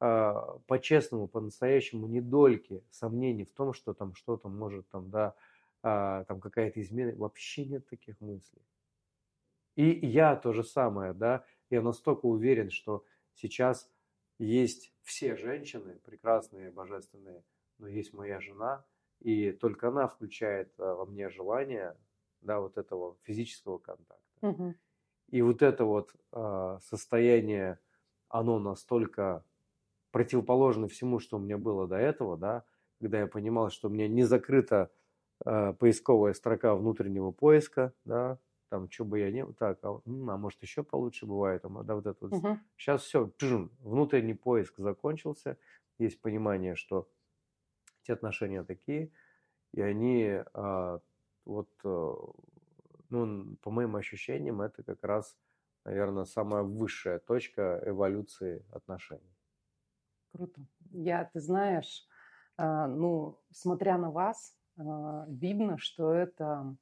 по-честному, 0.00 1.28
по-настоящему 1.28 2.06
ни 2.06 2.20
дольки 2.20 2.82
сомнений 2.90 3.44
в 3.44 3.52
том, 3.52 3.74
что 3.74 3.92
там 3.92 4.14
что-то 4.14 4.48
может 4.48 4.88
там, 4.88 5.10
да, 5.10 5.34
э, 5.82 6.24
там 6.26 6.40
какая-то 6.40 6.80
измена. 6.80 7.14
Вообще 7.16 7.66
нет 7.66 7.86
таких 7.86 8.18
мыслей. 8.20 8.62
И 9.76 10.06
я 10.06 10.36
то 10.36 10.54
же 10.54 10.64
самое, 10.64 11.12
да, 11.12 11.44
я 11.68 11.82
настолько 11.82 12.24
уверен, 12.24 12.70
что 12.70 13.04
сейчас 13.34 13.90
есть 14.38 14.94
все 15.02 15.36
женщины, 15.36 15.98
прекрасные, 16.04 16.70
божественные, 16.70 17.44
но 17.76 17.86
есть 17.86 18.14
моя 18.14 18.40
жена, 18.40 18.84
и 19.20 19.52
только 19.52 19.88
она 19.88 20.08
включает 20.08 20.72
э, 20.78 20.82
во 20.82 21.04
мне 21.04 21.28
желание, 21.28 21.94
да, 22.40 22.58
вот 22.58 22.78
этого 22.78 23.18
физического 23.24 23.76
контакта. 23.76 24.24
Угу. 24.40 24.74
И 25.28 25.42
вот 25.42 25.60
это 25.60 25.84
вот 25.84 26.14
э, 26.32 26.78
состояние, 26.80 27.78
оно 28.28 28.58
настолько 28.58 29.44
противоположно 30.10 30.88
всему, 30.88 31.18
что 31.18 31.36
у 31.36 31.40
меня 31.40 31.58
было 31.58 31.86
до 31.86 31.96
этого, 31.96 32.36
да, 32.36 32.64
когда 33.00 33.20
я 33.20 33.26
понимал, 33.26 33.70
что 33.70 33.88
у 33.88 33.90
меня 33.90 34.08
не 34.08 34.24
закрыта 34.24 34.90
э, 35.44 35.72
поисковая 35.74 36.32
строка 36.32 36.74
внутреннего 36.74 37.30
поиска, 37.30 37.92
да, 38.04 38.38
там, 38.68 38.90
что 38.90 39.04
бы 39.04 39.18
я 39.18 39.30
не... 39.30 39.44
Так, 39.54 39.78
а, 39.82 40.00
а 40.04 40.36
может, 40.36 40.62
еще 40.62 40.82
получше 40.82 41.26
бывает, 41.26 41.64
а, 41.64 41.82
да, 41.82 41.94
вот 41.94 42.06
это 42.06 42.16
вот. 42.20 42.32
Угу. 42.32 42.58
Сейчас 42.76 43.02
все, 43.02 43.26
пжин, 43.26 43.70
внутренний 43.80 44.34
поиск 44.34 44.78
закончился, 44.78 45.56
есть 45.98 46.20
понимание, 46.20 46.76
что 46.76 47.08
эти 48.02 48.12
отношения 48.12 48.62
такие, 48.62 49.10
и 49.72 49.80
они 49.80 50.40
а, 50.54 51.00
вот 51.44 51.68
э, 51.84 52.14
ну, 53.10 53.56
по 53.62 53.70
моим 53.70 53.96
ощущениям, 53.96 54.62
это 54.62 54.82
как 54.82 55.02
раз, 55.02 55.36
наверное, 55.84 56.24
самая 56.24 56.62
высшая 56.62 57.18
точка 57.18 57.82
эволюции 57.84 58.64
отношений. 58.70 59.29
Круто. 60.32 60.60
Я, 60.92 61.24
ты 61.24 61.40
знаешь, 61.40 62.06
а, 62.56 62.86
ну, 62.86 63.38
смотря 63.52 63.98
на 63.98 64.10
вас, 64.10 64.54
а, 64.76 65.26
видно, 65.28 65.78
что 65.78 66.12
это, 66.12 66.76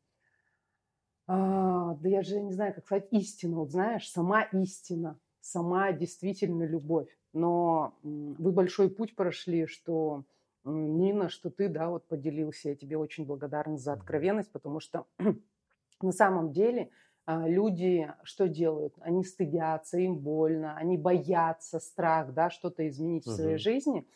а, 1.27 1.95
да 1.95 2.09
я 2.09 2.23
же 2.23 2.41
не 2.41 2.53
знаю, 2.53 2.75
как 2.75 2.85
сказать, 2.85 3.09
истина, 3.11 3.57
вот 3.57 3.71
знаешь, 3.71 4.11
сама 4.11 4.43
истина, 4.43 5.19
сама 5.41 5.93
действительно 5.93 6.65
любовь. 6.65 7.09
Но 7.33 7.95
вы 8.03 8.53
большой 8.53 8.91
путь 8.91 9.15
прошли, 9.15 9.67
что 9.67 10.25
Нина, 10.65 11.29
что 11.29 11.51
ты, 11.51 11.69
да, 11.69 11.89
вот 11.89 12.07
поделился, 12.09 12.71
я 12.71 12.75
тебе 12.77 12.97
очень 12.97 13.25
благодарна 13.27 13.79
за 13.79 13.93
откровенность, 13.93 14.51
потому 14.53 14.81
что 14.81 15.07
на 16.03 16.13
самом 16.13 16.53
деле 16.53 16.91
люди 17.29 18.13
что 18.23 18.49
делают? 18.49 18.95
Они 19.01 19.23
стыдятся, 19.25 19.99
им 19.99 20.17
больно, 20.17 20.77
они 20.77 20.97
боятся, 20.97 21.79
страх, 21.79 22.33
да, 22.33 22.51
что-то 22.51 22.89
изменить 22.89 23.27
угу. 23.27 23.35
в 23.35 23.37
своей 23.37 23.59
жизни. 23.59 24.07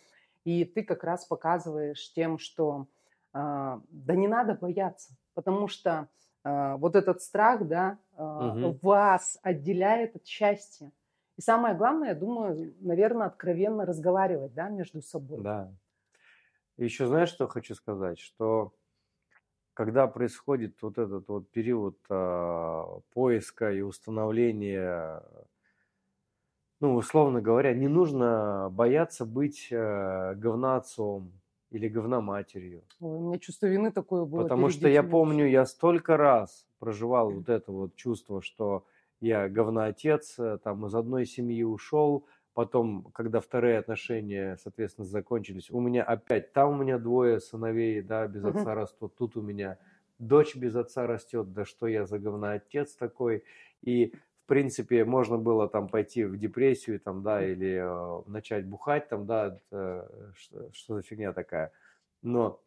И 0.45 0.65
ты 0.65 0.83
как 0.83 1.05
раз 1.05 1.27
показываешь 1.27 2.13
тем, 2.15 2.39
что 2.39 2.87
а, 3.33 3.81
да 3.91 4.15
не 4.15 4.29
надо 4.29 4.55
бояться, 4.55 5.15
потому 5.35 5.69
что 5.69 6.09
а, 6.43 6.77
вот 6.79 6.97
этот 6.97 7.23
страх, 7.23 7.67
да, 7.67 7.99
угу. 8.17 8.79
вас 8.83 9.39
отделяет 9.43 10.17
от 10.17 10.27
счастья. 10.27 10.91
И 11.37 11.41
самое 11.41 11.75
главное, 11.75 12.09
я 12.09 12.15
думаю, 12.15 12.75
наверное, 12.81 13.27
откровенно 13.27 13.87
разговаривать, 13.87 14.53
да, 14.55 14.69
между 14.69 15.03
собой. 15.03 15.43
Да. 15.43 15.73
Еще 16.77 17.07
знаешь, 17.07 17.29
что 17.29 17.47
хочу 17.47 17.75
сказать? 17.75 18.19
Что 18.19 18.73
когда 19.75 20.07
происходит 20.07 20.81
вот 20.83 20.99
этот 20.99 21.29
вот 21.29 21.51
период 21.51 21.99
э, 22.09 22.85
поиска 23.13 23.73
и 23.73 23.81
установления, 23.81 25.23
ну, 26.81 26.95
условно 26.95 27.41
говоря, 27.41 27.73
не 27.75 27.89
нужно 27.89 28.69
бояться 28.71 29.25
быть 29.25 29.69
э, 29.71 30.35
говноотцом 30.37 31.33
или 31.71 31.89
говноматерью. 31.89 32.83
Ой, 33.01 33.17
у 33.17 33.29
меня 33.29 33.39
чувство 33.39 33.67
вины 33.67 33.91
такое 33.91 34.25
было. 34.25 34.43
Потому 34.43 34.69
что 34.69 34.89
я 34.89 35.03
помню, 35.03 35.47
я 35.47 35.65
столько 35.65 36.17
раз 36.17 36.67
проживал 36.79 37.31
вот 37.31 37.49
это 37.49 37.73
вот 37.73 37.97
чувство, 37.97 38.43
что 38.43 38.85
я 39.21 39.49
говноотец, 39.49 40.39
э, 40.39 40.59
там 40.63 40.85
из 40.87 40.95
одной 40.95 41.25
семьи 41.25 41.63
ушел, 41.63 42.27
Потом, 42.55 43.11
когда 43.15 43.41
вторые 43.41 43.79
отношения, 43.79 44.59
соответственно, 44.63 45.07
закончились, 45.07 45.71
у 45.71 45.81
меня 45.81 46.03
опять, 46.03 46.53
там 46.53 46.71
у 46.71 46.83
меня 46.83 46.99
двое 46.99 47.41
сыновей, 47.41 48.03
да, 48.03 48.27
без 48.27 48.45
отца 48.45 48.75
растут, 48.75 49.17
тут 49.17 49.37
у 49.37 49.43
меня 49.43 49.79
дочь 50.19 50.55
без 50.55 50.77
отца 50.77 51.07
растет, 51.07 51.53
да 51.53 51.65
что 51.65 51.87
я 51.87 52.05
за 52.05 52.19
говноотец 52.19 52.95
такой. 52.95 53.45
И, 53.81 54.15
в 54.45 54.47
принципе, 54.47 55.05
можно 55.05 55.39
было 55.39 55.67
там 55.67 55.89
пойти 55.89 56.25
в 56.25 56.37
депрессию, 56.37 57.01
там, 57.01 57.23
да, 57.23 57.43
или 57.43 57.81
э, 57.83 58.23
начать 58.27 58.67
бухать, 58.67 59.09
там, 59.09 59.27
да, 59.27 59.59
э, 59.71 60.09
что, 60.37 60.73
что 60.73 60.97
за 60.97 61.03
фигня 61.03 61.33
такая. 61.33 61.73
Но, 62.21 62.61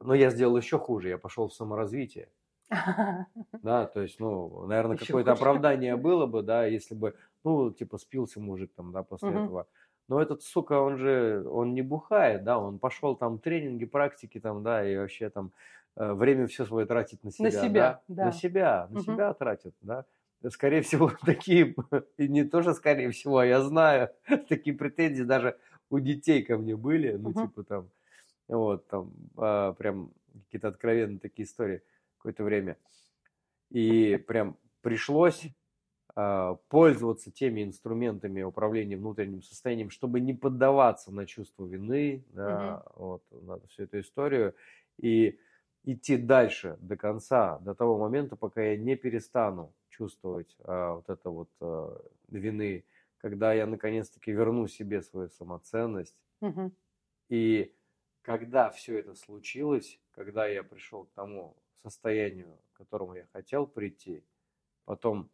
но 0.00 0.14
я 0.14 0.30
сделал 0.30 0.56
еще 0.56 0.78
хуже, 0.78 1.10
я 1.10 1.18
пошел 1.18 1.48
в 1.48 1.54
саморазвитие. 1.54 2.28
Да, 3.62 3.86
то 3.86 4.00
есть, 4.02 4.18
ну, 4.18 4.66
наверное, 4.66 4.96
какое-то 4.96 5.32
оправдание 5.32 5.96
было 5.96 6.26
бы, 6.26 6.42
да, 6.42 6.66
если 6.66 6.94
бы, 6.96 7.16
ну, 7.44 7.70
типа, 7.72 7.96
спился 7.98 8.40
мужик 8.40 8.72
там, 8.74 8.90
да, 8.92 9.04
после 9.04 9.36
этого. 9.36 9.68
Но 10.08 10.20
этот, 10.20 10.42
сука, 10.42 10.80
он 10.80 10.96
же, 10.96 11.44
он 11.48 11.72
не 11.74 11.82
бухает, 11.82 12.42
да, 12.44 12.58
он 12.58 12.80
пошел 12.80 13.14
там 13.16 13.38
тренинги, 13.38 13.84
практики 13.84 14.40
там, 14.40 14.64
да, 14.64 14.84
и 14.88 14.96
вообще 14.96 15.30
там 15.30 15.52
э, 15.96 16.12
время 16.12 16.48
все 16.48 16.64
свое 16.66 16.86
тратит 16.86 17.22
на 17.22 17.30
себя. 17.30 17.70
себя, 17.70 18.02
да. 18.08 18.20
На 18.20 18.32
себя, 18.32 18.88
на 18.88 18.98
Мгм. 18.98 18.98
себя 18.98 19.32
тратит, 19.34 19.74
да. 19.80 20.06
Скорее 20.48 20.82
всего, 20.82 21.10
такие, 21.24 21.74
и 22.16 22.28
не 22.28 22.44
тоже 22.44 22.74
скорее 22.74 23.10
всего, 23.10 23.38
а 23.38 23.46
я 23.46 23.60
знаю, 23.62 24.10
такие 24.48 24.76
претензии 24.76 25.22
даже 25.22 25.58
у 25.90 26.00
детей 26.00 26.42
ко 26.44 26.58
мне 26.58 26.76
были, 26.76 27.12
ну, 27.12 27.32
Мгм. 27.32 27.32
типа 27.32 27.62
там, 27.64 27.90
вот, 28.48 28.88
там, 28.88 29.12
а, 29.36 29.72
прям 29.74 30.12
какие-то 30.46 30.68
откровенные 30.68 31.18
такие 31.20 31.46
истории 31.46 31.82
какое-то 32.22 32.44
время. 32.44 32.78
И 33.70 34.16
прям 34.28 34.56
пришлось 34.80 35.48
а, 36.14 36.54
пользоваться 36.68 37.32
теми 37.32 37.64
инструментами 37.64 38.42
управления 38.42 38.96
внутренним 38.96 39.42
состоянием, 39.42 39.90
чтобы 39.90 40.20
не 40.20 40.34
поддаваться 40.34 41.12
на 41.12 41.26
чувство 41.26 41.66
вины, 41.66 42.24
да, 42.30 42.84
вот, 42.94 43.24
на 43.30 43.58
всю 43.66 43.84
эту 43.84 44.00
историю, 44.00 44.54
и 44.98 45.40
идти 45.84 46.16
дальше 46.16 46.78
до 46.80 46.96
конца, 46.96 47.58
до 47.58 47.74
того 47.74 47.98
момента, 47.98 48.36
пока 48.36 48.62
я 48.62 48.76
не 48.76 48.94
перестану 48.94 49.74
чувствовать 49.88 50.56
а, 50.60 50.94
вот 50.94 51.08
это 51.08 51.30
вот 51.30 51.50
а, 51.60 52.00
вины, 52.28 52.84
когда 53.18 53.52
я 53.52 53.66
наконец-таки 53.66 54.32
верну 54.32 54.68
себе 54.68 55.02
свою 55.02 55.28
самоценность, 55.28 56.16
Мгм. 56.40 56.72
и 57.28 57.74
когда 58.22 58.70
все 58.70 58.98
это 58.98 59.14
случилось, 59.14 60.00
когда 60.12 60.46
я 60.46 60.62
пришел 60.62 61.04
к 61.04 61.12
тому 61.12 61.56
состоянию, 61.82 62.58
к 62.72 62.78
которому 62.78 63.14
я 63.14 63.26
хотел 63.32 63.66
прийти, 63.66 64.24
потом 64.84 65.30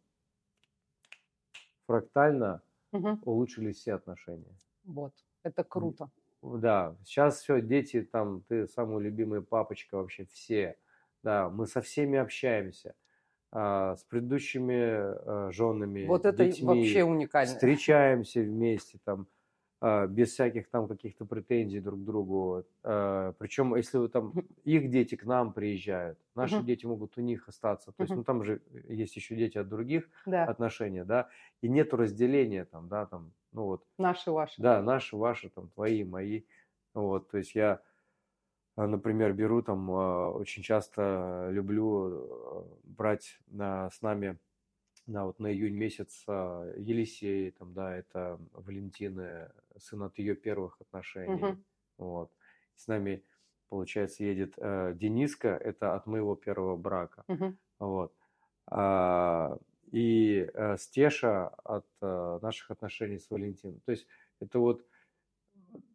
фрактально 1.85 2.61
Мгм. 2.91 3.21
улучшились 3.23 3.77
все 3.77 3.93
отношения. 3.93 4.55
Вот, 4.83 5.13
это 5.43 5.63
круто. 5.63 6.09
Да, 6.41 6.95
сейчас 7.03 7.41
все, 7.41 7.61
дети 7.61 8.01
там, 8.01 8.41
ты 8.47 8.67
самый 8.67 9.03
любимый 9.03 9.41
папочка 9.41 9.95
вообще, 9.95 10.25
все. 10.25 10.77
Да, 11.21 11.49
мы 11.49 11.67
со 11.67 11.81
всеми 11.81 12.17
общаемся, 12.17 12.95
а, 13.51 13.97
с 13.97 14.03
предыдущими 14.05 14.75
а, 14.75 15.51
женами, 15.51 16.07
Вот 16.07 16.25
это 16.25 16.45
детьми, 16.45 16.67
вообще 16.67 17.03
уникально. 17.03 17.53
встречаемся 17.53 18.41
вместе 18.41 18.99
там, 19.03 19.27
без 19.81 20.31
всяких 20.33 20.69
там 20.69 20.87
каких-то 20.87 21.25
претензий 21.25 21.79
друг 21.79 22.01
к 22.01 22.03
другу. 22.05 22.65
Причем, 22.81 23.75
если 23.75 23.97
вы 23.97 24.09
там 24.09 24.35
их 24.63 24.89
дети 24.89 25.15
к 25.15 25.23
нам 25.25 25.53
приезжают, 25.53 26.19
наши 26.35 26.61
Мгм. 26.61 26.63
дети 26.63 26.85
могут 26.85 27.17
у 27.17 27.21
них 27.21 27.47
остаться. 27.47 27.91
То 27.91 28.03
есть, 28.03 28.13
Мгм. 28.13 28.17
ну 28.17 28.23
там 28.23 28.43
же 28.43 28.61
есть 28.87 29.15
еще 29.15 29.35
дети 29.35 29.57
от 29.57 29.69
других 29.69 30.09
Да, 30.25 30.45
отношения, 30.45 31.05
да, 31.05 31.29
и 31.61 31.69
нету 31.69 31.95
разделения 31.97 32.65
там, 32.65 32.87
да, 32.89 33.05
там, 33.05 33.33
ну 33.51 33.63
вот, 33.65 33.85
наши, 33.97 34.31
ваши. 34.31 34.57
да, 34.57 34.81
наши, 34.81 35.15
ваши, 35.15 35.49
там, 35.49 35.69
твои, 35.69 36.03
мои. 36.03 36.43
Вот, 36.93 37.29
то 37.31 37.37
есть 37.37 37.55
я, 37.55 37.81
а, 38.75 38.87
например, 38.87 39.33
беру 39.33 39.61
там, 39.61 39.89
а, 39.91 40.31
очень 40.31 40.63
часто 40.63 41.49
люблю 41.51 42.09
э, 42.09 42.63
брать 42.83 43.39
на, 43.47 43.89
с 43.91 44.01
нами 44.01 44.39
на 45.07 45.25
вот 45.25 45.39
на 45.39 45.51
июнь 45.53 45.75
месяц 45.75 46.23
а, 46.27 46.73
Елисей, 46.77 47.51
там, 47.51 47.73
да, 47.73 47.95
это 47.97 48.39
Валентины, 48.53 49.51
сын 49.79 50.03
от 50.03 50.17
ее 50.17 50.35
первых 50.35 50.79
отношений. 50.81 51.33
Мгм. 51.33 51.63
Вот. 51.97 52.31
С 52.75 52.87
нами, 52.87 53.23
получается, 53.69 54.23
едет 54.23 54.53
э, 54.57 54.93
Дениска, 54.95 55.49
это 55.49 55.95
от 55.95 56.05
моего 56.05 56.35
первого 56.35 56.75
брака. 56.77 57.23
Мгм. 57.27 57.57
Вот. 57.79 58.13
А, 58.67 59.57
и 59.91 60.49
э, 60.53 60.77
Стеша 60.77 61.47
от 61.63 61.87
э, 62.01 62.39
наших 62.41 62.71
отношений 62.71 63.17
с 63.17 63.29
Валентином. 63.29 63.79
То 63.85 63.91
есть 63.91 64.07
это 64.39 64.59
вот 64.59 64.85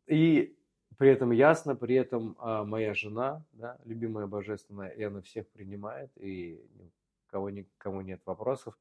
и 0.06 0.56
при 0.98 1.10
этом 1.10 1.32
ясно, 1.32 1.74
при 1.74 1.96
этом 1.96 2.36
а, 2.38 2.64
моя 2.64 2.94
жена, 2.94 3.44
да, 3.52 3.78
любимая 3.84 4.26
божественная, 4.26 4.90
и 4.90 5.02
она 5.02 5.22
всех 5.22 5.48
принимает, 5.48 6.10
и 6.16 6.64
кого 7.26 7.50
никому 7.50 8.00
нет 8.00 8.20
вопросов. 8.26 8.78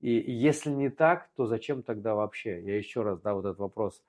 И 0.00 0.10
если 0.10 0.70
не 0.70 0.90
так, 0.90 1.30
то 1.36 1.46
зачем 1.46 1.82
тогда 1.82 2.14
вообще? 2.14 2.62
Я 2.62 2.76
еще 2.76 3.02
раз, 3.02 3.20
да, 3.20 3.34
вот 3.34 3.44
этот 3.44 3.58
вопрос 3.58 4.02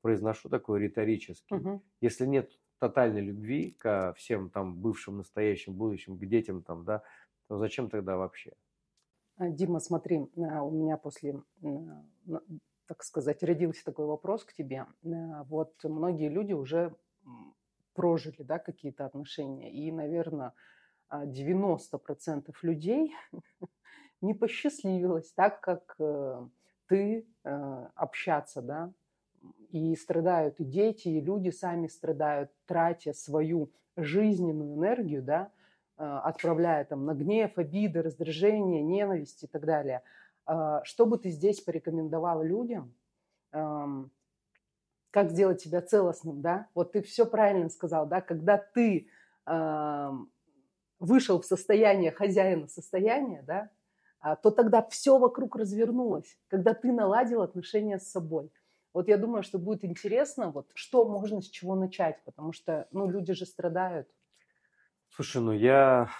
произношу 0.00 0.48
такой 0.48 0.80
риторический. 0.80 1.54
Мгм. 1.54 1.82
Если 2.00 2.26
нет 2.26 2.58
тотальной 2.78 3.20
любви 3.20 3.72
ко 3.78 4.12
всем 4.16 4.50
там 4.50 4.76
бывшим, 4.76 5.18
настоящим, 5.18 5.74
будущим, 5.74 6.18
к 6.18 6.26
детям 6.26 6.62
там, 6.62 6.84
да, 6.84 7.02
то 7.48 7.58
зачем 7.58 7.88
тогда 7.88 8.16
вообще? 8.16 8.52
А, 9.36 9.48
Дима, 9.48 9.78
смотри, 9.80 10.26
а, 10.36 10.62
у 10.62 10.70
меня 10.70 10.96
после, 10.96 11.42
а, 11.62 12.40
так 12.86 13.02
сказать, 13.04 13.42
родился 13.42 13.84
такой 13.84 14.06
вопрос 14.06 14.44
к 14.44 14.52
тебе. 14.52 14.86
А, 15.04 15.44
Вот 15.44 15.74
многие 15.84 16.28
люди 16.28 16.52
уже 16.52 16.94
прожили, 17.94 18.42
да, 18.42 18.58
какие-то 18.58 19.04
отношения, 19.06 19.72
и, 19.72 19.92
наверное, 19.92 20.54
90% 21.10 22.62
людей 22.62 23.14
не 24.20 24.34
посчастливилось 24.34 25.32
так, 25.32 25.60
как 25.60 25.94
э, 25.98 26.48
ты 26.86 27.26
э, 27.44 27.86
общаться, 27.94 28.62
да, 28.62 28.92
и 29.70 29.96
страдают 29.96 30.60
и 30.60 30.64
дети, 30.64 31.08
и 31.08 31.20
люди 31.20 31.50
сами 31.50 31.86
страдают, 31.86 32.50
тратя 32.66 33.12
свою 33.12 33.70
жизненную 33.96 34.74
энергию, 34.74 35.22
да, 35.22 35.50
э, 35.98 36.04
отправляя 36.04 36.84
там 36.84 37.04
на 37.04 37.14
гнев, 37.14 37.56
обиды, 37.56 38.02
раздражение, 38.02 38.82
ненависть 38.82 39.44
и 39.44 39.46
так 39.46 39.64
далее. 39.64 40.02
А, 40.44 40.82
Что 40.84 41.06
бы 41.06 41.18
ты 41.18 41.30
здесь 41.30 41.60
порекомендовал 41.60 42.42
людям? 42.42 42.94
Как 45.10 45.30
сделать 45.30 45.60
себя 45.60 45.82
целостным, 45.82 46.40
да? 46.40 46.68
Вот 46.74 46.92
ты 46.92 47.02
все 47.02 47.26
правильно 47.26 47.68
сказал, 47.68 48.06
да? 48.06 48.22
Когда 48.22 48.56
ты 48.56 49.08
вышел 51.02 51.40
в 51.40 51.44
состояние 51.44 52.12
хозяина 52.12 52.68
состояния, 52.68 53.42
да, 53.42 53.70
а, 54.20 54.36
то 54.36 54.52
тогда 54.52 54.86
все 54.88 55.18
вокруг 55.18 55.56
развернулось, 55.56 56.38
когда 56.46 56.74
ты 56.74 56.92
наладил 56.92 57.42
отношения 57.42 57.98
с 57.98 58.08
собой. 58.08 58.52
Вот 58.92 59.08
я 59.08 59.16
думаю, 59.16 59.42
что 59.42 59.58
будет 59.58 59.84
интересно, 59.84 60.50
вот 60.50 60.70
что 60.74 61.08
можно 61.08 61.40
с 61.40 61.48
чего 61.48 61.74
начать, 61.74 62.22
потому 62.24 62.52
что, 62.52 62.88
ну, 62.92 63.08
люди 63.08 63.32
же 63.32 63.46
страдают. 63.46 64.08
Слушай, 65.08 65.42
ну 65.42 65.52
я, 65.52 66.10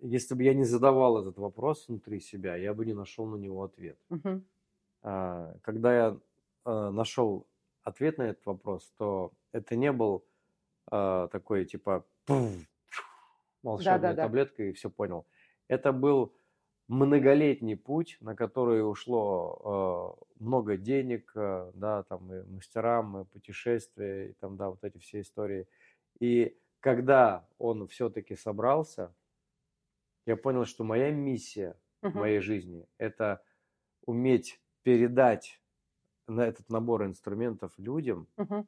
если 0.00 0.34
бы 0.34 0.42
я 0.42 0.54
не 0.54 0.64
задавал 0.64 1.18
этот 1.18 1.38
вопрос 1.38 1.88
внутри 1.88 2.20
себя, 2.20 2.56
я 2.56 2.74
бы 2.74 2.86
не 2.86 2.94
нашел 2.94 3.26
на 3.26 3.36
него 3.36 3.62
ответ. 3.64 3.98
А, 5.02 5.56
Когда 5.62 5.94
я 5.94 6.20
а, 6.64 6.90
нашел 6.90 7.48
ответ 7.82 8.18
на 8.18 8.22
этот 8.22 8.46
вопрос, 8.46 8.92
то 8.96 9.32
это 9.52 9.74
не 9.74 9.90
был 9.90 10.24
а, 10.90 11.28
такой 11.28 11.64
типа 11.64 12.06
«пуф, 12.24 12.52
волшебная 13.62 13.98
Да-да-да. 13.98 14.22
таблетка 14.22 14.62
и 14.62 14.72
все 14.72 14.90
понял. 14.90 15.26
Это 15.68 15.92
был 15.92 16.34
многолетний 16.92 17.76
путь, 17.76 18.18
на 18.20 18.36
который 18.36 18.88
ушло 18.88 20.18
э, 20.38 20.44
много 20.44 20.76
денег, 20.76 21.32
э, 21.34 21.72
да, 21.74 22.02
там 22.04 22.32
и 22.32 22.42
мастерам, 22.44 23.22
и 23.22 23.24
путешествия, 23.24 24.30
и 24.30 24.32
там, 24.34 24.56
да, 24.56 24.70
вот 24.70 24.84
эти 24.84 24.98
все 24.98 25.20
истории. 25.22 25.68
И 26.20 26.58
когда 26.80 27.48
он 27.58 27.88
все-таки 27.88 28.36
собрался, 28.36 29.14
я 30.26 30.36
понял, 30.36 30.64
что 30.64 30.84
моя 30.84 31.10
миссия 31.10 31.80
в 32.12 32.14
Мгм. 32.14 32.18
моей 32.18 32.40
жизни– 32.40 32.86
это 32.98 33.44
уметь 34.06 34.62
передать 34.82 35.62
на 36.28 36.46
этот 36.46 36.70
набор 36.70 37.04
инструментов 37.06 37.74
людям, 37.78 38.28
Мгм. 38.36 38.66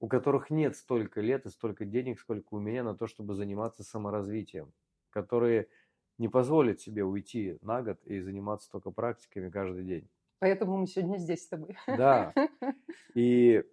у 0.00 0.08
которых 0.08 0.50
нет 0.50 0.76
столько 0.76 1.20
лет 1.20 1.46
и 1.46 1.50
столько 1.50 1.84
денег, 1.84 2.18
сколько 2.18 2.54
у 2.54 2.58
меня 2.60 2.82
на 2.82 2.94
то, 2.96 3.06
чтобы 3.06 3.34
заниматься 3.34 3.84
саморазвитием, 3.84 4.72
которые 5.10 5.68
не 6.20 6.28
позволят 6.28 6.80
себе 6.80 7.02
уйти 7.02 7.58
на 7.62 7.82
год 7.82 7.98
и 8.04 8.20
заниматься 8.20 8.70
только 8.70 8.90
практиками 8.90 9.48
каждый 9.50 9.84
день. 9.84 10.08
Поэтому 10.38 10.76
мы 10.76 10.86
сегодня 10.86 11.16
здесь 11.18 11.44
с 11.44 11.48
тобой. 11.48 11.76
Да. 11.86 12.32
И 13.14 13.64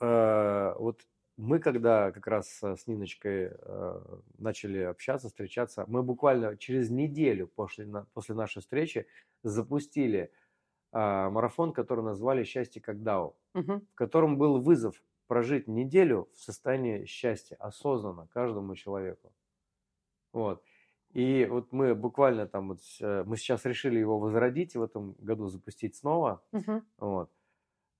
э, 0.00 0.74
вот 0.78 1.06
мы 1.36 1.58
когда 1.60 2.12
как 2.12 2.26
раз 2.26 2.62
э, 2.62 2.76
с 2.76 2.86
Ниночкой 2.86 3.52
э, 3.52 4.00
начали 4.38 4.80
общаться, 4.80 5.28
встречаться, 5.28 5.84
мы 5.86 6.02
буквально 6.02 6.56
через 6.56 6.90
неделю 6.90 7.46
после, 7.48 7.86
на- 7.86 8.06
после 8.14 8.34
нашей 8.34 8.60
встречи 8.60 9.06
запустили 9.42 10.32
а, 10.92 11.30
марафон, 11.30 11.72
который 11.72 12.04
назвали 12.04 12.44
«Счастье 12.44 12.82
как 12.82 13.02
Дау», 13.02 13.36
Мгм. 13.54 13.86
в 13.92 13.94
котором 13.94 14.38
был 14.38 14.60
вызов 14.60 15.02
прожить 15.28 15.68
неделю 15.68 16.28
в 16.34 16.40
состоянии 16.40 17.04
счастья, 17.06 17.56
осознанно, 17.56 18.28
каждому 18.32 18.74
человеку. 18.74 19.32
Вот. 20.32 20.64
И 21.12 21.46
вот 21.50 21.72
мы 21.72 21.94
буквально 21.94 22.46
там, 22.46 22.68
вот, 22.68 22.80
э, 23.00 23.24
мы 23.26 23.36
сейчас 23.36 23.64
решили 23.64 23.98
его 23.98 24.18
возродить 24.18 24.74
и 24.74 24.78
в 24.78 24.82
этом 24.82 25.14
году 25.14 25.48
запустить 25.48 25.96
снова. 25.96 26.44
Мгм. 26.52 26.80
Вот. 26.98 27.32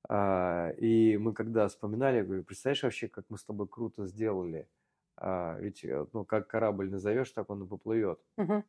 А, 0.09 0.71
И 0.79 1.17
мы 1.19 1.35
когда 1.35 1.69
вспоминали, 1.69 2.19
я 2.19 2.25
говорю, 2.25 2.45
представляешь 2.45 2.83
вообще, 2.85 3.09
как 3.09 3.27
мы 3.31 3.39
с 3.39 3.45
тобой 3.45 3.69
круто 3.69 4.07
сделали. 4.07 4.69
А, 5.17 5.59
Ведь, 5.61 5.85
э, 5.85 6.07
ну, 6.13 6.25
как 6.25 6.49
корабль 6.49 6.91
назовешь, 6.91 7.33
так 7.33 7.51
он 7.51 7.65
и 7.65 7.69
поплывет. 7.69 8.21
Мгм. 8.37 8.63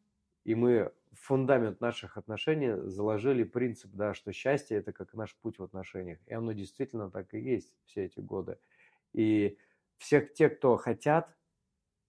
И 0.44 0.56
мы 0.56 0.92
в 1.12 1.20
фундамент 1.20 1.82
наших 1.82 2.18
отношений 2.18 2.90
заложили 2.90 3.44
принцип, 3.44 3.92
да, 3.94 4.14
что 4.14 4.32
счастье 4.34 4.78
это 4.78 4.92
как 4.94 5.14
наш 5.14 5.36
путь 5.38 5.60
в 5.60 5.64
отношениях. 5.64 6.20
И 6.26 6.34
оно 6.34 6.54
действительно 6.54 7.12
так 7.12 7.34
и 7.34 7.40
есть 7.40 7.76
все 7.86 8.06
эти 8.06 8.20
годы. 8.22 8.58
И 9.14 9.58
всех 9.98 10.34
тех, 10.34 10.58
кто 10.58 10.78
хотят 10.78 11.38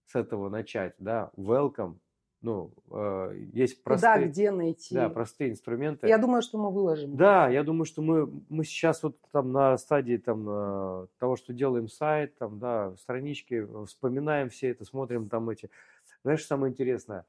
с 0.05 0.15
этого 0.15 0.49
начать, 0.49 0.95
да, 0.99 1.31
welcome. 1.37 1.99
Ну, 2.43 2.71
э, 2.91 3.39
есть 3.53 3.81
Куда, 3.81 3.97
простые, 3.97 4.27
где 4.27 4.51
найти? 4.51 4.93
да, 4.93 5.07
простые 5.07 5.51
инструменты. 5.51 6.09
Я 6.09 6.17
думаю, 6.17 6.41
что 6.41 6.57
мы 6.57 6.71
выложим. 6.71 7.15
Да, 7.15 7.47
я 7.47 7.63
думаю, 7.63 7.85
что 7.85 8.01
мы, 8.01 8.29
мы 8.49 8.65
сейчас 8.65 9.01
вот 9.01 9.17
там 9.31 9.53
на 9.53 9.77
стадии 9.77 10.17
там, 10.17 10.45
э, 10.47 11.07
того, 11.19 11.37
что 11.37 11.53
делаем 11.53 11.87
сайт, 11.87 12.37
там, 12.37 12.59
да, 12.59 12.95
странички, 12.97 13.65
вспоминаем 13.85 14.49
все 14.49 14.71
это, 14.71 14.83
смотрим 14.83 15.29
там 15.29 15.49
эти. 15.49 15.69
Знаешь, 16.23 16.45
самое 16.45 16.73
интересное, 16.73 17.25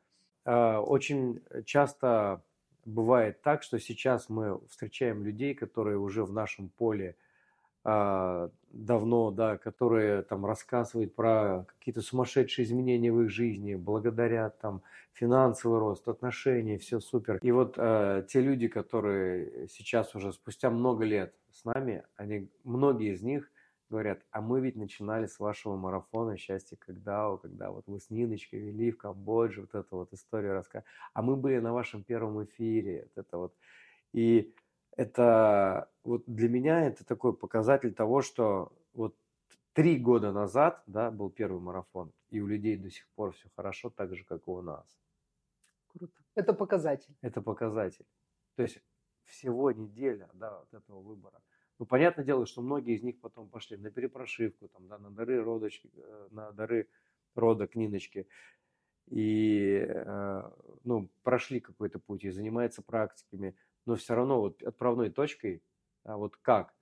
э, 0.46 0.76
очень 0.78 1.40
часто 1.64 2.42
бывает 2.84 3.40
так, 3.40 3.62
что 3.62 3.78
сейчас 3.78 4.28
мы 4.28 4.60
встречаем 4.68 5.22
людей, 5.22 5.54
которые 5.54 5.96
уже 5.96 6.24
в 6.24 6.32
нашем 6.32 6.70
поле 6.70 7.10
а, 7.10 7.23
давно, 7.84 9.30
да, 9.30 9.58
которые 9.58 10.22
там 10.22 10.46
рассказывают 10.46 11.14
про 11.14 11.66
какие-то 11.66 12.00
сумасшедшие 12.00 12.64
изменения 12.64 13.12
в 13.12 13.22
их 13.22 13.30
жизни, 13.30 13.74
благодаря 13.74 14.50
там 14.50 14.82
финансовый 15.12 15.78
рост, 15.78 16.08
отношения, 16.08 16.78
все 16.78 17.00
супер. 17.00 17.38
И 17.42 17.52
вот 17.52 17.74
э, 17.76 18.24
те 18.28 18.40
люди, 18.40 18.68
которые 18.68 19.68
сейчас 19.68 20.14
уже 20.14 20.32
спустя 20.32 20.70
много 20.70 21.04
лет 21.04 21.34
с 21.52 21.64
нами, 21.64 22.02
они, 22.16 22.50
многие 22.64 23.12
из 23.12 23.22
них 23.22 23.50
говорят, 23.90 24.22
а 24.32 24.40
мы 24.40 24.60
ведь 24.60 24.76
начинали 24.76 25.26
с 25.26 25.38
вашего 25.38 25.76
марафона 25.76 26.36
«Счастье 26.36 26.76
когда», 26.76 27.36
когда 27.36 27.70
вот 27.70 27.84
вы 27.86 28.00
с 28.00 28.10
Ниночкой 28.10 28.60
вели 28.60 28.90
в 28.90 28.98
Камбодже, 28.98 29.60
вот 29.60 29.74
эту 29.74 29.96
вот 29.98 30.12
историю 30.12 30.54
рассказывали, 30.54 30.90
а 31.12 31.22
мы 31.22 31.36
были 31.36 31.58
на 31.58 31.72
вашем 31.72 32.02
первом 32.02 32.42
эфире, 32.44 33.08
вот 33.14 33.24
это 33.24 33.38
вот. 33.38 33.54
И 34.12 34.54
это 34.96 35.90
вот 36.02 36.24
для 36.26 36.48
меня 36.48 36.86
это 36.86 37.04
такой 37.04 37.36
показатель 37.36 37.92
того, 37.94 38.22
что 38.22 38.72
вот 38.92 39.16
три 39.72 39.98
года 39.98 40.32
назад, 40.32 40.82
да, 40.86 41.10
был 41.10 41.30
первый 41.30 41.60
марафон, 41.60 42.12
и 42.30 42.40
у 42.40 42.46
людей 42.46 42.76
до 42.76 42.90
сих 42.90 43.08
пор 43.14 43.32
все 43.32 43.48
хорошо, 43.56 43.90
так 43.90 44.14
же, 44.14 44.24
как 44.24 44.46
и 44.46 44.50
у 44.50 44.62
нас. 44.62 44.86
Круто. 45.88 46.12
Это 46.34 46.52
показатель. 46.52 47.14
Это 47.22 47.42
показатель. 47.42 48.06
То 48.56 48.62
есть 48.62 48.80
всего 49.24 49.72
неделя, 49.72 50.28
да, 50.34 50.60
от 50.60 50.74
этого 50.74 51.00
выбора. 51.00 51.40
Ну, 51.78 51.86
понятное 51.86 52.24
дело, 52.24 52.46
что 52.46 52.62
многие 52.62 52.94
из 52.94 53.02
них 53.02 53.18
потом 53.20 53.48
пошли 53.48 53.76
на 53.76 53.90
перепрошивку, 53.90 54.68
там, 54.68 54.86
да, 54.86 54.98
на 54.98 55.10
дары 55.10 55.42
родочки, 55.42 55.90
э, 55.92 56.28
на 56.30 56.52
дары 56.52 56.88
рода 57.34 57.66
к 57.66 57.74
Ниночке. 57.74 58.26
И, 59.06 59.84
э, 59.86 60.50
ну, 60.84 61.10
прошли 61.22 61.60
какой-то 61.60 61.98
путь 61.98 62.24
и 62.24 62.30
занимаются 62.30 62.80
практиками. 62.80 63.56
Но 63.86 63.96
все 63.96 64.14
равно 64.14 64.40
вот 64.40 64.62
отправной 64.62 65.10
точкой, 65.10 65.62
а 66.04 66.16
вот 66.16 66.36
как 66.36 66.74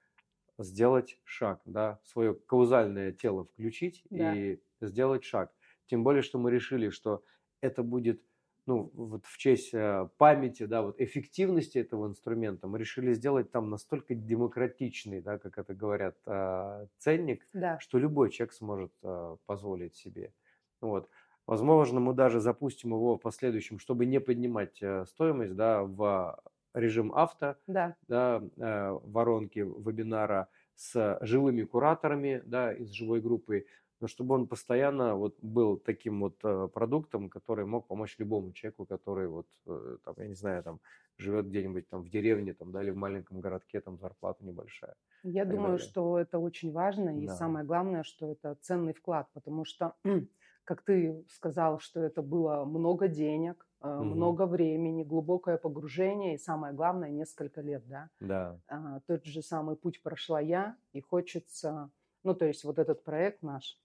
сделать 0.59 1.19
шаг, 1.25 1.61
да, 1.65 2.01
свое 2.05 2.35
каузальное 2.35 3.13
тело 3.13 3.45
включить 3.45 4.05
Да. 4.11 4.35
и 4.35 4.61
сделать 4.81 5.25
шаг. 5.25 5.53
Тем 5.87 6.05
более, 6.05 6.23
что 6.23 6.39
мы 6.39 6.51
решили, 6.51 6.91
что 6.91 7.25
это 7.61 7.83
будет 7.83 8.23
ну, 8.65 8.93
вот 8.95 9.27
в 9.27 9.39
честь 9.39 9.75
э, 9.75 10.09
памяти, 10.19 10.67
да, 10.67 10.83
вот 10.83 11.01
эффективности 11.01 11.79
этого 11.79 12.07
инструмента, 12.07 12.69
мы 12.69 12.79
решили 12.79 13.13
сделать 13.13 13.51
там 13.51 13.71
настолько 13.71 14.15
демократичный, 14.15 15.21
да, 15.21 15.39
как 15.39 15.59
это 15.59 15.75
говорят, 15.75 16.17
э, 16.27 16.87
ценник, 16.99 17.49
Да. 17.53 17.81
что 17.81 17.99
любой 17.99 18.31
человек 18.31 18.53
сможет 18.53 18.93
э, 19.03 19.37
позволить 19.47 19.97
себе. 19.97 20.33
Вот. 20.81 21.09
Возможно, 21.47 21.99
мы 21.99 22.15
даже 22.15 22.39
запустим 22.39 22.91
его 22.91 23.17
в 23.17 23.21
последующем, 23.21 23.81
чтобы 23.81 24.07
не 24.07 24.21
поднимать 24.21 24.81
э, 24.81 25.07
стоимость, 25.07 25.57
да, 25.57 25.83
в 25.83 26.41
режим 26.75 27.13
авто, 27.15 27.57
Да. 27.67 27.97
да, 28.09 28.43
э, 28.57 28.91
воронки 29.05 29.61
вебинара 29.61 30.49
с 30.75 31.19
живыми 31.23 31.63
кураторами, 31.65 32.43
да, 32.45 32.73
из 32.73 32.91
живой 32.91 33.21
группы, 33.21 33.67
но 34.01 34.09
чтобы 34.09 34.35
он 34.35 34.49
постоянно 34.49 35.15
вот 35.15 35.37
был 35.43 35.77
таким 35.79 36.21
вот 36.21 36.41
э, 36.45 36.69
продуктом, 36.73 37.31
который 37.31 37.67
мог 37.67 37.87
помочь 37.87 38.17
любому 38.19 38.53
человеку, 38.53 38.85
который 38.87 39.29
вот, 39.29 39.47
э, 39.67 39.99
там, 40.05 40.15
я 40.19 40.27
не 40.29 40.35
знаю, 40.35 40.63
там, 40.65 40.81
живет 41.19 41.47
где-нибудь 41.49 41.89
там 41.89 42.03
в 42.03 42.09
деревне, 42.11 42.53
там, 42.55 42.73
да, 42.73 42.83
или 42.83 42.91
в 42.91 42.97
маленьком 42.97 43.41
городке, 43.41 43.81
там, 43.81 43.99
зарплата 43.99 44.45
небольшая. 44.45 44.97
Я 45.23 45.45
думаю, 45.45 45.79
далее. 45.79 45.79
что 45.79 46.19
это 46.19 46.39
очень 46.41 46.73
важно, 46.73 47.11
и 47.23 47.27
Да. 47.27 47.37
самое 47.37 47.65
главное, 47.65 48.03
что 48.03 48.33
это 48.33 48.57
ценный 48.61 48.93
вклад, 48.93 49.29
потому 49.33 49.65
что, 49.65 49.95
как 50.65 50.83
ты 50.83 51.25
сказал, 51.29 51.79
что 51.79 52.01
это 52.01 52.23
было 52.23 52.65
много 52.65 53.07
денег, 53.07 53.69
Мгм. 53.99 54.37
много 54.39 54.47
времени, 54.47 55.05
глубокое 55.05 55.59
погружение, 55.59 56.35
и 56.35 56.39
самое 56.39 56.75
главное, 56.75 57.11
несколько 57.11 57.61
лет, 57.61 57.87
да. 57.89 58.11
Да. 58.21 58.61
А, 58.69 59.01
Тот 59.01 59.25
же 59.25 59.43
самый 59.43 59.77
путь 59.77 60.03
прошла 60.03 60.41
я, 60.41 60.77
и 60.93 61.01
хочется, 61.01 61.91
ну, 62.25 62.35
то 62.35 62.47
есть 62.47 62.65
вот 62.65 62.79
этот 62.79 63.05
проект 63.05 63.43
наш 63.43 63.81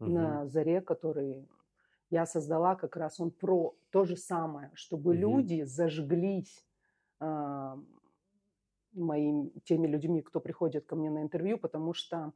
Мгм. 0.00 0.42
на 0.44 0.46
заре, 0.46 0.80
который 0.80 1.48
я 2.10 2.26
создала, 2.26 2.76
как 2.76 2.96
раз 2.96 3.20
он 3.20 3.30
про 3.32 3.76
то 3.90 4.04
же 4.04 4.16
самое, 4.16 4.70
чтобы 4.74 5.14
Мгм. 5.14 5.16
люди 5.16 5.62
зажглись 5.64 6.66
а, 7.20 7.78
моим, 8.92 9.50
теми 9.64 9.86
людьми, 9.86 10.22
кто 10.22 10.40
приходит 10.40 10.86
ко 10.86 10.96
мне 10.96 11.10
на 11.10 11.22
интервью, 11.22 11.58
потому 11.58 11.94
что 11.94 12.32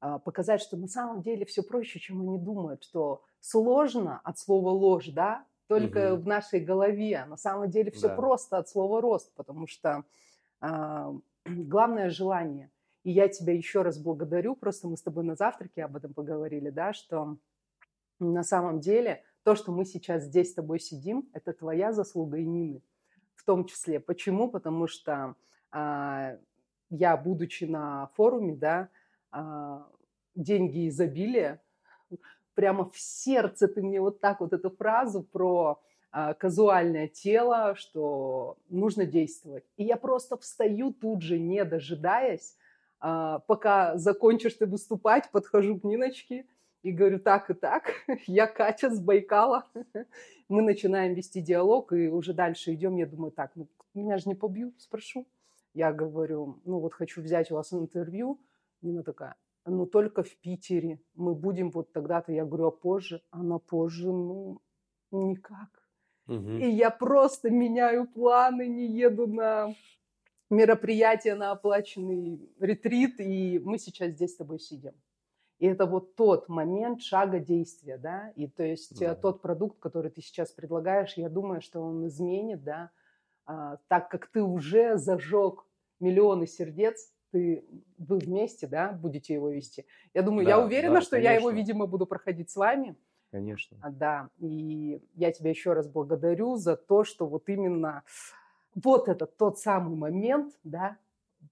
а, 0.00 0.18
показать, 0.18 0.60
что 0.62 0.76
на 0.76 0.86
самом 0.88 1.22
деле 1.22 1.44
все 1.44 1.62
проще, 1.62 1.98
чем 1.98 2.20
они 2.22 2.38
думают, 2.38 2.84
что 2.84 3.24
сложно 3.40 4.18
от 4.20 4.38
слова 4.38 4.70
ложь, 4.70 5.08
да, 5.08 5.46
только 5.68 6.14
Мгм. 6.14 6.22
в 6.22 6.26
нашей 6.26 6.60
голове. 6.60 7.24
На 7.26 7.36
самом 7.36 7.70
деле 7.70 7.90
все 7.90 8.08
Да. 8.08 8.16
просто 8.16 8.58
от 8.58 8.68
слова 8.68 9.00
рост, 9.00 9.32
потому 9.36 9.66
что 9.66 10.04
а, 10.60 11.14
главное 11.46 12.10
желание. 12.10 12.70
И 13.04 13.12
я 13.12 13.28
тебя 13.28 13.52
еще 13.54 13.82
раз 13.82 13.98
благодарю, 13.98 14.56
просто 14.56 14.88
мы 14.88 14.96
с 14.96 15.02
тобой 15.02 15.24
на 15.24 15.36
завтраке 15.36 15.84
об 15.84 15.96
этом 15.96 16.12
поговорили, 16.14 16.70
да, 16.70 16.92
что 16.92 17.36
на 18.18 18.42
самом 18.42 18.80
деле 18.80 19.22
то, 19.44 19.54
что 19.54 19.70
мы 19.70 19.84
сейчас 19.84 20.24
здесь 20.24 20.50
с 20.50 20.54
тобой 20.54 20.80
сидим, 20.80 21.28
это 21.32 21.52
твоя 21.52 21.92
заслуга 21.92 22.38
и 22.38 22.44
Нины 22.44 22.82
в 23.34 23.44
том 23.44 23.64
числе. 23.64 24.00
Почему? 24.00 24.50
Потому 24.50 24.88
что 24.88 25.36
а, 25.70 26.36
я, 26.90 27.16
будучи 27.16 27.64
на 27.64 28.08
форуме, 28.14 28.56
да, 28.56 28.88
а, 29.30 29.86
деньги 30.34 30.88
изобилия, 30.88 31.62
прямо 32.58 32.90
в 32.90 32.98
сердце 32.98 33.68
ты 33.68 33.80
мне 33.82 34.00
вот 34.00 34.18
так 34.18 34.40
вот 34.40 34.52
эту 34.52 34.70
фразу 34.70 35.22
про 35.22 35.80
а, 36.10 36.34
казуальное 36.34 37.06
тело, 37.06 37.76
что 37.76 38.56
нужно 38.68 39.06
действовать. 39.06 39.62
И 39.76 39.84
я 39.84 39.96
просто 39.96 40.36
встаю 40.36 40.92
тут 40.92 41.22
же, 41.22 41.38
не 41.38 41.64
дожидаясь, 41.64 42.56
а, 42.98 43.38
пока 43.46 43.96
закончишь 43.96 44.54
ты 44.54 44.66
выступать, 44.66 45.30
подхожу 45.30 45.78
к 45.78 45.84
Ниночке 45.84 46.46
и 46.82 46.90
говорю, 46.90 47.20
так 47.20 47.48
и 47.48 47.54
так, 47.54 47.92
я 48.26 48.48
Катя 48.48 48.90
с 48.90 48.98
Байкала. 48.98 49.64
Мы 50.48 50.62
начинаем 50.62 51.14
вести 51.14 51.40
диалог, 51.40 51.92
и 51.92 52.08
уже 52.08 52.34
дальше 52.34 52.74
идем. 52.74 52.96
Я 52.96 53.06
думаю, 53.06 53.30
так, 53.30 53.52
ну, 53.54 53.68
меня 53.94 54.18
же 54.18 54.28
не 54.28 54.34
побьют, 54.34 54.74
спрошу. 54.78 55.28
Я 55.74 55.92
говорю, 55.92 56.58
ну 56.64 56.80
вот 56.80 56.92
хочу 56.92 57.22
взять 57.22 57.52
у 57.52 57.54
вас 57.54 57.72
интервью. 57.72 58.40
Нина 58.82 59.04
такая, 59.04 59.36
ну 59.68 59.86
только 59.86 60.22
в 60.22 60.36
Питере. 60.36 61.00
Мы 61.14 61.34
будем 61.34 61.70
вот 61.70 61.92
тогда-то. 61.92 62.32
Я 62.32 62.44
говорю, 62.44 62.66
а 62.66 62.70
позже? 62.70 63.22
Она 63.30 63.58
позже, 63.58 64.10
ну, 64.12 64.60
никак. 65.10 65.68
Мгм. 66.26 66.58
И 66.58 66.68
я 66.70 66.90
просто 66.90 67.50
меняю 67.50 68.06
планы, 68.06 68.68
не 68.68 68.86
еду 68.86 69.26
на 69.26 69.74
мероприятие, 70.50 71.34
на 71.34 71.50
оплаченный 71.52 72.50
ретрит, 72.58 73.20
и 73.20 73.58
мы 73.58 73.78
сейчас 73.78 74.12
здесь 74.12 74.32
с 74.32 74.36
тобой 74.36 74.58
сидим. 74.58 74.92
И 75.58 75.66
это 75.66 75.86
вот 75.86 76.14
тот 76.14 76.48
момент 76.48 77.02
шага 77.02 77.40
действия, 77.40 77.98
да, 77.98 78.30
и 78.36 78.46
то 78.46 78.62
есть 78.62 79.02
э, 79.02 79.08
Да. 79.08 79.14
тот 79.16 79.42
продукт, 79.42 79.78
который 79.80 80.10
ты 80.10 80.22
сейчас 80.22 80.52
предлагаешь, 80.52 81.14
я 81.16 81.28
думаю, 81.28 81.60
что 81.60 81.80
он 81.80 82.06
изменит, 82.06 82.62
да, 82.62 82.90
а, 83.44 83.78
так 83.88 84.08
как 84.08 84.28
ты 84.28 84.40
уже 84.42 84.96
зажег 84.98 85.66
миллионы 85.98 86.46
сердец, 86.46 87.12
ты, 87.30 87.64
вы 87.98 88.18
вместе, 88.18 88.66
да, 88.66 88.92
будете 88.92 89.34
его 89.34 89.50
вести. 89.50 89.86
Я 90.14 90.22
думаю, 90.22 90.46
я 90.46 90.56
Да, 90.56 90.64
уверена, 90.64 90.94
да, 90.96 91.00
что 91.00 91.16
я 91.16 91.32
его, 91.32 91.48
конечно. 91.48 91.58
видимо, 91.58 91.86
буду 91.86 92.06
проходить 92.06 92.50
с 92.50 92.56
вами. 92.56 92.96
Конечно. 93.30 93.76
А, 93.82 93.90
Да, 93.90 94.30
и 94.38 95.00
я 95.14 95.32
тебя 95.32 95.50
еще 95.50 95.72
раз 95.72 95.86
благодарю 95.88 96.56
за 96.56 96.76
то, 96.76 97.04
что 97.04 97.26
вот 97.26 97.48
именно 97.48 98.02
вот 98.74 99.08
это 99.08 99.26
тот 99.26 99.58
самый 99.58 99.96
момент, 99.96 100.58
да, 100.64 100.96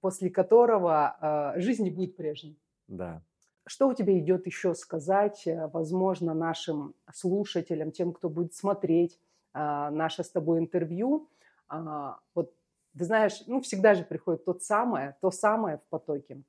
после 0.00 0.30
которого 0.30 1.54
э, 1.56 1.60
жизнь 1.60 1.84
не 1.84 1.90
будет 1.90 2.16
прежней. 2.16 2.58
Да. 2.88 3.22
Что 3.66 3.88
у 3.88 3.94
тебя 3.94 4.18
идет 4.18 4.46
еще 4.46 4.74
сказать, 4.74 5.46
э, 5.46 5.68
возможно, 5.72 6.34
нашим 6.34 6.94
слушателям, 7.12 7.90
тем, 7.92 8.12
кто 8.12 8.28
будет 8.28 8.54
смотреть 8.54 9.18
э, 9.54 9.58
наше 9.90 10.24
с 10.24 10.30
тобой 10.30 10.58
интервью? 10.60 11.28
Э, 11.70 12.12
вот 12.34 12.54
ты 12.96 13.04
знаешь, 13.04 13.42
ну 13.46 13.60
всегда 13.60 13.94
же 13.94 14.04
приходит 14.04 14.44
тот 14.44 14.62
самое, 14.62 15.16
то 15.20 15.30
самое 15.30 15.78
в 15.78 15.84
потоке. 15.84 16.42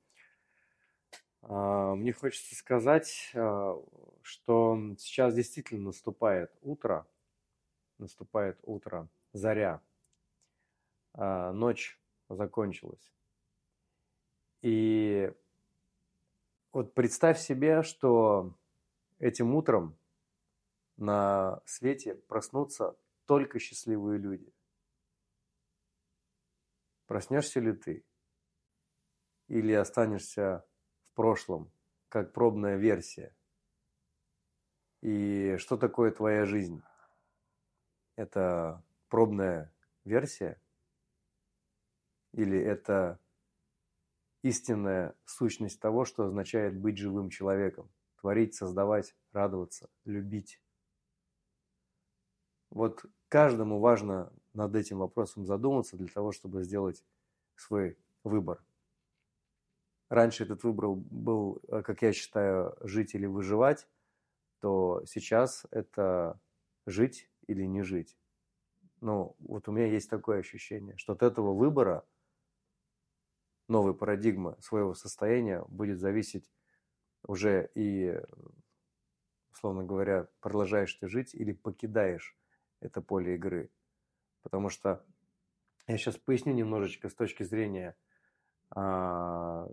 А, 1.42 1.94
мне 1.94 2.12
хочется 2.12 2.54
сказать, 2.54 3.30
а, 3.34 3.82
что 4.22 4.78
сейчас 4.98 5.34
действительно 5.34 5.86
наступает 5.86 6.50
утро, 6.62 7.06
наступает 7.98 8.58
утро, 8.62 9.08
заря, 9.32 9.80
а, 11.14 11.52
ночь 11.52 12.00
закончилась. 12.28 13.12
И 14.62 15.32
вот 16.72 16.94
представь 16.94 17.38
себе, 17.38 17.82
что 17.82 18.54
этим 19.18 19.54
утром 19.54 19.98
на 20.96 21.62
свете 21.64 22.14
проснутся 22.14 22.96
только 23.26 23.58
счастливые 23.58 24.18
люди. 24.18 24.52
Проснешься 27.08 27.58
ли 27.60 27.72
ты? 27.72 28.04
Или 29.48 29.72
останешься 29.72 30.66
в 31.10 31.16
прошлом, 31.16 31.72
как 32.10 32.34
пробная 32.34 32.76
версия? 32.76 33.34
И 35.00 35.56
что 35.56 35.78
такое 35.78 36.10
твоя 36.10 36.44
жизнь? 36.44 36.82
Это 38.16 38.84
пробная 39.08 39.74
версия? 40.04 40.60
Или 42.34 42.60
это 42.60 43.18
истинная 44.42 45.16
сущность 45.24 45.80
того, 45.80 46.04
что 46.04 46.24
означает 46.24 46.78
быть 46.78 46.98
живым 46.98 47.30
человеком? 47.30 47.90
Творить, 48.20 48.54
создавать, 48.54 49.16
радоваться, 49.32 49.88
любить. 50.04 50.60
Вот 52.68 53.06
каждому 53.28 53.80
важно 53.80 54.30
над 54.58 54.74
этим 54.74 54.98
вопросом 54.98 55.46
задуматься 55.46 55.96
для 55.96 56.08
того, 56.08 56.32
чтобы 56.32 56.62
сделать 56.64 57.04
свой 57.54 57.96
выбор. 58.24 58.62
Раньше 60.10 60.44
этот 60.44 60.64
выбор 60.64 60.90
был, 60.90 61.62
как 61.68 62.02
я 62.02 62.12
считаю, 62.12 62.76
жить 62.80 63.14
или 63.14 63.26
выживать, 63.26 63.88
то 64.60 65.02
сейчас 65.06 65.64
это 65.70 66.40
жить 66.86 67.30
или 67.46 67.64
не 67.64 67.82
жить. 67.82 68.18
Ну, 69.00 69.36
вот 69.38 69.68
у 69.68 69.72
меня 69.72 69.86
есть 69.86 70.10
такое 70.10 70.40
ощущение, 70.40 70.96
что 70.96 71.12
от 71.12 71.22
этого 71.22 71.54
выбора– 71.54 72.04
новой 73.68 73.94
парадигмы 73.94 74.56
своего 74.60 74.94
состояния 74.94 75.62
будет 75.68 76.00
зависеть 76.00 76.50
уже 77.22 77.70
и, 77.74 78.18
условно 79.52 79.84
говоря, 79.84 80.28
продолжаешь 80.40 80.94
ты 80.94 81.06
жить 81.06 81.34
или 81.34 81.52
покидаешь 81.52 82.36
это 82.80 83.02
поле 83.02 83.34
игры. 83.34 83.70
Потому 84.42 84.68
что 84.68 85.04
я 85.86 85.96
сейчас 85.96 86.16
поясню 86.16 86.52
немножечко 86.52 87.08
с 87.08 87.14
точки 87.14 87.42
зрения 87.42 87.96
а, 88.70 89.66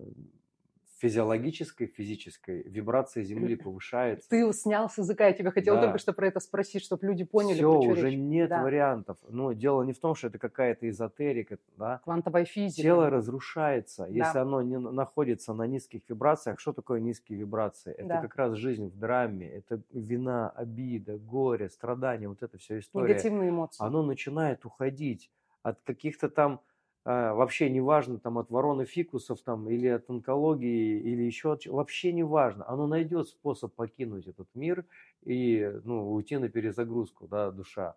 физиологической, 0.98 1.88
физической 1.88 2.64
вибрация 2.64 3.24
Земли 3.24 3.56
повышается. 3.56 4.30
Ты 4.30 4.52
снял 4.54 4.90
с 4.90 4.98
языка, 4.98 5.28
я 5.28 5.34
тебя 5.34 5.52
хотела 5.52 5.78
да. 5.78 5.84
только 5.88 5.98
что 6.00 6.14
про 6.14 6.28
это 6.28 6.40
спросить, 6.40 6.84
чтобы 6.84 7.06
люди 7.08 7.26
поняли, 7.26 7.58
Все, 7.58 7.80
уже 7.80 8.10
речь. 8.10 8.18
нет 8.18 8.50
да. 8.50 8.64
вариантов. 8.64 9.18
Но 9.28 9.52
дело 9.54 9.84
не 9.84 9.94
в 9.94 10.00
том, 10.00 10.16
что 10.16 10.28
это 10.28 10.40
какая-то 10.40 10.90
эзотерика. 10.90 11.58
Да? 11.78 12.00
Квантовая 12.04 12.46
физика. 12.46 12.82
Тело 12.82 13.10
разрушается, 13.10 14.04
да. 14.04 14.08
если 14.10 14.40
оно 14.40 14.62
не 14.62 14.78
находится 14.78 15.54
на 15.54 15.64
низких 15.68 16.02
вибрациях. 16.08 16.60
Что 16.60 16.72
такое 16.72 17.02
низкие 17.02 17.40
вибрации? 17.40 17.94
Это 17.94 18.08
да. 18.08 18.22
как 18.22 18.36
раз 18.36 18.56
жизнь 18.56 18.88
в 18.88 18.98
драме, 18.98 19.50
это 19.50 19.82
вина, 19.92 20.50
обида, 20.50 21.18
горе, 21.18 21.70
страдания, 21.70 22.30
вот 22.30 22.42
это 22.42 22.58
все 22.58 22.80
история. 22.80 23.10
Негативные 23.10 23.50
эмоции. 23.50 23.84
Оно 23.84 24.02
начинает 24.02 24.66
уходить 24.66 25.30
от 25.62 25.82
каких-то 25.82 26.30
там 26.30 26.62
вообще 27.06 27.70
не 27.70 27.82
важно 27.82 28.20
там 28.20 28.40
от 28.40 28.50
вороны 28.50 28.86
фикусов 28.86 29.40
там 29.42 29.70
или 29.70 29.88
от 29.88 30.10
онкологии 30.10 31.00
или 31.00 31.22
еще 31.22 31.54
от 31.54 31.66
вообще 31.68 32.12
не 32.12 32.24
важно 32.24 32.68
оно 32.68 32.88
найдет 32.88 33.30
способ 33.30 33.74
покинуть 33.76 34.26
этот 34.26 34.48
мир 34.56 34.86
и 35.24 35.72
ну 35.84 36.12
уйти 36.12 36.38
на 36.38 36.50
перезагрузку 36.50 37.28
да 37.28 37.52
душа 37.52 37.96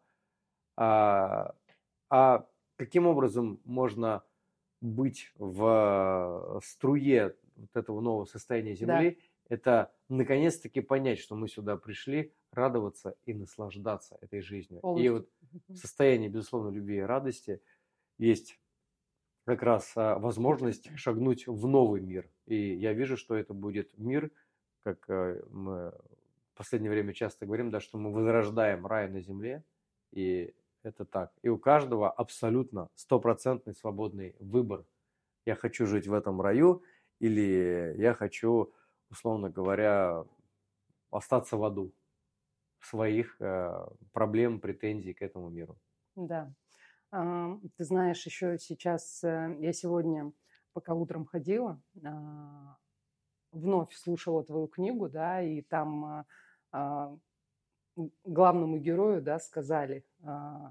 а, 0.76 1.54
а 2.10 2.46
каким 2.76 3.06
образом 3.06 3.60
можно 3.64 4.22
быть 4.82 5.32
в 5.38 6.60
струе 6.62 7.34
вот 7.56 7.70
этого 7.74 8.02
нового 8.02 8.26
состояния 8.26 8.74
земли 8.74 9.18
да. 9.48 9.54
это 9.54 9.92
наконец-таки 10.10 10.82
понять 10.82 11.18
что 11.18 11.34
мы 11.34 11.48
сюда 11.48 11.78
пришли 11.78 12.34
радоваться 12.52 13.16
и 13.24 13.32
наслаждаться 13.32 14.18
этой 14.20 14.42
жизнью 14.42 14.80
Полностью. 14.80 15.06
и 15.06 15.08
вот 15.08 15.30
в 15.68 15.76
состоянии 15.76 16.28
безусловно 16.28 16.68
любви 16.68 16.98
и 16.98 17.00
радости 17.00 17.62
есть 18.18 18.60
как 19.48 19.62
раз 19.62 19.92
а, 19.96 20.18
возможность 20.18 20.94
шагнуть 20.98 21.46
в 21.46 21.66
новый 21.66 22.02
мир. 22.02 22.28
И 22.44 22.74
я 22.74 22.92
вижу, 22.92 23.16
что 23.16 23.34
это 23.34 23.54
будет 23.54 23.96
мир, 23.96 24.30
как 24.82 25.08
э, 25.08 25.42
мы 25.48 25.90
в 26.52 26.58
последнее 26.58 26.90
время 26.90 27.14
часто 27.14 27.46
говорим, 27.46 27.70
да, 27.70 27.80
что 27.80 27.96
мы 27.96 28.12
возрождаем 28.12 28.86
рай 28.86 29.08
на 29.08 29.22
земле, 29.22 29.64
и 30.12 30.54
это 30.82 31.06
так. 31.06 31.32
И 31.40 31.48
у 31.48 31.56
каждого 31.56 32.10
абсолютно 32.10 32.90
стопроцентный 32.94 33.72
свободный 33.72 34.36
выбор. 34.38 34.84
Я 35.46 35.54
хочу 35.54 35.86
жить 35.86 36.06
в 36.06 36.12
этом 36.12 36.42
раю, 36.42 36.82
или 37.18 37.94
я 37.96 38.12
хочу, 38.12 38.70
условно 39.08 39.48
говоря, 39.48 40.26
остаться 41.10 41.56
в 41.56 41.64
аду 41.64 41.94
своих 42.82 43.40
э, 43.40 43.86
проблем, 44.12 44.60
претензий 44.60 45.14
к 45.14 45.22
этому 45.22 45.48
миру. 45.48 45.78
Да. 46.16 46.52
Ты 47.10 47.84
знаешь, 47.84 48.24
еще 48.26 48.58
сейчас, 48.58 49.24
э, 49.24 49.56
я 49.60 49.72
сегодня, 49.72 50.30
пока 50.74 50.94
утром 50.94 51.24
ходила, 51.24 51.80
а, 52.04 52.76
вновь 53.50 53.94
слушала 53.94 54.44
твою 54.44 54.66
книгу, 54.66 55.08
да, 55.08 55.40
и 55.40 55.62
там 55.62 56.04
а, 56.04 56.26
а, 56.70 57.16
главному 58.24 58.78
герою, 58.78 59.22
да, 59.22 59.38
сказали, 59.38 60.04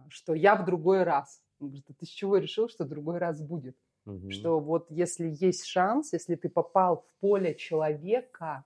что 0.09 0.33
я 0.33 0.55
в 0.55 0.63
другой 0.63 1.03
раз. 1.03 1.43
Он 1.59 1.69
говорит, 1.69 1.87
ты 1.97 2.05
с 2.05 2.09
чего 2.09 2.37
решил, 2.37 2.69
что 2.69 2.85
другой 2.85 3.17
раз 3.17 3.41
будет? 3.41 3.75
Угу. 4.05 4.29
Что 4.29 4.59
вот 4.59 4.91
если 4.91 5.27
есть 5.39 5.65
шанс, 5.65 6.13
если 6.13 6.35
ты 6.35 6.49
попал 6.49 7.01
в 7.01 7.19
поле 7.19 7.55
человека, 7.55 8.63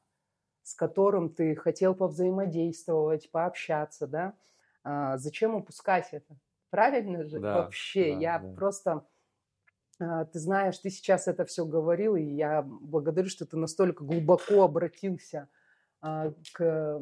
с 0.61 0.76
которым 0.76 1.34
ты 1.34 1.55
хотел 1.55 1.95
повзаимодействовать, 1.95 3.32
пообщаться, 3.32 4.05
да, 4.05 5.17
зачем 5.17 5.55
упускать 5.55 6.09
это? 6.11 6.38
Правильно 6.72 7.26
же? 7.26 7.39
Да, 7.39 7.57
Вообще, 7.57 8.13
да, 8.13 8.19
я 8.19 8.39
да. 8.39 8.53
просто... 8.53 9.05
А, 9.99 10.26
ты 10.26 10.39
знаешь, 10.39 10.80
ты 10.80 10.89
сейчас 10.89 11.28
это 11.28 11.45
все 11.45 11.65
говорил, 11.65 12.15
и 12.15 12.24
я 12.24 12.63
благодарю, 12.63 13.30
что 13.30 13.45
ты 13.45 13.57
настолько 13.57 14.03
глубоко 14.03 14.63
обратился 14.63 15.47
а, 16.01 16.34
к 16.53 16.99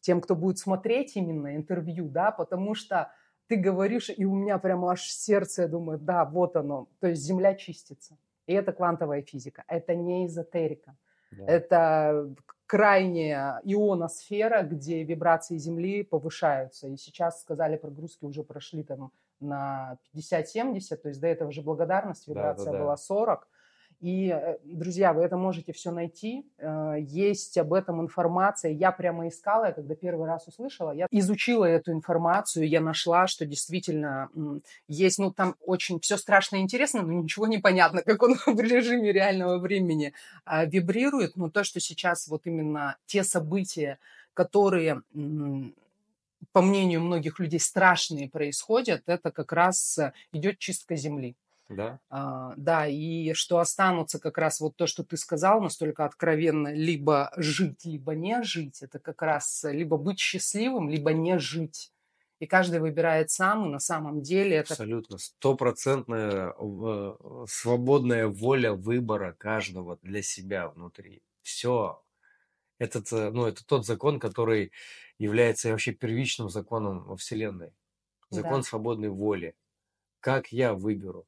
тем, 0.00 0.20
кто 0.20 0.36
будет 0.36 0.58
смотреть 0.58 1.16
именно 1.16 1.56
интервью, 1.56 2.08
да, 2.08 2.30
потому 2.30 2.74
что 2.74 3.10
ты 3.48 3.56
говоришь, 3.56 4.10
и 4.14 4.24
у 4.24 4.34
меня 4.34 4.58
прямо 4.58 4.92
аж 4.92 5.02
сердце, 5.02 5.62
я 5.62 5.68
думаю, 5.68 5.98
да, 5.98 6.24
вот 6.24 6.54
оно, 6.54 6.88
то 7.00 7.08
есть 7.08 7.22
Земля 7.22 7.54
чистится. 7.54 8.16
И 8.46 8.52
это 8.52 8.72
квантовая 8.72 9.22
физика, 9.22 9.64
это 9.66 9.94
не 9.94 10.26
эзотерика. 10.26 10.96
Да. 11.32 11.44
Это 11.46 12.34
крайняя 12.68 13.60
ионосфера, 13.64 14.62
где 14.62 15.02
вибрации 15.02 15.56
Земли 15.56 16.04
повышаются. 16.04 16.86
И 16.86 16.96
сейчас 16.98 17.40
сказали, 17.40 17.76
прогрузки 17.76 18.26
уже 18.26 18.44
прошли 18.44 18.84
там 18.84 19.10
на 19.40 19.96
50-70, 20.14 20.96
то 20.96 21.08
есть 21.08 21.20
до 21.20 21.28
этого 21.28 21.50
же 21.50 21.62
благодарность, 21.62 22.28
вибрация 22.28 22.66
да, 22.66 22.72
да, 22.72 22.78
да. 22.78 22.84
была 22.84 22.96
40. 22.96 23.48
И, 24.00 24.28
э, 24.28 24.58
друзья, 24.62 25.12
вы 25.12 25.22
это 25.22 25.36
можете 25.36 25.72
все 25.72 25.90
найти. 25.90 26.46
Э, 26.58 26.94
есть 27.00 27.58
об 27.58 27.72
этом 27.72 28.00
информация. 28.00 28.70
Я 28.70 28.92
прямо 28.92 29.26
искала, 29.26 29.66
я 29.66 29.72
когда 29.72 29.96
первый 29.96 30.28
раз 30.28 30.46
услышала, 30.46 30.92
я 30.92 31.06
изучила 31.10 31.64
эту 31.64 31.90
информацию, 31.90 32.68
я 32.68 32.80
нашла, 32.80 33.26
что 33.26 33.44
действительно 33.44 34.30
есть, 34.86 35.18
ну, 35.18 35.32
там 35.32 35.56
очень 35.66 35.98
все 35.98 36.16
страшно 36.16 36.56
интересно, 36.56 37.02
но 37.02 37.12
ничего 37.12 37.48
не 37.48 37.58
понятно, 37.58 38.02
как 38.02 38.22
он 38.22 38.36
в 38.46 38.60
режиме 38.60 39.12
реального 39.12 39.58
времени 39.58 40.12
а, 40.44 40.64
вибрирует. 40.64 41.36
Но 41.36 41.50
то, 41.50 41.64
что 41.64 41.80
сейчас 41.80 42.28
вот 42.28 42.42
именно 42.46 42.96
те 43.06 43.24
события, 43.24 43.98
которые 44.32 45.02
по 46.52 46.62
мнению 46.62 47.00
многих 47.00 47.40
людей, 47.40 47.60
страшные 47.60 48.28
происходят, 48.28 49.02
это 49.06 49.30
как 49.30 49.52
раз 49.52 49.98
э, 49.98 50.12
идет 50.32 50.58
чистка 50.58 50.96
Земли. 50.96 51.36
Да. 51.68 52.00
А, 52.10 52.54
да, 52.56 52.86
и 52.86 53.34
что 53.34 53.58
останутся 53.58 54.18
как 54.18 54.38
раз 54.38 54.60
вот 54.60 54.76
то, 54.76 54.86
что 54.86 55.04
ты 55.04 55.16
сказал, 55.18 55.60
настолько 55.60 56.04
откровенно, 56.06 56.72
либо 56.72 57.30
жить, 57.36 57.84
либо 57.84 58.14
не 58.14 58.42
жить, 58.42 58.82
это 58.82 58.98
как 58.98 59.20
раз 59.22 59.64
либо 59.64 59.98
быть 59.98 60.18
счастливым, 60.18 60.88
либо 60.88 61.12
не 61.12 61.38
жить. 61.38 61.92
и 62.40 62.46
каждый 62.46 62.80
выбирает 62.80 63.30
сам, 63.30 63.66
и 63.66 63.68
на 63.68 63.80
самом 63.80 64.22
деле 64.22 64.56
это... 64.56 64.74
Абсолютно. 64.74 65.18
Стопроцентная 65.18 66.54
э, 66.58 67.16
свободная 67.48 68.28
воля 68.28 68.72
выбора 68.74 69.34
каждого 69.38 69.98
для 70.02 70.22
себя 70.22 70.68
внутри. 70.68 71.22
Все. 71.42 72.02
Этот, 72.78 73.12
э, 73.12 73.30
ну, 73.30 73.46
это 73.46 73.64
тот 73.66 73.86
закон, 73.86 74.20
который 74.20 74.72
является 75.18 75.70
вообще 75.70 75.92
первичным 75.92 76.48
законом 76.50 77.04
во 77.04 77.16
Вселенной. 77.16 77.72
Закон 78.30 78.60
Да. 78.60 78.62
свободной 78.62 79.08
воли. 79.10 79.56
Как 80.20 80.52
я 80.52 80.74
выберу? 80.74 81.26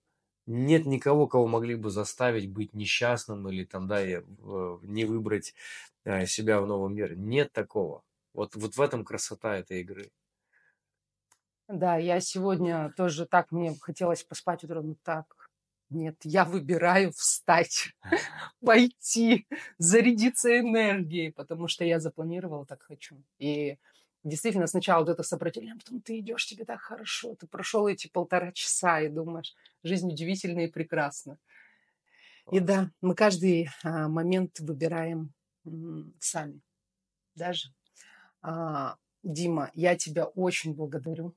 Нет 0.51 0.85
никого, 0.85 1.29
кого 1.29 1.47
могли 1.47 1.77
бы 1.77 1.91
заставить 1.91 2.51
быть 2.51 2.75
несчастным 2.75 3.49
или 3.49 3.65
там, 3.65 3.87
да, 3.87 4.05
и, 4.05 4.17
э, 4.17 4.79
не 4.83 5.05
выбрать 5.05 5.55
э, 6.05 6.27
себя 6.27 6.61
в 6.61 6.67
новом 6.67 6.95
мире. 6.95 7.15
Нет 7.17 7.53
такого. 7.53 8.03
Вот, 8.35 8.57
вот 8.57 8.77
в 8.77 8.81
этом 8.81 9.05
красота 9.05 9.57
этой 9.57 9.81
игры. 9.83 10.11
Да, 11.69 11.97
я 11.99 12.19
сегодня 12.21 12.93
тоже 12.97 13.27
так, 13.27 13.53
мне 13.53 13.77
хотелось 13.81 14.25
поспать 14.25 14.65
утром, 14.65 14.97
так, 15.05 15.51
нет, 15.89 16.17
я 16.25 16.45
выбираю 16.45 17.13
встать, 17.13 17.93
пойти, 18.65 19.47
зарядиться 19.79 20.59
энергией, 20.59 21.31
потому 21.31 21.69
что 21.69 21.85
я 21.85 22.01
запланировала, 22.01 22.67
так 22.67 22.83
хочу. 22.83 23.23
И 23.39 23.79
действительно 24.25 24.67
сначала 24.67 25.01
вот 25.01 25.11
это 25.11 25.23
сопротивление, 25.23 25.75
а 25.77 25.79
потом 25.79 26.01
ты 26.03 26.19
идешь, 26.21 26.47
тебе 26.47 26.65
так 26.65 26.81
хорошо, 26.81 27.35
ты 27.37 27.47
прошел 27.47 27.89
эти 27.89 28.09
полтора 28.09 28.53
часа 28.53 29.01
и 29.01 29.09
думаешь, 29.09 29.55
жизнь 29.83 30.09
удивительна 30.11 30.61
и 30.61 30.69
прекрасна. 30.71 31.39
И 32.51 32.61
да, 32.61 32.91
мы 33.01 33.15
каждый 33.15 33.69
а, 33.85 34.09
момент 34.09 34.59
выбираем 34.61 35.33
м, 35.65 36.15
сами, 36.19 36.61
даже. 37.35 37.71
А, 38.43 38.97
Дима, 39.25 39.71
я 39.75 39.97
тебя 39.97 40.27
очень 40.27 40.75
благодарю 40.75 41.35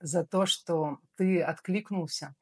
за 0.00 0.24
то, 0.26 0.46
что 0.46 0.98
ты 1.16 1.42
откликнулся. 1.42 2.34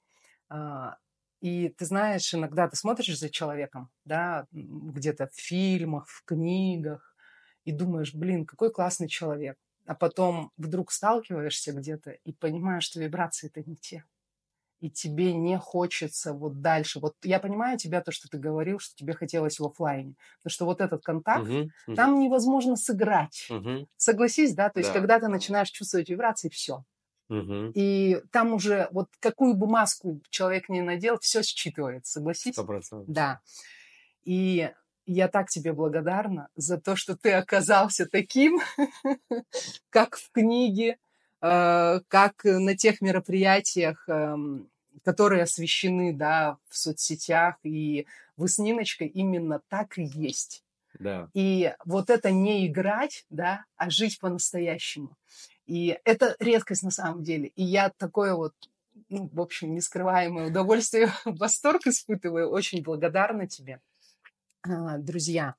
А, 0.51 0.99
И 1.41 1.71
ты 1.71 1.87
знаешь, 1.87 2.35
иногда 2.35 2.69
ты 2.69 2.77
смотришь 2.77 3.19
за 3.19 3.31
человеком, 3.31 3.91
да, 4.05 4.47
где-то 4.53 5.29
в 5.29 5.35
фильмах, 5.37 6.09
в 6.09 6.25
книгах, 6.25 7.14
и 7.65 7.73
думаешь, 7.73 8.15
блин, 8.15 8.47
какой 8.47 8.71
классный 8.73 9.09
человек. 9.09 9.59
А 9.87 9.95
потом 9.95 10.51
вдруг 10.57 10.93
сталкиваешься 10.93 11.73
где-то 11.73 12.13
и 12.13 12.33
понимаешь, 12.33 12.85
что 12.85 13.01
вибрации 13.01 13.49
это 13.49 13.69
не 13.69 13.77
те. 13.77 14.05
И 14.81 14.91
тебе 14.91 15.33
не 15.35 15.59
хочется 15.59 16.35
вот 16.35 16.61
дальше. 16.61 17.01
Вот 17.01 17.17
я 17.23 17.41
понимаю 17.41 17.79
тебя, 17.79 18.03
то, 18.03 18.13
что 18.13 18.29
ты 18.29 18.39
говорил, 18.39 18.79
что 18.81 18.95
тебе 18.97 19.15
хотелось 19.15 19.59
в 19.59 19.65
оффлайне. 19.67 20.15
Потому 20.39 20.53
что 20.53 20.65
вот 20.67 20.81
этот 20.83 21.03
контакт, 21.03 21.51
Мгм, 21.51 21.73
мгм, 21.87 21.95
там 21.95 22.19
невозможно 22.21 22.77
сыграть. 22.77 23.49
мгм, 23.49 23.87
Согласись, 23.97 24.55
да? 24.55 24.69
То 24.71 24.81
есть, 24.81 24.91
Да, 24.91 24.93
когда 24.93 25.19
ты 25.21 25.29
начинаешь 25.29 25.71
чувствовать 25.71 26.11
вибрации, 26.11 26.51
все. 26.51 26.85
мгм. 27.29 27.75
И 27.75 28.23
там 28.33 28.55
уже 28.55 28.89
вот 28.93 29.09
какую 29.21 29.55
бы 29.55 29.67
маску 29.67 30.21
человек 30.31 30.69
не 30.69 30.83
надел, 30.83 31.19
все 31.21 31.41
считывается, 31.41 32.05
согласись? 32.13 32.57
Сто 32.57 32.67
процентов. 32.67 33.17
Да. 33.17 33.41
И 34.25 34.73
я 35.07 35.29
так 35.29 35.49
тебе 35.49 35.73
благодарна 35.73 36.49
за 36.57 36.79
то, 36.79 36.97
что 36.97 37.17
ты 37.17 37.33
оказался 37.33 38.07
таким, 38.07 38.61
как 39.91 40.17
в 40.17 40.31
книге, 40.31 40.99
э, 41.41 42.01
как 42.09 42.45
на 42.45 42.77
тех 42.77 43.01
мероприятиях, 43.01 44.05
эм, 44.09 44.71
которые 45.03 45.43
освещены, 45.43 46.13
да, 46.13 46.59
в 46.69 46.77
соцсетях. 46.77 47.57
И 47.63 48.07
вы 48.37 48.49
с 48.49 48.59
Ниночкой 48.59 49.09
именно 49.09 49.61
так 49.69 49.99
и 49.99 50.05
есть. 50.05 50.65
Да. 50.99 51.29
И 51.35 51.75
вот 51.85 52.11
это 52.11 52.31
не 52.31 52.67
играть, 52.67 53.27
да, 53.31 53.65
а 53.77 53.91
жить 53.91 54.19
по-настоящему. 54.21 55.17
И 55.67 55.99
это 56.05 56.37
редкость 56.39 56.83
на 56.83 56.91
самом 56.91 57.23
деле. 57.23 57.49
И 57.49 57.65
я 57.65 57.91
такое 57.91 58.35
вот, 58.35 58.55
ну, 59.09 59.29
в 59.33 59.41
общем, 59.41 59.75
нескрываемое 59.75 60.49
удовольствие, 60.49 61.11
восторг 61.25 61.87
испытываю. 61.87 62.51
Очень 62.51 62.83
благодарна 62.83 63.49
тебе, 63.49 63.81
друзья. 64.99 65.55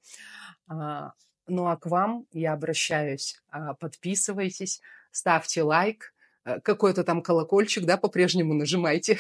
А, 0.68 1.14
Ну 1.48 1.68
а 1.68 1.78
к 1.78 1.86
вам 1.86 2.26
я 2.34 2.54
обращаюсь. 2.54 3.40
А, 3.50 3.74
Подписывайтесь, 3.76 4.82
ставьте 5.12 5.62
лайк, 5.62 6.14
э, 6.46 6.60
какой-то 6.62 7.04
там 7.04 7.22
колокольчик, 7.22 7.86
да, 7.86 7.98
по-прежнему 7.98 8.54
нажимайте, 8.54 9.20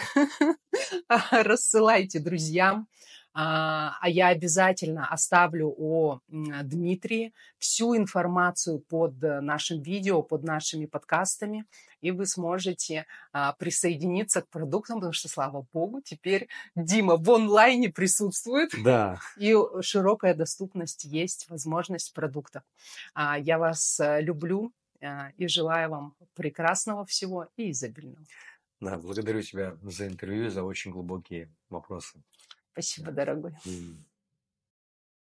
А, 1.07 1.17
рассылайте 1.43 2.19
друзьям. 2.19 2.87
А 3.37 3.97
а 3.99 4.09
я 4.09 4.27
обязательно 4.29 5.07
оставлю 5.07 5.73
о 5.77 6.19
м, 6.31 6.45
Дмитрии 6.67 7.33
всю 7.57 7.95
информацию 7.97 8.79
под 8.79 9.21
э, 9.23 9.41
нашим 9.41 9.81
видео, 9.81 10.21
под 10.23 10.43
нашими 10.43 10.85
подкастами, 10.85 11.65
и 12.01 12.11
вы 12.11 12.25
сможете 12.27 13.05
а, 13.33 13.53
присоединиться 13.53 14.41
к 14.41 14.47
продуктам, 14.49 14.97
потому 14.97 15.13
что, 15.13 15.27
слава 15.27 15.65
богу, 15.73 16.01
теперь 16.01 16.47
Дима 16.75 17.17
в 17.17 17.29
онлайне 17.31 17.89
присутствует, 17.89 18.71
Да. 18.83 19.19
и 19.37 19.55
широкая 19.81 20.33
доступность 20.35 21.03
есть, 21.03 21.49
возможность 21.49 22.13
продуктов. 22.13 22.63
А, 23.13 23.37
Я 23.37 23.57
вас 23.57 23.99
э, 23.99 24.21
люблю 24.21 24.71
а, 25.01 25.31
и 25.37 25.47
желаю 25.47 25.89
вам 25.89 26.13
прекрасного 26.35 27.05
всего 27.05 27.47
и 27.57 27.71
изобильного. 27.71 28.23
Да, 28.81 28.97
благодарю 28.97 29.41
тебя 29.41 29.75
за 29.81 30.07
интервью, 30.07 30.49
за 30.49 30.63
очень 30.63 30.91
глубокие 30.91 31.49
вопросы. 31.69 32.21
Спасибо, 32.75 33.11
дорогой. 33.13 33.55